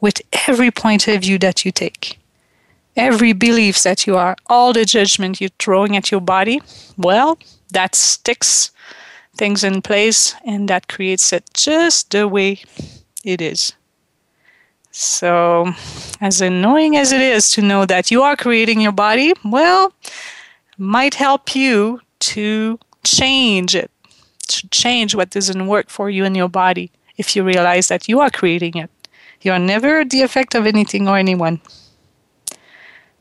with 0.00 0.22
every 0.46 0.70
point 0.70 1.08
of 1.08 1.22
view 1.22 1.38
that 1.38 1.64
you 1.64 1.72
take, 1.72 2.18
every 2.96 3.32
beliefs 3.32 3.82
that 3.82 4.06
you 4.06 4.16
are, 4.16 4.36
all 4.46 4.72
the 4.72 4.84
judgment 4.84 5.40
you're 5.40 5.50
throwing 5.58 5.96
at 5.96 6.12
your 6.12 6.20
body, 6.20 6.60
well, 6.96 7.38
that 7.72 7.94
sticks 7.96 8.70
things 9.36 9.64
in 9.64 9.82
place 9.82 10.34
and 10.44 10.68
that 10.68 10.88
creates 10.88 11.32
it 11.32 11.44
just 11.54 12.10
the 12.10 12.28
way 12.28 12.60
it 13.28 13.40
is. 13.40 13.74
So, 14.90 15.72
as 16.20 16.40
annoying 16.40 16.96
as 16.96 17.12
it 17.12 17.20
is 17.20 17.50
to 17.50 17.62
know 17.62 17.84
that 17.84 18.10
you 18.10 18.22
are 18.22 18.36
creating 18.36 18.80
your 18.80 18.92
body, 18.92 19.34
well, 19.44 19.92
might 20.78 21.14
help 21.14 21.54
you 21.54 22.00
to 22.20 22.78
change 23.04 23.74
it, 23.74 23.90
to 24.48 24.68
change 24.70 25.14
what 25.14 25.30
doesn't 25.30 25.66
work 25.66 25.90
for 25.90 26.08
you 26.08 26.24
in 26.24 26.34
your 26.34 26.48
body 26.48 26.90
if 27.16 27.36
you 27.36 27.44
realize 27.44 27.88
that 27.88 28.08
you 28.08 28.20
are 28.20 28.30
creating 28.30 28.76
it. 28.76 28.90
You 29.42 29.52
are 29.52 29.58
never 29.58 30.04
the 30.04 30.22
effect 30.22 30.54
of 30.54 30.66
anything 30.66 31.06
or 31.06 31.16
anyone. 31.18 31.60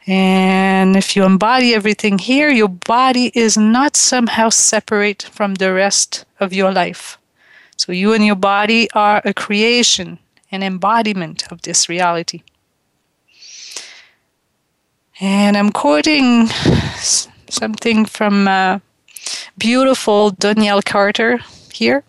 And 0.08 0.95
if 0.95 1.18
you 1.18 1.26
embody 1.26 1.76
everything 1.76 2.18
here, 2.18 2.49
your 2.49 2.70
body 2.70 3.30
is 3.36 3.58
not 3.58 3.97
somehow 3.97 4.49
separate 4.49 5.24
from 5.24 5.55
the 5.55 5.74
rest 5.74 6.24
of 6.39 6.53
your 6.53 6.72
life. 6.72 7.20
So 7.78 7.92
you 7.92 8.14
and 8.14 8.26
your 8.26 8.36
body 8.36 8.90
are 8.92 9.22
a 9.24 9.34
creation, 9.34 10.20
an 10.52 10.64
embodiment 10.64 11.50
of 11.52 11.62
this 11.62 11.88
reality. 11.88 12.42
And 15.20 15.56
I'm 15.58 15.72
quoting 15.72 16.48
something 17.50 18.06
from 18.06 18.48
uh, 18.48 18.80
beautiful 19.58 20.32
Donnielle 20.32 20.84
Carter 20.84 21.40
here. 21.72 22.04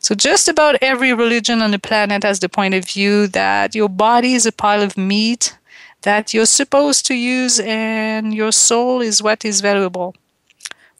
So, 0.00 0.14
just 0.14 0.48
about 0.48 0.76
every 0.80 1.12
religion 1.12 1.60
on 1.60 1.72
the 1.72 1.78
planet 1.78 2.22
has 2.22 2.38
the 2.40 2.48
point 2.48 2.74
of 2.74 2.86
view 2.86 3.26
that 3.28 3.74
your 3.74 3.88
body 3.88 4.34
is 4.34 4.46
a 4.46 4.52
pile 4.52 4.82
of 4.82 4.96
meat 4.96 5.58
that 6.02 6.32
you're 6.32 6.46
supposed 6.46 7.04
to 7.06 7.14
use, 7.14 7.58
and 7.60 8.32
your 8.32 8.52
soul 8.52 9.00
is 9.00 9.20
what 9.20 9.44
is 9.44 9.60
valuable. 9.60 10.14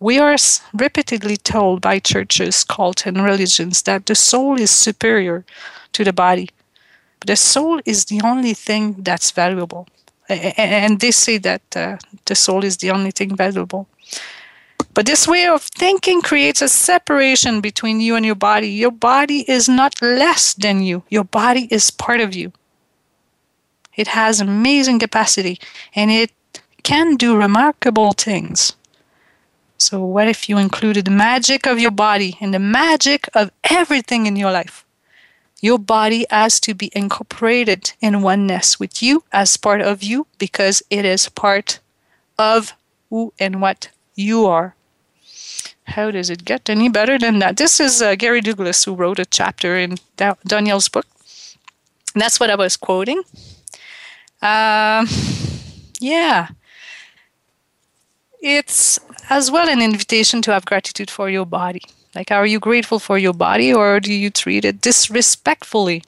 We 0.00 0.18
are 0.18 0.36
repeatedly 0.72 1.36
told 1.36 1.80
by 1.80 1.98
churches, 1.98 2.62
cults, 2.62 3.06
and 3.06 3.22
religions 3.22 3.82
that 3.82 4.06
the 4.06 4.14
soul 4.14 4.60
is 4.60 4.70
superior 4.70 5.44
to 5.92 6.04
the 6.04 6.12
body. 6.12 6.50
But 7.18 7.26
the 7.26 7.36
soul 7.36 7.80
is 7.84 8.04
the 8.04 8.20
only 8.22 8.54
thing 8.54 8.96
that's 8.98 9.32
valuable. 9.32 9.88
And 10.28 11.00
they 11.00 11.10
say 11.10 11.38
that 11.38 11.62
uh, 11.76 11.96
the 12.26 12.34
soul 12.34 12.62
is 12.62 12.76
the 12.76 12.90
only 12.90 13.10
thing 13.10 13.34
valuable. 13.34 13.88
But 14.94 15.06
this 15.06 15.26
way 15.26 15.46
of 15.46 15.62
thinking 15.62 16.22
creates 16.22 16.62
a 16.62 16.68
separation 16.68 17.60
between 17.60 18.00
you 18.00 18.14
and 18.14 18.24
your 18.26 18.34
body. 18.34 18.68
Your 18.68 18.90
body 18.90 19.40
is 19.50 19.68
not 19.68 20.00
less 20.02 20.54
than 20.54 20.82
you, 20.82 21.02
your 21.08 21.24
body 21.24 21.68
is 21.70 21.90
part 21.90 22.20
of 22.20 22.34
you. 22.34 22.52
It 23.96 24.08
has 24.08 24.40
amazing 24.40 25.00
capacity 25.00 25.58
and 25.94 26.10
it 26.10 26.30
can 26.82 27.16
do 27.16 27.36
remarkable 27.36 28.12
things. 28.12 28.74
So, 29.78 30.04
what 30.04 30.26
if 30.26 30.48
you 30.48 30.58
included 30.58 31.04
the 31.04 31.12
magic 31.12 31.66
of 31.66 31.78
your 31.78 31.92
body 31.92 32.36
and 32.40 32.52
the 32.52 32.58
magic 32.58 33.28
of 33.32 33.52
everything 33.70 34.26
in 34.26 34.34
your 34.34 34.50
life? 34.50 34.84
Your 35.60 35.78
body 35.78 36.26
has 36.30 36.60
to 36.60 36.74
be 36.74 36.90
incorporated 36.94 37.92
in 38.00 38.22
oneness 38.22 38.78
with 38.80 39.02
you 39.02 39.24
as 39.32 39.56
part 39.56 39.80
of 39.80 40.02
you 40.02 40.26
because 40.38 40.82
it 40.90 41.04
is 41.04 41.28
part 41.28 41.78
of 42.38 42.74
who 43.08 43.32
and 43.38 43.60
what 43.60 43.88
you 44.14 44.46
are. 44.46 44.74
How 45.84 46.10
does 46.10 46.28
it 46.28 46.44
get 46.44 46.68
any 46.68 46.88
better 46.88 47.18
than 47.18 47.38
that? 47.38 47.56
This 47.56 47.80
is 47.80 48.02
uh, 48.02 48.14
Gary 48.14 48.40
Douglas 48.40 48.84
who 48.84 48.94
wrote 48.94 49.18
a 49.18 49.24
chapter 49.24 49.76
in 49.78 49.96
da- 50.16 50.34
Donnielle's 50.46 50.88
book. 50.88 51.06
that's 52.14 52.38
what 52.40 52.50
I 52.50 52.56
was 52.56 52.76
quoting. 52.76 53.22
Um, 54.42 55.08
yeah. 56.00 56.48
It's 58.40 59.00
as 59.30 59.50
well 59.50 59.68
an 59.68 59.82
invitation 59.82 60.42
to 60.42 60.52
have 60.52 60.64
gratitude 60.64 61.10
for 61.10 61.28
your 61.28 61.46
body. 61.46 61.82
Like, 62.14 62.30
are 62.30 62.46
you 62.46 62.58
grateful 62.58 62.98
for 62.98 63.18
your 63.18 63.34
body 63.34 63.72
or 63.72 64.00
do 64.00 64.12
you 64.12 64.30
treat 64.30 64.64
it 64.64 64.80
disrespectfully? 64.80 66.02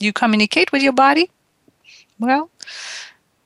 You 0.00 0.12
communicate 0.12 0.72
with 0.72 0.82
your 0.82 0.92
body? 0.92 1.30
Well, 2.18 2.50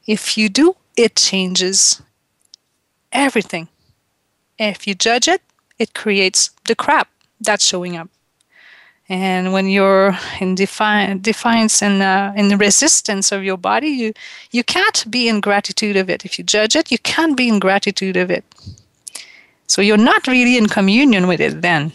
if 0.06 0.38
you 0.38 0.48
do, 0.48 0.76
it 0.96 1.16
changes 1.16 2.00
everything. 3.12 3.68
If 4.58 4.86
you 4.86 4.94
judge 4.94 5.28
it, 5.28 5.42
it 5.78 5.94
creates 5.94 6.50
the 6.66 6.74
crap 6.74 7.08
that's 7.40 7.64
showing 7.64 7.96
up. 7.96 8.08
And 9.08 9.52
when 9.52 9.68
you're 9.68 10.16
in 10.40 10.54
defi- 10.56 11.18
defiance 11.20 11.82
and 11.82 12.02
uh, 12.02 12.32
in 12.34 12.48
the 12.48 12.56
resistance 12.56 13.30
of 13.30 13.44
your 13.44 13.56
body, 13.56 13.88
you 13.88 14.12
you 14.50 14.64
can't 14.64 15.08
be 15.08 15.28
in 15.28 15.40
gratitude 15.40 15.96
of 15.96 16.10
it. 16.10 16.24
If 16.24 16.38
you 16.38 16.44
judge 16.44 16.74
it, 16.74 16.90
you 16.90 16.98
can't 16.98 17.36
be 17.36 17.48
in 17.48 17.60
gratitude 17.60 18.16
of 18.16 18.30
it. 18.30 18.44
So 19.66 19.82
you're 19.82 19.96
not 19.96 20.26
really 20.26 20.56
in 20.56 20.66
communion 20.68 21.26
with 21.26 21.40
it 21.40 21.62
then. 21.62 21.92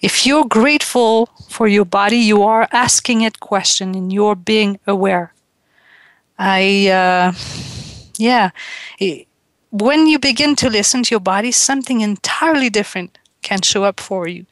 If 0.00 0.26
you're 0.26 0.44
grateful 0.44 1.26
for 1.48 1.66
your 1.66 1.84
body, 1.84 2.18
you 2.18 2.42
are 2.42 2.68
asking 2.72 3.22
it 3.22 3.40
question 3.40 3.94
and 3.94 4.12
you're 4.12 4.36
being 4.36 4.78
aware. 4.86 5.32
I, 6.38 6.88
uh, 6.88 7.32
yeah, 8.16 8.50
when 9.70 10.06
you 10.06 10.18
begin 10.18 10.54
to 10.56 10.70
listen 10.70 11.02
to 11.04 11.10
your 11.10 11.20
body, 11.20 11.50
something 11.50 12.00
entirely 12.00 12.70
different 12.70 13.18
can 13.42 13.62
show 13.62 13.84
up 13.84 14.00
for 14.00 14.28
you. 14.28 14.46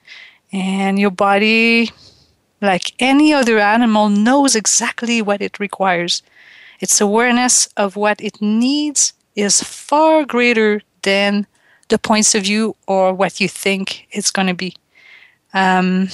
And 0.53 0.99
your 0.99 1.11
body, 1.11 1.91
like 2.61 2.93
any 2.99 3.33
other 3.33 3.59
animal, 3.59 4.09
knows 4.09 4.57
exactly 4.57 5.23
what 5.23 5.41
it 5.41 5.61
requires. 5.61 6.23
Its 6.81 7.01
awareness 7.01 7.69
of 7.77 7.97
what 7.97 8.21
it 8.21 8.41
needs 8.41 9.13
is 9.35 9.63
far 9.63 10.25
greater 10.25 10.83
than 11.03 11.47
the 11.89 11.99
points 11.99 12.35
of 12.35 12.43
view 12.45 12.77
or 12.87 13.13
what 13.13 13.41
you 13.41 13.49
think 13.49 14.07
it's 14.11 14.31
going 14.31 14.49
to 14.49 14.55
be. 14.55 14.75
Um, 15.55 16.09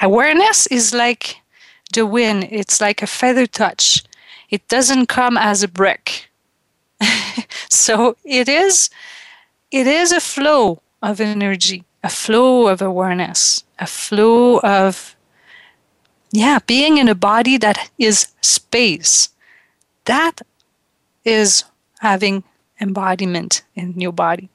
awareness 0.00 0.66
is 0.68 0.94
like 0.94 1.38
the 1.92 2.06
wind, 2.06 2.48
it's 2.50 2.80
like 2.80 3.02
a 3.02 3.06
feather 3.06 3.46
touch. 3.46 4.02
It 4.50 4.66
doesn't 4.68 5.06
come 5.06 5.36
as 5.36 5.62
a 5.62 5.68
brick. 5.68 6.30
so 7.68 8.16
it 8.24 8.48
is 8.48 8.90
it 9.70 9.86
is 9.86 10.12
a 10.12 10.20
flow 10.20 10.80
of 11.02 11.20
energy, 11.20 11.84
a 12.02 12.08
flow 12.08 12.68
of 12.68 12.80
awareness, 12.80 13.64
a 13.78 13.86
flow 13.86 14.58
of 14.60 15.14
yeah, 16.30 16.58
being 16.66 16.98
in 16.98 17.08
a 17.08 17.14
body 17.14 17.56
that 17.58 17.90
is 17.98 18.28
space. 18.40 19.30
That 20.04 20.42
is 21.24 21.64
having 22.00 22.44
embodiment 22.80 23.62
in 23.74 24.00
your 24.00 24.12
body 24.12 24.48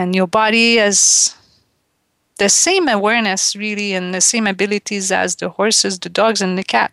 and 0.00 0.16
your 0.16 0.26
body 0.26 0.76
has 0.76 1.36
the 2.38 2.48
same 2.48 2.88
awareness 2.88 3.54
really 3.54 3.92
and 3.92 4.14
the 4.14 4.20
same 4.20 4.46
abilities 4.46 5.12
as 5.12 5.36
the 5.36 5.50
horses 5.50 5.98
the 5.98 6.08
dogs 6.08 6.40
and 6.40 6.56
the 6.56 6.64
cat. 6.64 6.90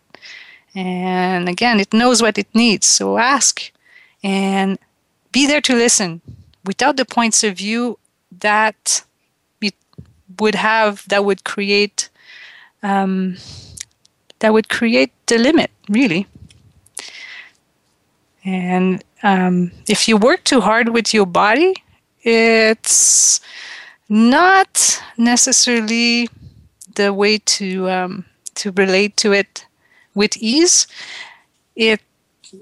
And 0.75 1.47
again 1.47 1.79
it 1.79 1.93
knows 1.93 2.21
what 2.21 2.37
it 2.37 2.49
needs. 2.53 2.85
So 2.85 3.17
ask 3.17 3.71
and 4.23 4.77
be 5.31 5.47
there 5.47 5.61
to 5.61 5.73
listen. 5.73 6.21
Without 6.65 6.97
the 6.97 7.05
points 7.05 7.45
of 7.45 7.57
view 7.57 7.97
that 8.39 9.05
we 9.61 9.71
would 10.39 10.55
have 10.55 11.07
that 11.07 11.23
would 11.23 11.45
create 11.45 12.09
um, 12.83 13.37
that 14.39 14.51
would 14.51 14.67
create 14.67 15.13
the 15.27 15.37
limit 15.37 15.71
really. 15.87 16.27
And 18.43 19.01
um, 19.23 19.71
if 19.87 20.07
you 20.09 20.17
work 20.17 20.43
too 20.43 20.59
hard 20.59 20.89
with 20.89 21.13
your 21.13 21.25
body 21.25 21.73
it's 22.27 23.39
not 24.09 25.01
necessarily 25.17 26.27
the 26.95 27.13
way 27.13 27.37
to 27.37 27.89
um, 27.89 28.25
to 28.55 28.71
relate 28.71 29.15
to 29.17 29.31
it 29.31 29.65
with 30.13 30.35
ease. 30.37 30.87
It 31.75 32.01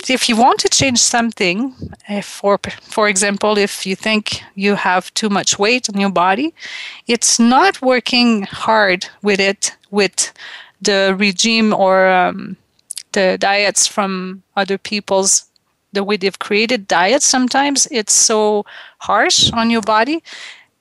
if 0.07 0.29
you 0.29 0.35
want 0.35 0.59
to 0.59 0.69
change 0.69 0.99
something, 0.99 1.73
for 2.21 2.59
for 2.81 3.07
example, 3.07 3.57
if 3.57 3.85
you 3.85 3.95
think 3.95 4.41
you 4.53 4.75
have 4.75 5.11
too 5.15 5.29
much 5.29 5.57
weight 5.57 5.89
on 5.89 5.99
your 5.99 6.11
body, 6.11 6.53
it's 7.07 7.39
not 7.39 7.81
working 7.81 8.43
hard 8.43 9.07
with 9.23 9.39
it 9.39 9.75
with 9.89 10.31
the 10.81 11.15
regime 11.17 11.73
or 11.73 12.07
um, 12.07 12.57
the 13.13 13.37
diets 13.39 13.87
from 13.87 14.43
other 14.55 14.77
people's 14.77 15.45
the 15.95 16.03
way 16.03 16.17
they've 16.17 16.39
created 16.39 16.87
diets 16.87 17.25
sometimes 17.25 17.87
it's 17.91 18.13
so 18.13 18.65
harsh 18.99 19.51
on 19.53 19.69
your 19.69 19.81
body. 19.81 20.23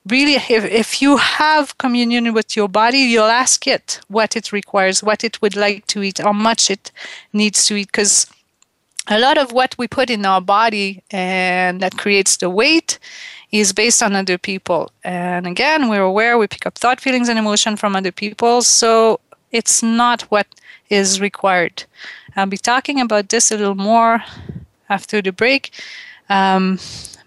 Really 0.07 0.35
if, 0.35 0.63
if 0.65 1.01
you 1.01 1.17
have 1.17 1.77
communion 1.79 2.31
with 2.33 2.55
your 2.55 2.69
body 2.69 2.99
you'll 2.99 3.35
ask 3.43 3.65
it 3.65 3.99
what 4.07 4.35
it 4.35 4.51
requires 4.51 5.01
what 5.01 5.23
it 5.23 5.41
would 5.41 5.55
like 5.55 5.87
to 5.87 6.03
eat 6.03 6.19
how 6.19 6.33
much 6.33 6.69
it 6.69 6.91
needs 7.33 7.65
to 7.65 7.75
eat 7.75 7.87
because 7.87 8.27
a 9.07 9.19
lot 9.19 9.37
of 9.37 9.51
what 9.51 9.75
we 9.79 9.87
put 9.87 10.09
in 10.09 10.25
our 10.25 10.41
body 10.41 11.03
and 11.11 11.81
that 11.81 11.97
creates 11.97 12.37
the 12.37 12.49
weight 12.49 12.99
is 13.51 13.71
based 13.71 14.01
on 14.03 14.15
other 14.15 14.37
people. 14.37 14.91
And 15.03 15.47
again 15.47 15.89
we're 15.89 16.09
aware 16.13 16.37
we 16.37 16.47
pick 16.47 16.65
up 16.67 16.75
thought 16.77 17.01
feelings 17.01 17.29
and 17.29 17.39
emotion 17.39 17.75
from 17.75 17.95
other 17.95 18.11
people 18.11 18.61
so 18.61 19.19
it's 19.51 19.81
not 19.81 20.23
what 20.23 20.47
is 20.89 21.21
required. 21.21 21.85
I'll 22.35 22.45
be 22.45 22.57
talking 22.57 22.99
about 22.99 23.29
this 23.29 23.51
a 23.51 23.57
little 23.57 23.75
more 23.75 24.23
after 24.89 25.21
the 25.21 25.31
break. 25.31 25.71
Um, 26.29 26.79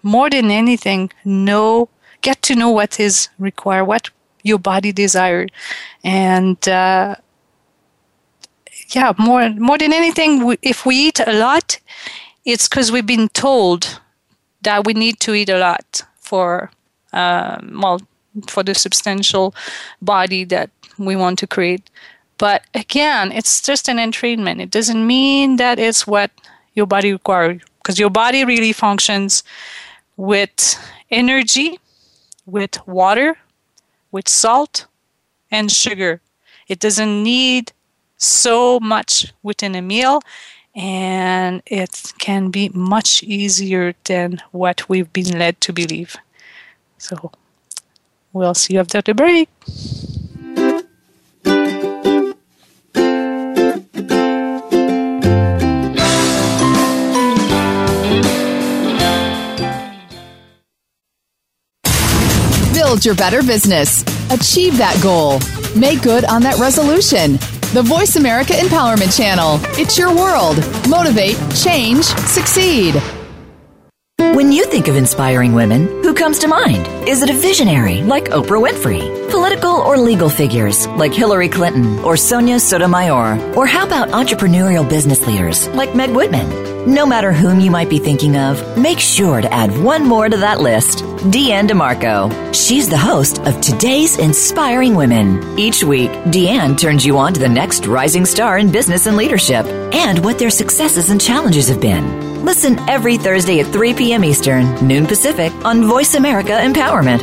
more 0.03 0.29
than 0.29 0.51
anything, 0.51 1.11
know 1.25 1.89
get 2.21 2.41
to 2.43 2.55
know 2.55 2.69
what 2.69 2.99
is 2.99 3.29
required, 3.39 3.85
what 3.85 4.09
your 4.43 4.59
body 4.59 4.91
desires, 4.91 5.49
and 6.03 6.67
uh, 6.67 7.15
yeah, 8.89 9.13
more 9.17 9.49
more 9.51 9.77
than 9.77 9.93
anything, 9.93 10.45
we, 10.45 10.57
if 10.61 10.85
we 10.85 10.95
eat 10.95 11.19
a 11.19 11.33
lot, 11.33 11.79
it's 12.45 12.67
because 12.67 12.91
we've 12.91 13.05
been 13.05 13.29
told 13.29 13.99
that 14.61 14.85
we 14.85 14.93
need 14.93 15.19
to 15.21 15.33
eat 15.33 15.49
a 15.49 15.59
lot 15.59 16.03
for 16.19 16.71
um, 17.13 17.79
well 17.81 18.01
for 18.47 18.63
the 18.63 18.75
substantial 18.75 19.53
body 20.01 20.43
that 20.45 20.69
we 20.97 21.15
want 21.15 21.39
to 21.39 21.47
create. 21.47 21.89
But 22.37 22.63
again, 22.73 23.31
it's 23.31 23.61
just 23.61 23.89
an 23.89 23.97
entrainment. 23.97 24.61
It 24.61 24.71
doesn't 24.71 25.05
mean 25.05 25.57
that 25.57 25.77
it's 25.77 26.07
what 26.07 26.31
your 26.73 26.87
body 26.87 27.11
requires 27.11 27.61
because 27.77 27.99
your 27.99 28.09
body 28.09 28.45
really 28.45 28.73
functions 28.73 29.43
with 30.17 30.77
energy, 31.09 31.79
with 32.45 32.85
water, 32.87 33.37
with 34.11 34.27
salt, 34.27 34.85
and 35.51 35.71
sugar. 35.71 36.21
It 36.67 36.79
doesn't 36.79 37.23
need 37.23 37.71
so 38.17 38.79
much 38.79 39.33
within 39.41 39.75
a 39.75 39.81
meal, 39.81 40.21
and 40.75 41.63
it 41.65 42.13
can 42.19 42.51
be 42.51 42.69
much 42.69 43.23
easier 43.23 43.95
than 44.03 44.41
what 44.51 44.87
we've 44.89 45.11
been 45.11 45.39
led 45.39 45.59
to 45.61 45.73
believe. 45.73 46.15
So, 46.97 47.31
we'll 48.33 48.53
see 48.53 48.73
you 48.73 48.81
after 48.81 49.01
the 49.01 49.13
break. 49.13 49.49
Build 62.89 63.05
your 63.05 63.13
better 63.13 63.43
business. 63.43 64.01
Achieve 64.31 64.75
that 64.79 64.99
goal. 65.03 65.37
Make 65.79 66.01
good 66.01 66.25
on 66.25 66.41
that 66.41 66.57
resolution. 66.57 67.33
The 67.71 67.83
Voice 67.83 68.15
America 68.15 68.53
Empowerment 68.53 69.15
Channel. 69.15 69.59
It's 69.79 69.95
your 69.95 70.09
world. 70.09 70.57
Motivate, 70.89 71.37
change, 71.53 72.05
succeed. 72.05 72.95
When 74.19 74.51
you 74.51 74.65
think 74.65 74.89
of 74.89 74.97
inspiring 74.97 75.53
women, 75.53 75.87
who 76.03 76.13
comes 76.13 76.39
to 76.39 76.47
mind? 76.49 76.85
Is 77.07 77.23
it 77.23 77.29
a 77.29 77.33
visionary 77.33 78.03
like 78.03 78.25
Oprah 78.25 78.61
Winfrey? 78.61 79.31
Political 79.31 79.71
or 79.71 79.97
legal 79.97 80.27
figures 80.27 80.85
like 80.87 81.13
Hillary 81.13 81.47
Clinton 81.47 81.99
or 81.99 82.17
Sonia 82.17 82.59
Sotomayor? 82.59 83.55
Or 83.55 83.65
how 83.65 83.87
about 83.87 84.09
entrepreneurial 84.09 84.87
business 84.87 85.25
leaders 85.25 85.69
like 85.69 85.95
Meg 85.95 86.09
Whitman? 86.09 86.93
No 86.93 87.05
matter 87.05 87.31
whom 87.31 87.61
you 87.61 87.71
might 87.71 87.89
be 87.89 87.97
thinking 87.97 88.35
of, 88.35 88.77
make 88.77 88.99
sure 88.99 89.39
to 89.39 89.53
add 89.53 89.71
one 89.81 90.05
more 90.05 90.27
to 90.27 90.35
that 90.37 90.59
list 90.59 90.99
Deanne 91.31 91.69
DeMarco. 91.69 92.53
She's 92.53 92.89
the 92.89 92.97
host 92.97 93.39
of 93.43 93.61
today's 93.61 94.17
Inspiring 94.17 94.95
Women. 94.95 95.57
Each 95.57 95.81
week, 95.81 96.11
Deanne 96.27 96.77
turns 96.77 97.05
you 97.05 97.17
on 97.17 97.33
to 97.35 97.39
the 97.39 97.47
next 97.47 97.85
rising 97.85 98.25
star 98.25 98.57
in 98.57 98.69
business 98.69 99.05
and 99.05 99.15
leadership 99.15 99.65
and 99.93 100.19
what 100.25 100.37
their 100.39 100.49
successes 100.49 101.09
and 101.09 101.21
challenges 101.21 101.69
have 101.69 101.79
been. 101.79 102.28
Listen 102.43 102.79
every 102.89 103.17
Thursday 103.17 103.59
at 103.59 103.67
3 103.73 103.93
p.m. 103.93 104.23
Eastern, 104.23 104.73
noon 104.87 105.05
Pacific 105.05 105.53
on 105.65 105.85
Voice 105.85 106.15
America 106.15 106.51
Empowerment. 106.51 107.21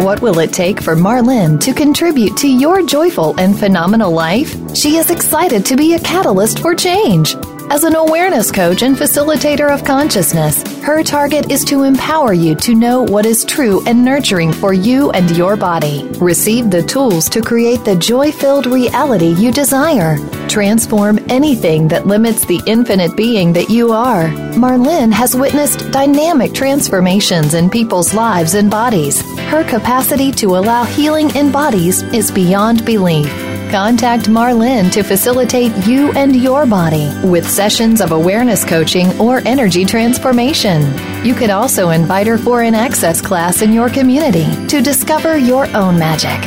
What 0.00 0.22
will 0.22 0.38
it 0.38 0.52
take 0.52 0.80
for 0.80 0.94
Marlene 0.94 1.60
to 1.60 1.74
contribute 1.74 2.36
to 2.36 2.48
your 2.48 2.86
joyful 2.86 3.38
and 3.40 3.58
phenomenal 3.58 4.12
life? 4.12 4.54
She 4.76 4.96
is 4.96 5.10
excited 5.10 5.66
to 5.66 5.76
be 5.76 5.94
a 5.94 5.98
catalyst 5.98 6.60
for 6.60 6.74
change. 6.74 7.34
As 7.70 7.82
an 7.82 7.96
awareness 7.96 8.52
coach 8.52 8.82
and 8.82 8.94
facilitator 8.94 9.72
of 9.72 9.84
consciousness, 9.84 10.62
her 10.82 11.02
target 11.02 11.50
is 11.50 11.64
to 11.64 11.82
empower 11.82 12.32
you 12.32 12.54
to 12.56 12.74
know 12.74 13.02
what 13.02 13.26
is 13.26 13.44
true 13.44 13.82
and 13.86 14.04
nurturing 14.04 14.52
for 14.52 14.72
you 14.72 15.10
and 15.10 15.34
your 15.36 15.56
body. 15.56 16.06
Receive 16.20 16.70
the 16.70 16.82
tools 16.82 17.28
to 17.30 17.40
create 17.40 17.84
the 17.84 17.96
joy 17.96 18.30
filled 18.30 18.66
reality 18.66 19.28
you 19.28 19.50
desire. 19.50 20.18
Transform 20.46 21.18
anything 21.30 21.88
that 21.88 22.06
limits 22.06 22.44
the 22.44 22.62
infinite 22.66 23.16
being 23.16 23.52
that 23.54 23.70
you 23.70 23.92
are. 23.92 24.28
Marlene 24.54 25.12
has 25.12 25.34
witnessed 25.34 25.90
dynamic 25.90 26.52
transformations 26.52 27.54
in 27.54 27.70
people's 27.70 28.14
lives 28.14 28.54
and 28.54 28.70
bodies. 28.70 29.20
Her 29.48 29.64
capacity 29.64 30.30
to 30.32 30.56
allow 30.56 30.84
healing 30.84 31.34
in 31.34 31.50
bodies 31.50 32.02
is 32.14 32.30
beyond 32.30 32.84
belief. 32.84 33.43
Contact 33.74 34.28
Marlin 34.28 34.88
to 34.90 35.02
facilitate 35.02 35.72
you 35.84 36.12
and 36.12 36.36
your 36.36 36.64
body 36.64 37.12
with 37.24 37.44
sessions 37.44 38.00
of 38.00 38.12
awareness 38.12 38.64
coaching 38.64 39.10
or 39.20 39.42
energy 39.46 39.84
transformation. 39.84 40.82
You 41.26 41.34
could 41.34 41.50
also 41.50 41.90
invite 41.90 42.28
her 42.28 42.38
for 42.38 42.62
an 42.62 42.76
access 42.76 43.20
class 43.20 43.62
in 43.62 43.72
your 43.72 43.90
community 43.90 44.46
to 44.68 44.80
discover 44.80 45.36
your 45.36 45.66
own 45.76 45.98
magic. 45.98 46.40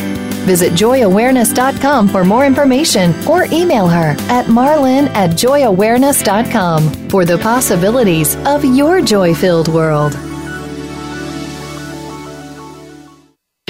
Visit 0.46 0.72
joyawareness.com 0.72 2.08
for 2.08 2.24
more 2.24 2.46
information 2.46 3.14
or 3.28 3.44
email 3.52 3.90
her 3.90 4.16
at 4.30 4.48
marlin 4.48 5.10
at 5.10 5.32
joyawareness.com 5.32 7.10
for 7.10 7.26
the 7.26 7.38
possibilities 7.40 8.38
of 8.46 8.64
your 8.64 9.02
joy 9.02 9.36
filled 9.36 9.68
world. 9.68 10.18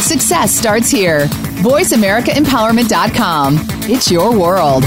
Success 0.00 0.52
starts 0.52 0.90
here. 0.90 1.26
VoiceAmericaEmpowerment.com. 1.62 3.58
It's 3.90 4.10
your 4.10 4.36
world. 4.38 4.84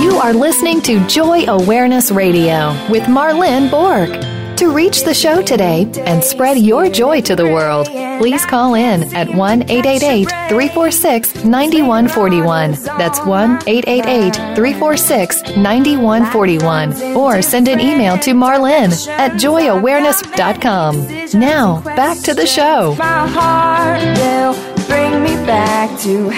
You 0.00 0.18
are 0.18 0.32
listening 0.32 0.80
to 0.82 1.06
Joy 1.06 1.46
Awareness 1.46 2.10
Radio 2.10 2.72
with 2.90 3.04
Marlene 3.04 3.70
Borg. 3.70 4.33
To 4.58 4.70
reach 4.72 5.02
the 5.02 5.12
show 5.14 5.42
today 5.42 5.90
and 6.06 6.22
spread 6.22 6.58
your 6.58 6.88
joy 6.88 7.20
to 7.22 7.34
the 7.34 7.44
world, 7.44 7.88
please 8.18 8.44
call 8.46 8.74
in 8.74 9.12
at 9.14 9.28
1 9.34 9.62
888 9.62 10.28
346 10.48 11.44
9141. 11.44 12.72
That's 12.96 13.18
1 13.24 13.62
888 13.66 14.34
346 14.54 15.42
9141. 15.56 17.16
Or 17.16 17.42
send 17.42 17.66
an 17.68 17.80
email 17.80 18.16
to 18.18 18.32
Marlin 18.32 18.92
at 19.08 19.32
joyawareness.com. 19.32 21.40
Now, 21.40 21.80
back 21.82 22.18
to 22.18 22.32
the 22.34 22.46
show. 22.46 22.94
My 22.96 23.26
heart 23.26 24.02
will 24.18 24.54
bring 24.86 25.22
me 25.24 25.34
back 25.46 25.98
to. 26.02 26.30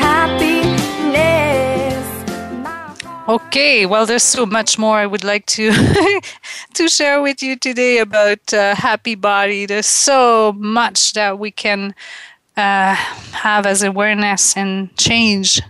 Okay, 3.29 3.87
well, 3.87 4.07
there's 4.07 4.23
so 4.23 4.47
much 4.47 4.79
more 4.79 4.99
I 4.99 5.07
would 5.07 5.25
like 5.25 5.47
to 5.47 5.73
to 6.75 6.89
share 6.89 7.21
with 7.21 7.43
you 7.43 7.57
today 7.57 7.99
about 7.99 8.55
uh, 8.55 8.77
happy 8.77 9.17
body. 9.17 9.67
There's 9.67 9.87
so 9.87 10.53
much 10.57 11.13
that 11.15 11.37
we 11.37 11.51
can 11.51 11.93
uh, 12.57 12.95
have 12.95 13.67
as 13.67 13.83
awareness 13.83 14.57
and 14.57 14.97
change 14.97 15.61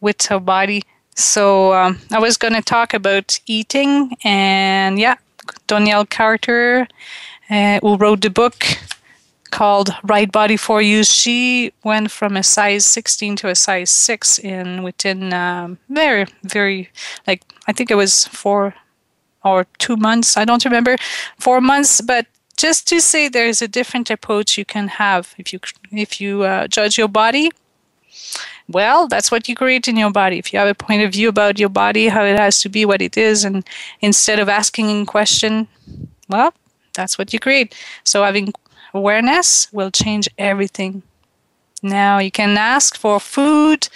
with 0.00 0.30
our 0.30 0.38
body. 0.38 0.84
So 1.16 1.74
um, 1.74 1.98
I 2.12 2.20
was 2.20 2.36
going 2.36 2.54
to 2.54 2.62
talk 2.62 2.94
about 2.94 3.40
eating, 3.46 4.16
and 4.22 4.96
yeah, 4.96 5.16
Donnielle 5.66 6.08
Carter, 6.08 6.86
uh, 7.50 7.80
who 7.82 7.96
wrote 7.96 8.20
the 8.20 8.30
book 8.30 8.64
called 9.50 9.90
Right 10.04 10.30
Body 10.30 10.56
for 10.56 10.80
You. 10.82 11.04
She 11.04 11.72
went 11.84 12.10
from 12.10 12.36
a 12.36 12.42
size 12.42 12.86
16 12.86 13.36
to 13.36 13.48
a 13.48 13.54
size 13.54 13.90
6 13.90 14.38
in 14.38 14.82
within 14.82 15.32
um, 15.32 15.78
very, 15.88 16.26
very, 16.42 16.90
like, 17.26 17.42
I 17.66 17.72
think 17.72 17.90
it 17.90 17.96
was 17.96 18.26
four 18.26 18.74
or 19.44 19.66
two 19.78 19.96
months. 19.96 20.36
I 20.36 20.44
don't 20.44 20.64
remember, 20.64 20.96
four 21.38 21.60
months, 21.60 22.00
but 22.00 22.26
just 22.60 22.86
to 22.88 23.00
say 23.00 23.28
there's 23.28 23.62
a 23.62 23.68
different 23.68 24.10
approach 24.10 24.58
you 24.58 24.66
can 24.66 24.86
have 24.88 25.34
if 25.38 25.52
you 25.52 25.60
if 25.92 26.20
you 26.20 26.42
uh, 26.42 26.66
judge 26.68 26.98
your 26.98 27.08
body 27.08 27.50
well 28.68 29.08
that's 29.08 29.30
what 29.30 29.48
you 29.48 29.54
create 29.54 29.88
in 29.88 29.96
your 29.96 30.10
body 30.10 30.36
if 30.38 30.52
you 30.52 30.58
have 30.58 30.68
a 30.68 30.74
point 30.74 31.02
of 31.02 31.10
view 31.12 31.28
about 31.30 31.58
your 31.58 31.70
body 31.70 32.08
how 32.08 32.22
it 32.22 32.38
has 32.38 32.60
to 32.60 32.68
be 32.68 32.84
what 32.84 33.00
it 33.00 33.16
is 33.16 33.44
and 33.44 33.66
instead 34.02 34.38
of 34.38 34.48
asking 34.48 34.90
in 34.90 35.06
question 35.06 35.66
well 36.28 36.52
that's 36.92 37.16
what 37.16 37.32
you 37.32 37.38
create 37.38 37.74
so 38.04 38.22
having 38.22 38.52
awareness 38.94 39.72
will 39.72 39.90
change 39.90 40.28
everything. 40.38 41.02
Now 41.82 42.18
you 42.18 42.30
can 42.30 42.56
ask 42.58 42.96
for 42.96 43.18
food 43.20 43.88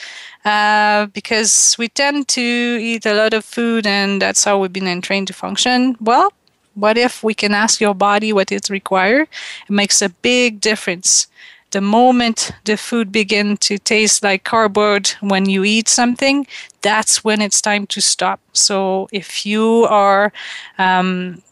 uh, 0.44 1.06
because 1.06 1.76
we 1.78 1.88
tend 1.88 2.28
to 2.28 2.40
eat 2.40 3.04
a 3.06 3.14
lot 3.14 3.34
of 3.34 3.44
food 3.44 3.86
and 3.86 4.22
that's 4.22 4.44
how 4.44 4.58
we've 4.58 4.72
been 4.72 5.00
trained 5.02 5.26
to 5.28 5.32
function. 5.34 5.96
Well, 6.00 6.32
what 6.74 6.98
if 6.98 7.22
we 7.22 7.34
can 7.34 7.52
ask 7.52 7.80
your 7.80 7.94
body 7.94 8.32
what 8.32 8.50
it 8.50 8.68
requires? 8.70 9.28
It 9.68 9.72
makes 9.72 10.02
a 10.02 10.08
big 10.08 10.60
difference. 10.60 11.28
The 11.70 11.80
moment 11.80 12.52
the 12.64 12.76
food 12.76 13.10
begin 13.10 13.56
to 13.58 13.78
taste 13.78 14.22
like 14.22 14.44
cardboard 14.44 15.08
when 15.20 15.48
you 15.48 15.64
eat 15.64 15.88
something, 15.88 16.46
that's 16.82 17.24
when 17.24 17.40
it's 17.40 17.60
time 17.60 17.86
to 17.88 18.00
stop. 18.00 18.40
So 18.52 19.08
if 19.12 19.44
you 19.44 19.86
are 19.90 20.32
um, 20.78 21.42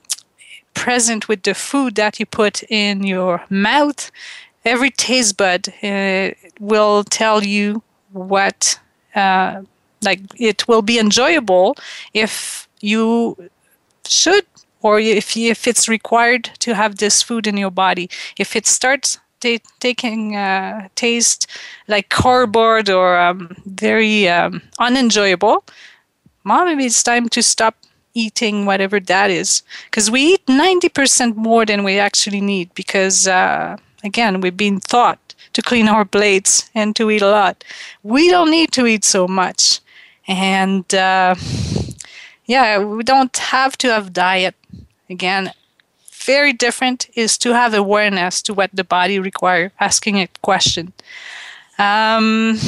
present 0.75 1.29
with 1.29 1.43
the 1.43 1.55
food 1.55 1.95
that 1.97 2.18
you 2.18 2.27
put 2.27 2.62
in 2.70 3.03
your 3.05 3.43
mouth, 3.51 4.11
every 4.64 4.91
taste 4.91 5.37
bud 5.37 5.73
uh, 5.83 6.31
will 6.61 7.05
tell 7.05 7.43
you 7.45 7.83
what, 8.12 8.79
uh, 9.14 9.62
like, 10.03 10.20
it 10.37 10.66
will 10.68 10.83
be 10.83 10.99
enjoyable 10.99 11.77
if 12.12 12.68
you 12.81 13.37
should 14.07 14.45
or 14.83 14.99
if, 14.99 15.37
if 15.37 15.66
it's 15.66 15.89
required 15.89 16.51
to 16.59 16.75
have 16.75 16.97
this 16.97 17.23
food 17.23 17.47
in 17.47 17.57
your 17.57 17.70
body. 17.70 18.11
If 18.39 18.57
it 18.57 18.66
starts 18.66 19.18
t- 19.41 19.62
taking 19.81 20.37
uh, 20.37 20.89
taste 20.95 21.47
like 21.87 22.09
cardboard 22.09 22.91
or 22.91 23.18
um, 23.18 23.57
very 23.64 24.29
um, 24.29 24.62
unenjoyable, 24.79 25.64
well, 26.45 26.64
maybe 26.64 26.87
it's 26.87 27.03
time 27.03 27.29
to 27.29 27.43
stop 27.43 27.77
eating 28.14 28.66
whatever 28.66 29.00
that 29.00 29.30
is 29.30 29.62
because 29.86 30.10
we 30.10 30.34
eat 30.34 30.46
90% 30.46 31.36
more 31.36 31.64
than 31.64 31.82
we 31.82 31.98
actually 31.98 32.40
need 32.40 32.72
because 32.74 33.26
uh, 33.26 33.76
again, 34.02 34.40
we've 34.40 34.56
been 34.56 34.80
taught 34.80 35.34
to 35.52 35.62
clean 35.62 35.88
our 35.88 36.04
plates 36.04 36.70
and 36.74 36.96
to 36.96 37.10
eat 37.10 37.22
a 37.22 37.30
lot. 37.30 37.64
We 38.02 38.30
don't 38.30 38.50
need 38.50 38.72
to 38.72 38.86
eat 38.86 39.04
so 39.04 39.28
much. 39.28 39.80
And 40.26 40.92
uh, 40.94 41.34
yeah, 42.46 42.78
we 42.82 43.02
don't 43.02 43.36
have 43.36 43.76
to 43.78 43.88
have 43.88 44.12
diet. 44.12 44.54
Again, 45.10 45.52
very 46.10 46.52
different 46.52 47.08
is 47.14 47.36
to 47.38 47.52
have 47.52 47.74
awareness 47.74 48.40
to 48.42 48.54
what 48.54 48.70
the 48.72 48.84
body 48.84 49.18
requires, 49.18 49.72
asking 49.80 50.20
a 50.20 50.28
question. 50.42 50.92
Um, 51.78 52.58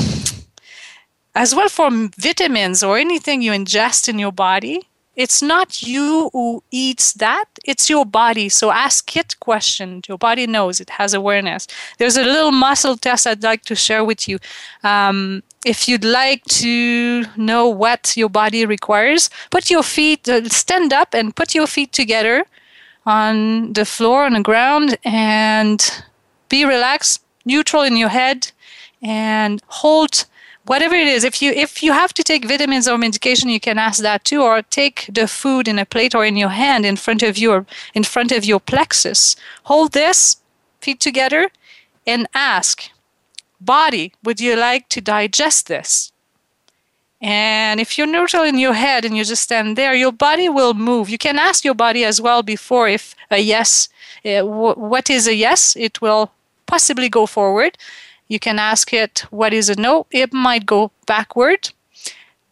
as 1.35 1.55
well 1.55 1.69
for 1.69 1.91
vitamins 2.19 2.83
or 2.83 2.99
anything 2.99 3.43
you 3.43 3.53
ingest 3.53 4.09
in 4.09 4.19
your 4.19 4.33
body, 4.33 4.89
it's 5.17 5.41
not 5.43 5.83
you 5.83 6.31
who 6.33 6.63
eats 6.71 7.13
that 7.15 7.45
it's 7.65 7.89
your 7.89 8.05
body. 8.05 8.49
So 8.49 8.71
ask 8.71 9.17
it 9.17 9.39
questions. 9.41 10.09
Your 10.09 10.19
body 10.19 10.47
knows 10.47 10.81
it 10.81 10.91
has 10.91 11.15
awareness. 11.15 11.67
There's 11.99 12.17
a 12.17 12.25
little 12.25 12.53
muscle 12.53 12.97
test 12.97 13.27
i'd 13.27 13.43
like 13.43 13.63
to 13.67 13.75
share 13.75 14.05
with 14.05 14.29
you. 14.29 14.39
Um, 14.83 15.43
if 15.65 15.89
you'd 15.89 16.05
like 16.05 16.45
to 16.45 17.25
know 17.37 17.69
what 17.69 18.17
your 18.17 18.29
body 18.29 18.67
requires 18.67 19.31
put 19.51 19.71
your 19.71 19.83
feet 19.83 20.29
uh, 20.29 20.47
stand 20.49 20.93
up 20.93 21.15
and 21.15 21.35
put 21.35 21.55
your 21.55 21.67
feet 21.67 21.91
together 21.93 22.45
on 23.07 23.73
the 23.73 23.85
floor 23.85 24.27
on 24.27 24.35
the 24.35 24.43
ground 24.43 24.99
and 25.05 26.05
be 26.49 26.65
relaxed 26.65 27.23
neutral 27.45 27.83
in 27.83 27.97
your 27.97 28.11
head 28.11 28.53
and 29.03 29.63
hold 29.69 30.27
whatever 30.67 30.95
it 30.95 31.07
is 31.07 31.25
if 31.25 31.43
you 31.43 31.53
if 31.53 31.83
you 31.83 31.93
have 31.93 32.13
to 32.15 32.23
take 32.23 32.47
vitamins 32.47 32.89
or 32.89 32.97
medication 32.99 33.49
you 33.51 33.61
can 33.61 33.79
ask 33.79 34.03
that 34.03 34.25
too 34.25 34.43
or 34.43 34.63
take 34.63 35.09
the 35.13 35.27
food 35.29 35.69
in 35.69 35.79
a 35.79 35.85
plate 35.85 36.15
or 36.15 36.25
in 36.25 36.37
your 36.37 36.51
hand 36.51 36.87
in 36.87 36.97
front 36.97 37.23
of 37.23 37.37
you 37.37 37.53
or 37.53 37.67
in 37.95 38.05
front 38.05 38.33
of 38.33 38.45
your 38.45 38.61
plexus. 38.61 39.37
Hold 39.65 39.93
this 39.93 40.37
feet 40.81 41.01
together 41.01 41.51
and 42.07 42.27
ask 42.35 42.91
body 43.61 44.13
would 44.23 44.41
you 44.41 44.57
like 44.57 44.89
to 44.91 45.01
digest 45.01 45.69
this? 45.69 46.13
And 47.21 47.81
if 47.81 47.97
you're 47.97 48.07
neutral 48.07 48.45
in 48.45 48.59
your 48.59 48.75
head 48.75 49.05
and 49.05 49.17
you 49.17 49.25
just 49.25 49.43
stand 49.43 49.77
there 49.77 49.95
your 49.95 50.13
body 50.13 50.49
will 50.49 50.75
move. 50.75 51.09
You 51.09 51.19
can 51.19 51.39
ask 51.39 51.65
your 51.65 51.75
body 51.75 52.05
as 52.05 52.21
well 52.21 52.43
before 52.43 52.89
if 52.89 53.15
a 53.31 53.39
yes 53.39 53.89
uh, 54.25 54.41
w- 54.41 54.75
what 54.75 55.11
is 55.11 55.27
a 55.27 55.35
yes? 55.35 55.77
It 55.77 56.01
will 56.01 56.31
possibly 56.67 57.09
go 57.09 57.27
forward 57.27 57.77
you 58.29 58.39
can 58.39 58.59
ask 58.59 58.93
it, 58.93 59.27
what 59.31 59.53
is 59.53 59.69
a 59.69 59.75
no? 59.75 60.07
It 60.11 60.33
might 60.33 60.67
go 60.67 60.91
backward. 61.07 61.71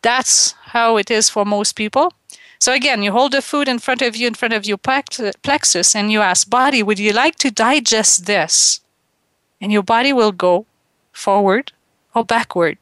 That's 0.03 0.53
how 0.67 0.97
it 0.97 1.11
is 1.11 1.29
for 1.29 1.45
most 1.45 1.77
people. 1.77 2.13
So 2.59 2.73
again, 2.73 3.03
you 3.03 3.13
hold 3.13 3.33
the 3.33 3.43
food 3.43 3.69
in 3.69 3.79
front 3.79 4.03
of 4.03 4.15
you, 4.15 4.27
in 4.27 4.35
front 4.35 4.55
of 4.55 4.67
your 4.67 4.79
plexus, 4.79 5.97
and 5.97 6.13
you 6.13 6.21
ask, 6.21 6.49
body, 6.49 6.83
would 6.83 6.99
you 6.99 7.13
like 7.13 7.37
to 7.37 7.51
digest 7.51 8.27
this? 8.27 8.81
And 9.61 9.73
your 9.73 9.83
body 9.83 10.13
will 10.13 10.33
go 10.33 10.67
forward 11.13 11.73
or 12.15 12.25
backward, 12.25 12.79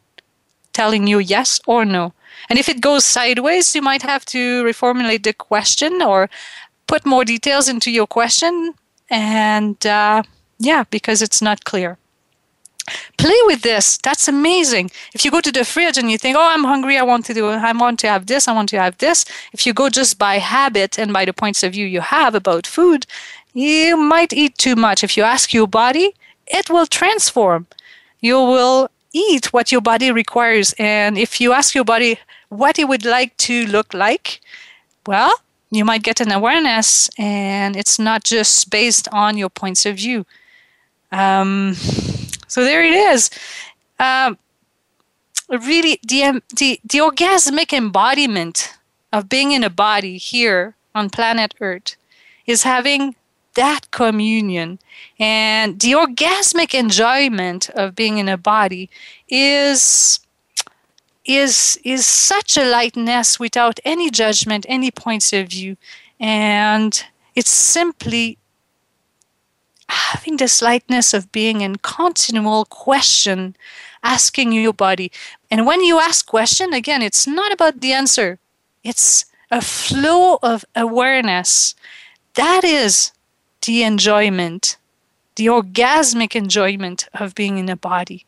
telling 0.72 1.07
you 1.07 1.18
yes 1.18 1.61
or 1.66 1.84
no. 1.84 2.12
And 2.49 2.59
if 2.59 2.68
it 2.68 2.80
goes 2.80 3.05
sideways, 3.05 3.74
you 3.74 3.82
might 3.82 4.03
have 4.03 4.24
to 4.26 4.64
reformulate 4.64 5.22
the 5.22 5.32
question 5.32 6.03
or 6.03 6.28
put 6.86 7.07
more 7.07 7.24
details 7.24 7.68
into 7.68 7.91
your 7.91 8.07
question. 8.07 8.74
And 9.09 9.84
uh, 9.86 10.22
yeah, 10.59 10.84
because 10.91 11.22
it's 11.22 11.41
not 11.41 11.64
clear. 11.64 11.97
Play 13.16 13.38
with 13.47 13.62
this. 13.62 13.99
That's 13.99 14.28
amazing. 14.28 14.91
If 15.14 15.24
you 15.24 15.30
go 15.30 15.41
to 15.41 15.53
the 15.53 15.64
fridge 15.64 15.99
and 15.99 16.11
you 16.11 16.18
think, 16.18 16.36
"Oh, 16.36 16.49
I'm 16.55 16.64
hungry. 16.64 16.97
I 16.99 17.03
want 17.03 17.26
to 17.26 17.34
do. 17.34 17.49
I 17.49 17.72
want 17.72 17.99
to 18.01 18.09
have 18.09 18.26
this. 18.26 18.49
I 18.49 18.53
want 18.53 18.68
to 18.70 18.80
have 18.80 18.97
this." 18.99 19.24
If 19.53 19.66
you 19.66 19.72
go 19.72 19.88
just 19.88 20.18
by 20.18 20.38
habit 20.38 20.99
and 20.99 21.12
by 21.12 21.24
the 21.24 21.32
points 21.32 21.62
of 21.62 21.72
view 21.72 21.86
you 21.86 22.01
have 22.01 22.34
about 22.34 22.66
food, 22.66 23.07
you 23.53 23.97
might 23.97 24.32
eat 24.32 24.57
too 24.59 24.76
much. 24.76 25.05
If 25.05 25.16
you 25.16 25.24
ask 25.24 25.53
your 25.53 25.66
body, 25.66 26.14
it 26.47 26.70
will 26.70 26.86
transform. 26.86 27.66
You 28.20 28.36
will 28.36 28.91
eat 29.12 29.53
what 29.53 29.72
your 29.72 29.80
body 29.80 30.12
requires. 30.12 30.74
And 30.78 31.18
if 31.18 31.41
you 31.41 31.53
ask 31.53 31.74
your 31.74 31.84
body 31.84 32.18
what 32.49 32.78
it 32.78 32.88
would 32.88 33.05
like 33.05 33.36
to 33.38 33.66
look 33.66 33.95
like, 33.95 34.41
well, 35.07 35.32
you 35.70 35.84
might 35.84 36.03
get 36.03 36.20
an 36.20 36.32
awareness, 36.32 37.09
and 37.16 37.76
it's 37.76 37.99
not 37.99 38.24
just 38.24 38.70
based 38.70 39.09
on 39.12 39.38
your 39.38 39.49
points 39.49 39.86
of 39.86 39.97
view. 39.97 40.26
Um, 41.12 41.76
so 42.51 42.64
there 42.64 42.82
it 42.82 42.92
is. 42.92 43.30
Um, 44.01 44.36
really, 45.48 46.01
the, 46.03 46.42
the, 46.57 46.80
the 46.84 46.98
orgasmic 46.98 47.72
embodiment 47.72 48.74
of 49.12 49.28
being 49.28 49.53
in 49.53 49.62
a 49.62 49.70
body 49.70 50.18
here 50.18 50.74
on 50.92 51.11
planet 51.11 51.55
Earth 51.61 51.96
is 52.46 52.64
having 52.64 53.14
that 53.55 53.90
communion. 53.92 54.80
And 55.18 55.78
the 55.78 55.92
orgasmic 55.92 56.74
enjoyment 56.74 57.70
of 57.70 57.94
being 57.94 58.18
in 58.18 58.28
a 58.28 58.36
body 58.36 58.90
is 59.28 60.20
is 61.24 61.78
is 61.84 62.07
such 62.07 62.57
a 62.57 62.64
lightness 62.64 63.38
without 63.38 63.78
any 63.84 64.11
judgment, 64.11 64.66
any 64.68 64.90
points 64.90 65.32
of 65.32 65.48
view. 65.48 65.76
And 66.18 67.05
it's 67.36 67.51
simply 67.51 68.38
having 69.91 70.36
this 70.36 70.62
lightness 70.62 71.12
of 71.12 71.32
being 71.32 71.61
in 71.61 71.76
continual 71.76 72.64
question, 72.64 73.57
asking 74.03 74.53
your 74.53 74.72
body. 74.72 75.11
And 75.51 75.66
when 75.66 75.82
you 75.82 75.99
ask 75.99 76.26
question, 76.26 76.72
again, 76.72 77.03
it's 77.03 77.26
not 77.26 77.53
about 77.53 77.80
the 77.80 77.93
answer. 77.93 78.38
It's 78.82 79.26
a 79.51 79.61
flow 79.61 80.38
of 80.43 80.64
awareness. 80.74 81.74
That 82.34 82.64
is 82.64 83.12
the 83.66 83.82
enjoyment, 83.82 84.76
the 85.36 85.47
orgasmic 85.47 86.34
enjoyment 86.34 87.09
of 87.14 87.34
being 87.34 87.59
in 87.59 87.68
a 87.68 87.76
body. 87.76 88.24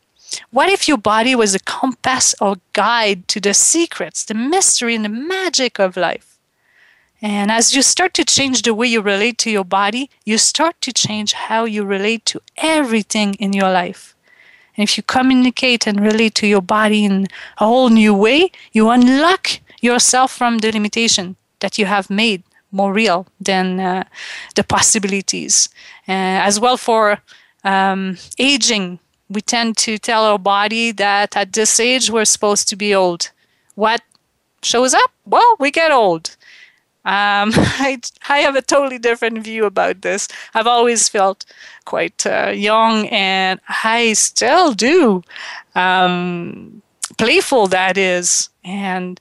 What 0.51 0.69
if 0.69 0.89
your 0.89 0.99
body 0.99 1.35
was 1.35 1.55
a 1.55 1.61
compass 1.61 2.35
or 2.41 2.57
guide 2.73 3.29
to 3.29 3.41
the 3.41 3.55
secrets, 3.55 4.25
the 4.25 4.35
mystery, 4.35 4.95
and 4.95 5.05
the 5.05 5.09
magic 5.09 5.79
of 5.79 5.97
life? 5.97 6.32
And 7.23 7.53
as 7.53 7.73
you 7.73 7.83
start 7.83 8.15
to 8.15 8.25
change 8.25 8.63
the 8.63 8.75
way 8.75 8.89
you 8.89 9.01
relate 9.01 9.39
to 9.39 9.51
your 9.51 9.65
body, 9.65 10.11
you 10.25 10.39
start 10.39 10.81
to 10.81 10.93
change 10.93 11.35
how 11.35 11.65
you 11.65 11.85
relate 11.85 12.27
to 12.27 12.43
everything 12.57 13.35
in 13.35 13.53
your 13.53 13.71
life. 13.71 14.17
And 14.77 14.83
if 14.83 14.97
you 14.97 15.05
communicate 15.05 15.87
and 15.87 16.01
relate 16.01 16.35
to 16.37 16.49
your 16.49 16.61
body 16.61 17.05
in 17.05 17.29
a 17.59 17.67
whole 17.67 17.91
new 17.91 18.13
way, 18.13 18.51
you 18.73 18.91
unlock 18.91 19.61
yourself 19.81 20.33
from 20.33 20.59
the 20.59 20.73
limitation 20.73 21.37
that 21.61 21.79
you 21.79 21.87
have 21.87 22.11
made 22.11 22.43
more 22.73 22.93
real 22.93 23.27
than 23.41 23.79
uh, 23.79 24.05
the 24.57 24.65
possibilities. 24.65 25.69
Uh, 26.09 26.43
as 26.43 26.59
well 26.59 26.77
for 26.77 27.19
um, 27.63 28.17
aging, 28.39 28.99
we 29.29 29.41
tend 29.41 29.77
to 29.77 29.97
tell 29.97 30.25
our 30.25 30.39
body 30.39 30.91
that 30.91 31.37
at 31.37 31.53
this 31.53 31.79
age 31.79 32.11
we're 32.11 32.25
supposed 32.25 32.69
to 32.69 32.77
be 32.77 32.93
old. 32.93 33.31
What 33.77 34.01
shows 34.63 34.93
up? 34.93 35.13
Well, 35.25 35.57
we 35.61 35.71
get 35.71 35.93
old. 35.93 36.37
Um, 37.05 37.51
I, 37.55 38.01
I 38.29 38.39
have 38.39 38.57
a 38.57 38.63
totally 38.63 38.99
different 38.99 39.43
view 39.43 39.65
about 39.65 40.03
this. 40.03 40.29
I've 40.55 40.67
always 40.67 41.09
felt 41.09 41.45
quite 41.85 42.27
uh, 42.27 42.53
young, 42.55 43.09
and 43.09 43.61
I 43.69 44.13
still 44.13 44.73
do. 44.73 45.23
Um, 45.75 46.83
playful, 47.19 47.67
that 47.69 47.97
is. 47.97 48.49
And 48.65 49.21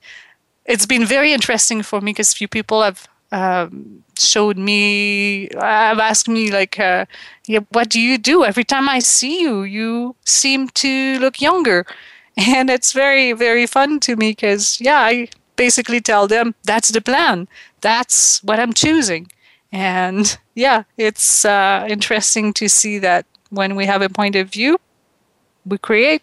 it's 0.64 0.86
been 0.86 1.04
very 1.04 1.32
interesting 1.32 1.82
for 1.82 2.00
me 2.00 2.12
because 2.12 2.32
few 2.32 2.48
people 2.48 2.82
have 2.82 3.08
um, 3.32 4.04
showed 4.18 4.58
me, 4.58 5.48
have 5.54 5.98
asked 5.98 6.28
me, 6.28 6.50
like, 6.50 6.78
uh, 6.78 7.06
yeah, 7.46 7.60
what 7.70 7.88
do 7.88 8.00
you 8.00 8.18
do? 8.18 8.44
Every 8.44 8.64
time 8.64 8.88
I 8.88 9.00
see 9.00 9.40
you, 9.40 9.62
you 9.62 10.14
seem 10.24 10.68
to 10.68 11.18
look 11.18 11.40
younger. 11.40 11.86
And 12.34 12.70
it's 12.70 12.92
very, 12.92 13.34
very 13.34 13.66
fun 13.66 14.00
to 14.00 14.16
me 14.16 14.30
because, 14.30 14.80
yeah, 14.80 15.00
I 15.00 15.28
basically 15.56 16.00
tell 16.00 16.26
them 16.26 16.54
that's 16.64 16.90
the 16.90 17.00
plan 17.00 17.48
that's 17.82 18.42
what 18.42 18.58
I'm 18.58 18.72
choosing. 18.72 19.30
And 19.70 20.38
yeah, 20.54 20.84
it's 20.96 21.44
uh, 21.44 21.86
interesting 21.88 22.54
to 22.54 22.68
see 22.68 22.98
that 23.00 23.26
when 23.50 23.76
we 23.76 23.84
have 23.84 24.00
a 24.00 24.08
point 24.08 24.36
of 24.36 24.50
view, 24.50 24.78
we 25.66 25.76
create. 25.78 26.22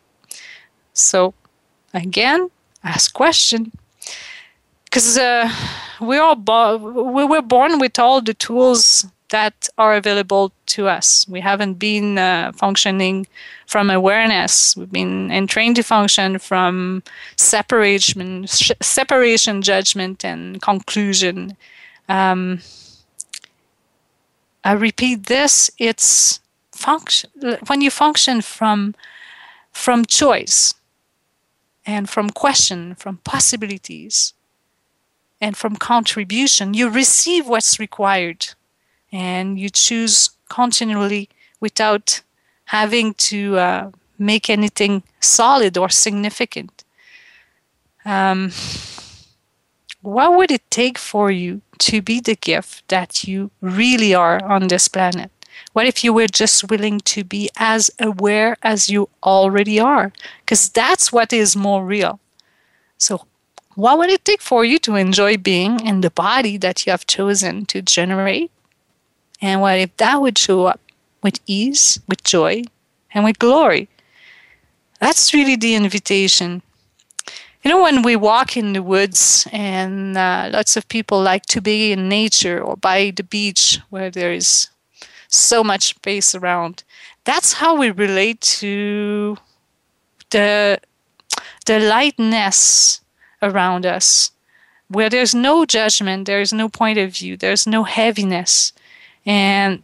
So 0.93 1.33
again, 1.93 2.49
ask 2.83 3.13
question. 3.13 3.71
Because 4.85 5.17
uh, 5.19 5.51
we 6.01 6.17
are 6.17 6.35
bo- 6.35 6.77
we 6.77 7.25
were 7.25 7.43
born 7.43 7.77
with 7.77 7.99
all 7.99 8.21
the 8.21 8.33
tools 8.33 9.05
that 9.29 9.69
are 9.77 9.95
available 9.95 10.51
to 10.65 10.87
us. 10.87 11.27
We 11.29 11.41
haven't 11.41 11.75
been 11.75 12.17
uh, 12.17 12.51
functioning 12.55 13.27
from 13.69 13.91
awareness. 13.91 14.75
We've 14.75 14.91
been 14.91 15.29
entrained 15.29 15.75
to 15.75 15.83
function 15.83 16.39
from 16.39 17.03
separation, 17.35 18.47
separation, 18.47 19.61
judgment, 19.61 20.25
and 20.25 20.59
conclusion. 20.59 21.55
Um, 22.09 22.61
I 24.63 24.71
repeat 24.71 25.27
this: 25.27 25.69
it's 25.77 26.39
function 26.71 27.29
when 27.67 27.81
you 27.81 27.91
function 27.91 28.41
from 28.41 28.95
from 29.71 30.03
choice 30.03 30.73
and 31.85 32.09
from 32.09 32.31
question, 32.31 32.95
from 32.95 33.17
possibilities, 33.17 34.33
and 35.39 35.55
from 35.55 35.75
contribution. 35.75 36.73
You 36.73 36.89
receive 36.89 37.47
what's 37.47 37.79
required 37.79 38.47
and 39.11 39.59
you 39.59 39.69
choose 39.69 40.31
continually 40.49 41.29
without 41.59 42.21
having 42.69 43.15
to 43.15 43.57
uh, 43.57 43.91
make 44.19 44.47
anything 44.47 45.01
solid 45.19 45.75
or 45.75 45.89
significant. 45.89 46.83
Um, 48.05 48.51
what 50.01 50.37
would 50.37 50.51
it 50.51 50.69
take 50.69 50.99
for 50.99 51.31
you 51.31 51.61
to 51.79 52.03
be 52.03 52.19
the 52.19 52.35
gift 52.35 52.87
that 52.89 53.23
you 53.23 53.49
really 53.59 54.13
are 54.13 54.43
on 54.45 54.67
this 54.67 54.87
planet? 54.87 55.31
What 55.73 55.87
if 55.87 56.03
you 56.03 56.13
were 56.13 56.27
just 56.27 56.69
willing 56.69 56.99
to 57.13 57.23
be 57.23 57.49
as 57.57 57.89
aware 57.99 58.55
as 58.61 58.87
you 58.87 59.09
already 59.23 59.79
are? 59.79 60.13
Because 60.41 60.69
that's 60.69 61.11
what 61.11 61.33
is 61.33 61.55
more 61.55 61.83
real. 61.83 62.19
So, 62.99 63.25
what 63.73 63.97
would 63.97 64.11
it 64.11 64.25
take 64.25 64.41
for 64.41 64.63
you 64.63 64.77
to 64.79 64.95
enjoy 64.95 65.37
being 65.37 65.79
in 65.79 66.01
the 66.01 66.11
body 66.11 66.55
that 66.57 66.85
you 66.85 66.91
have 66.91 67.07
chosen 67.07 67.65
to 67.65 67.81
generate? 67.81 68.51
And 69.41 69.61
what 69.61 69.79
if 69.79 69.97
that 69.97 70.21
would 70.21 70.37
show 70.37 70.65
up 70.65 70.79
with 71.21 71.39
ease, 71.45 71.99
with 72.07 72.23
joy, 72.23 72.63
and 73.13 73.23
with 73.23 73.39
glory? 73.39 73.89
That's 74.99 75.33
really 75.33 75.55
the 75.55 75.75
invitation. 75.75 76.61
You 77.63 77.71
know, 77.71 77.81
when 77.81 78.03
we 78.03 78.15
walk 78.15 78.55
in 78.55 78.73
the 78.73 78.83
woods, 78.83 79.47
and 79.51 80.17
uh, 80.17 80.49
lots 80.51 80.77
of 80.77 80.87
people 80.87 81.21
like 81.21 81.45
to 81.47 81.61
be 81.61 81.91
in 81.91 82.07
nature 82.07 82.61
or 82.61 82.77
by 82.77 83.11
the 83.15 83.23
beach 83.23 83.79
where 83.89 84.09
there 84.09 84.31
is 84.31 84.69
so 85.27 85.63
much 85.63 85.89
space 85.89 86.33
around, 86.33 86.83
that's 87.25 87.53
how 87.53 87.75
we 87.75 87.91
relate 87.91 88.39
to 88.41 89.37
the, 90.29 90.79
the 91.65 91.79
lightness 91.79 93.01
around 93.41 93.85
us, 93.85 94.31
where 94.87 95.09
there's 95.09 95.35
no 95.35 95.65
judgment, 95.65 96.27
there's 96.27 96.53
no 96.53 96.69
point 96.69 96.97
of 96.97 97.11
view, 97.11 97.35
there's 97.35 97.67
no 97.67 97.83
heaviness. 97.83 98.73
And 99.25 99.83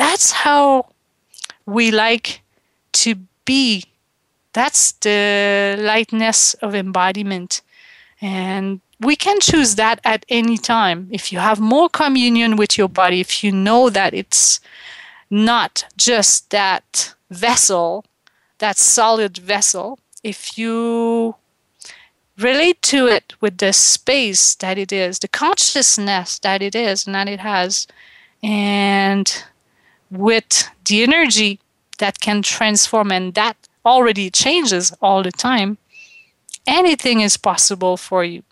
that's 0.00 0.32
how 0.32 0.86
we 1.66 1.90
like 1.90 2.40
to 2.92 3.16
be. 3.44 3.84
That's 4.54 4.92
the 4.92 5.76
lightness 5.78 6.54
of 6.54 6.74
embodiment. 6.74 7.60
And 8.22 8.80
we 8.98 9.14
can 9.14 9.40
choose 9.40 9.74
that 9.74 10.00
at 10.02 10.24
any 10.30 10.56
time. 10.56 11.08
If 11.10 11.32
you 11.32 11.38
have 11.38 11.60
more 11.60 11.90
communion 11.90 12.56
with 12.56 12.78
your 12.78 12.88
body, 12.88 13.20
if 13.20 13.44
you 13.44 13.52
know 13.52 13.90
that 13.90 14.14
it's 14.14 14.58
not 15.28 15.84
just 15.98 16.48
that 16.48 17.14
vessel, 17.30 18.06
that 18.58 18.78
solid 18.78 19.36
vessel, 19.36 19.98
if 20.24 20.56
you 20.56 21.34
relate 22.38 22.80
to 22.82 23.06
it 23.06 23.34
with 23.42 23.58
the 23.58 23.74
space 23.74 24.54
that 24.54 24.78
it 24.78 24.92
is, 24.92 25.18
the 25.18 25.28
consciousness 25.28 26.38
that 26.38 26.62
it 26.62 26.74
is 26.74 27.06
and 27.06 27.14
that 27.14 27.28
it 27.28 27.40
has, 27.40 27.86
and 28.42 29.44
with 30.10 30.68
the 30.84 31.02
energy 31.02 31.60
that 31.98 32.20
can 32.20 32.42
transform 32.42 33.12
and 33.12 33.34
that 33.34 33.56
already 33.84 34.30
changes 34.30 34.92
all 35.00 35.22
the 35.22 35.32
time, 35.32 35.78
anything 36.66 37.20
is 37.20 37.36
possible 37.36 37.96
for 37.96 38.24
you. 38.24 38.42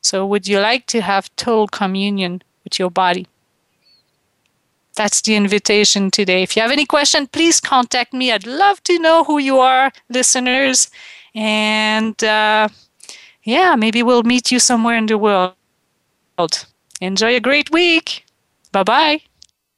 So, 0.00 0.26
would 0.26 0.46
you 0.46 0.60
like 0.60 0.86
to 0.88 1.00
have 1.00 1.34
total 1.36 1.66
communion 1.66 2.42
with 2.62 2.78
your 2.78 2.90
body? 2.90 3.26
That's 4.96 5.22
the 5.22 5.34
invitation 5.34 6.10
today. 6.10 6.42
If 6.42 6.54
you 6.54 6.62
have 6.62 6.70
any 6.70 6.86
question, 6.86 7.26
please 7.26 7.60
contact 7.60 8.12
me. 8.12 8.30
I'd 8.30 8.46
love 8.46 8.82
to 8.84 8.98
know 8.98 9.24
who 9.24 9.38
you 9.38 9.58
are, 9.58 9.90
listeners. 10.08 10.90
And 11.34 12.22
uh, 12.22 12.68
yeah, 13.42 13.74
maybe 13.76 14.02
we'll 14.02 14.22
meet 14.22 14.52
you 14.52 14.60
somewhere 14.60 14.96
in 14.96 15.06
the 15.06 15.18
world. 15.18 15.54
Enjoy 17.00 17.34
a 17.34 17.40
great 17.40 17.70
week. 17.72 18.24
Bye 18.72 19.20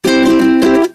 bye. 0.03 0.93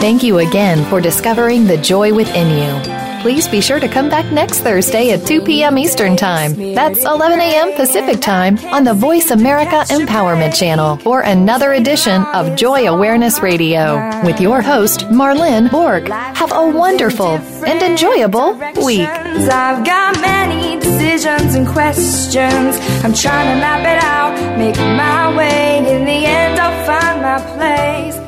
Thank 0.00 0.22
you 0.22 0.38
again 0.38 0.84
for 0.86 1.00
discovering 1.00 1.66
the 1.66 1.76
joy 1.76 2.12
within 2.12 2.58
you. 2.58 2.97
Please 3.20 3.48
be 3.48 3.60
sure 3.60 3.80
to 3.80 3.88
come 3.88 4.08
back 4.08 4.30
next 4.32 4.60
Thursday 4.60 5.10
at 5.10 5.26
2 5.26 5.42
p.m. 5.42 5.76
Eastern 5.76 6.16
Time. 6.16 6.52
That's 6.74 7.04
11 7.04 7.40
a.m. 7.40 7.72
Pacific 7.74 8.20
Time 8.20 8.56
on 8.66 8.84
the 8.84 8.94
Voice 8.94 9.30
America 9.32 9.84
Empowerment 9.88 10.54
Channel 10.56 10.98
for 10.98 11.22
another 11.22 11.72
edition 11.72 12.22
of 12.26 12.56
Joy 12.56 12.86
Awareness 12.86 13.40
Radio 13.40 13.96
with 14.24 14.40
your 14.40 14.62
host, 14.62 15.00
Marlene 15.10 15.70
Borg. 15.70 16.08
Have 16.08 16.52
a 16.52 16.68
wonderful 16.70 17.38
and 17.66 17.82
enjoyable 17.82 18.54
week. 18.84 19.00
I've 19.08 19.84
got 19.84 20.20
many 20.20 20.78
decisions 20.80 21.54
and 21.54 21.66
questions. 21.66 22.76
I'm 23.04 23.12
trying 23.14 23.54
to 23.54 23.60
map 23.60 23.80
it 23.80 24.02
out, 24.02 24.58
make 24.58 24.76
my 24.76 25.36
way. 25.36 25.78
In 25.78 26.04
the 26.04 26.24
end, 26.24 26.60
I'll 26.60 26.86
find 26.86 27.20
my 27.20 27.40
place. 27.56 28.27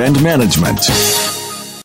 and 0.00 0.22
management. 0.22 1.43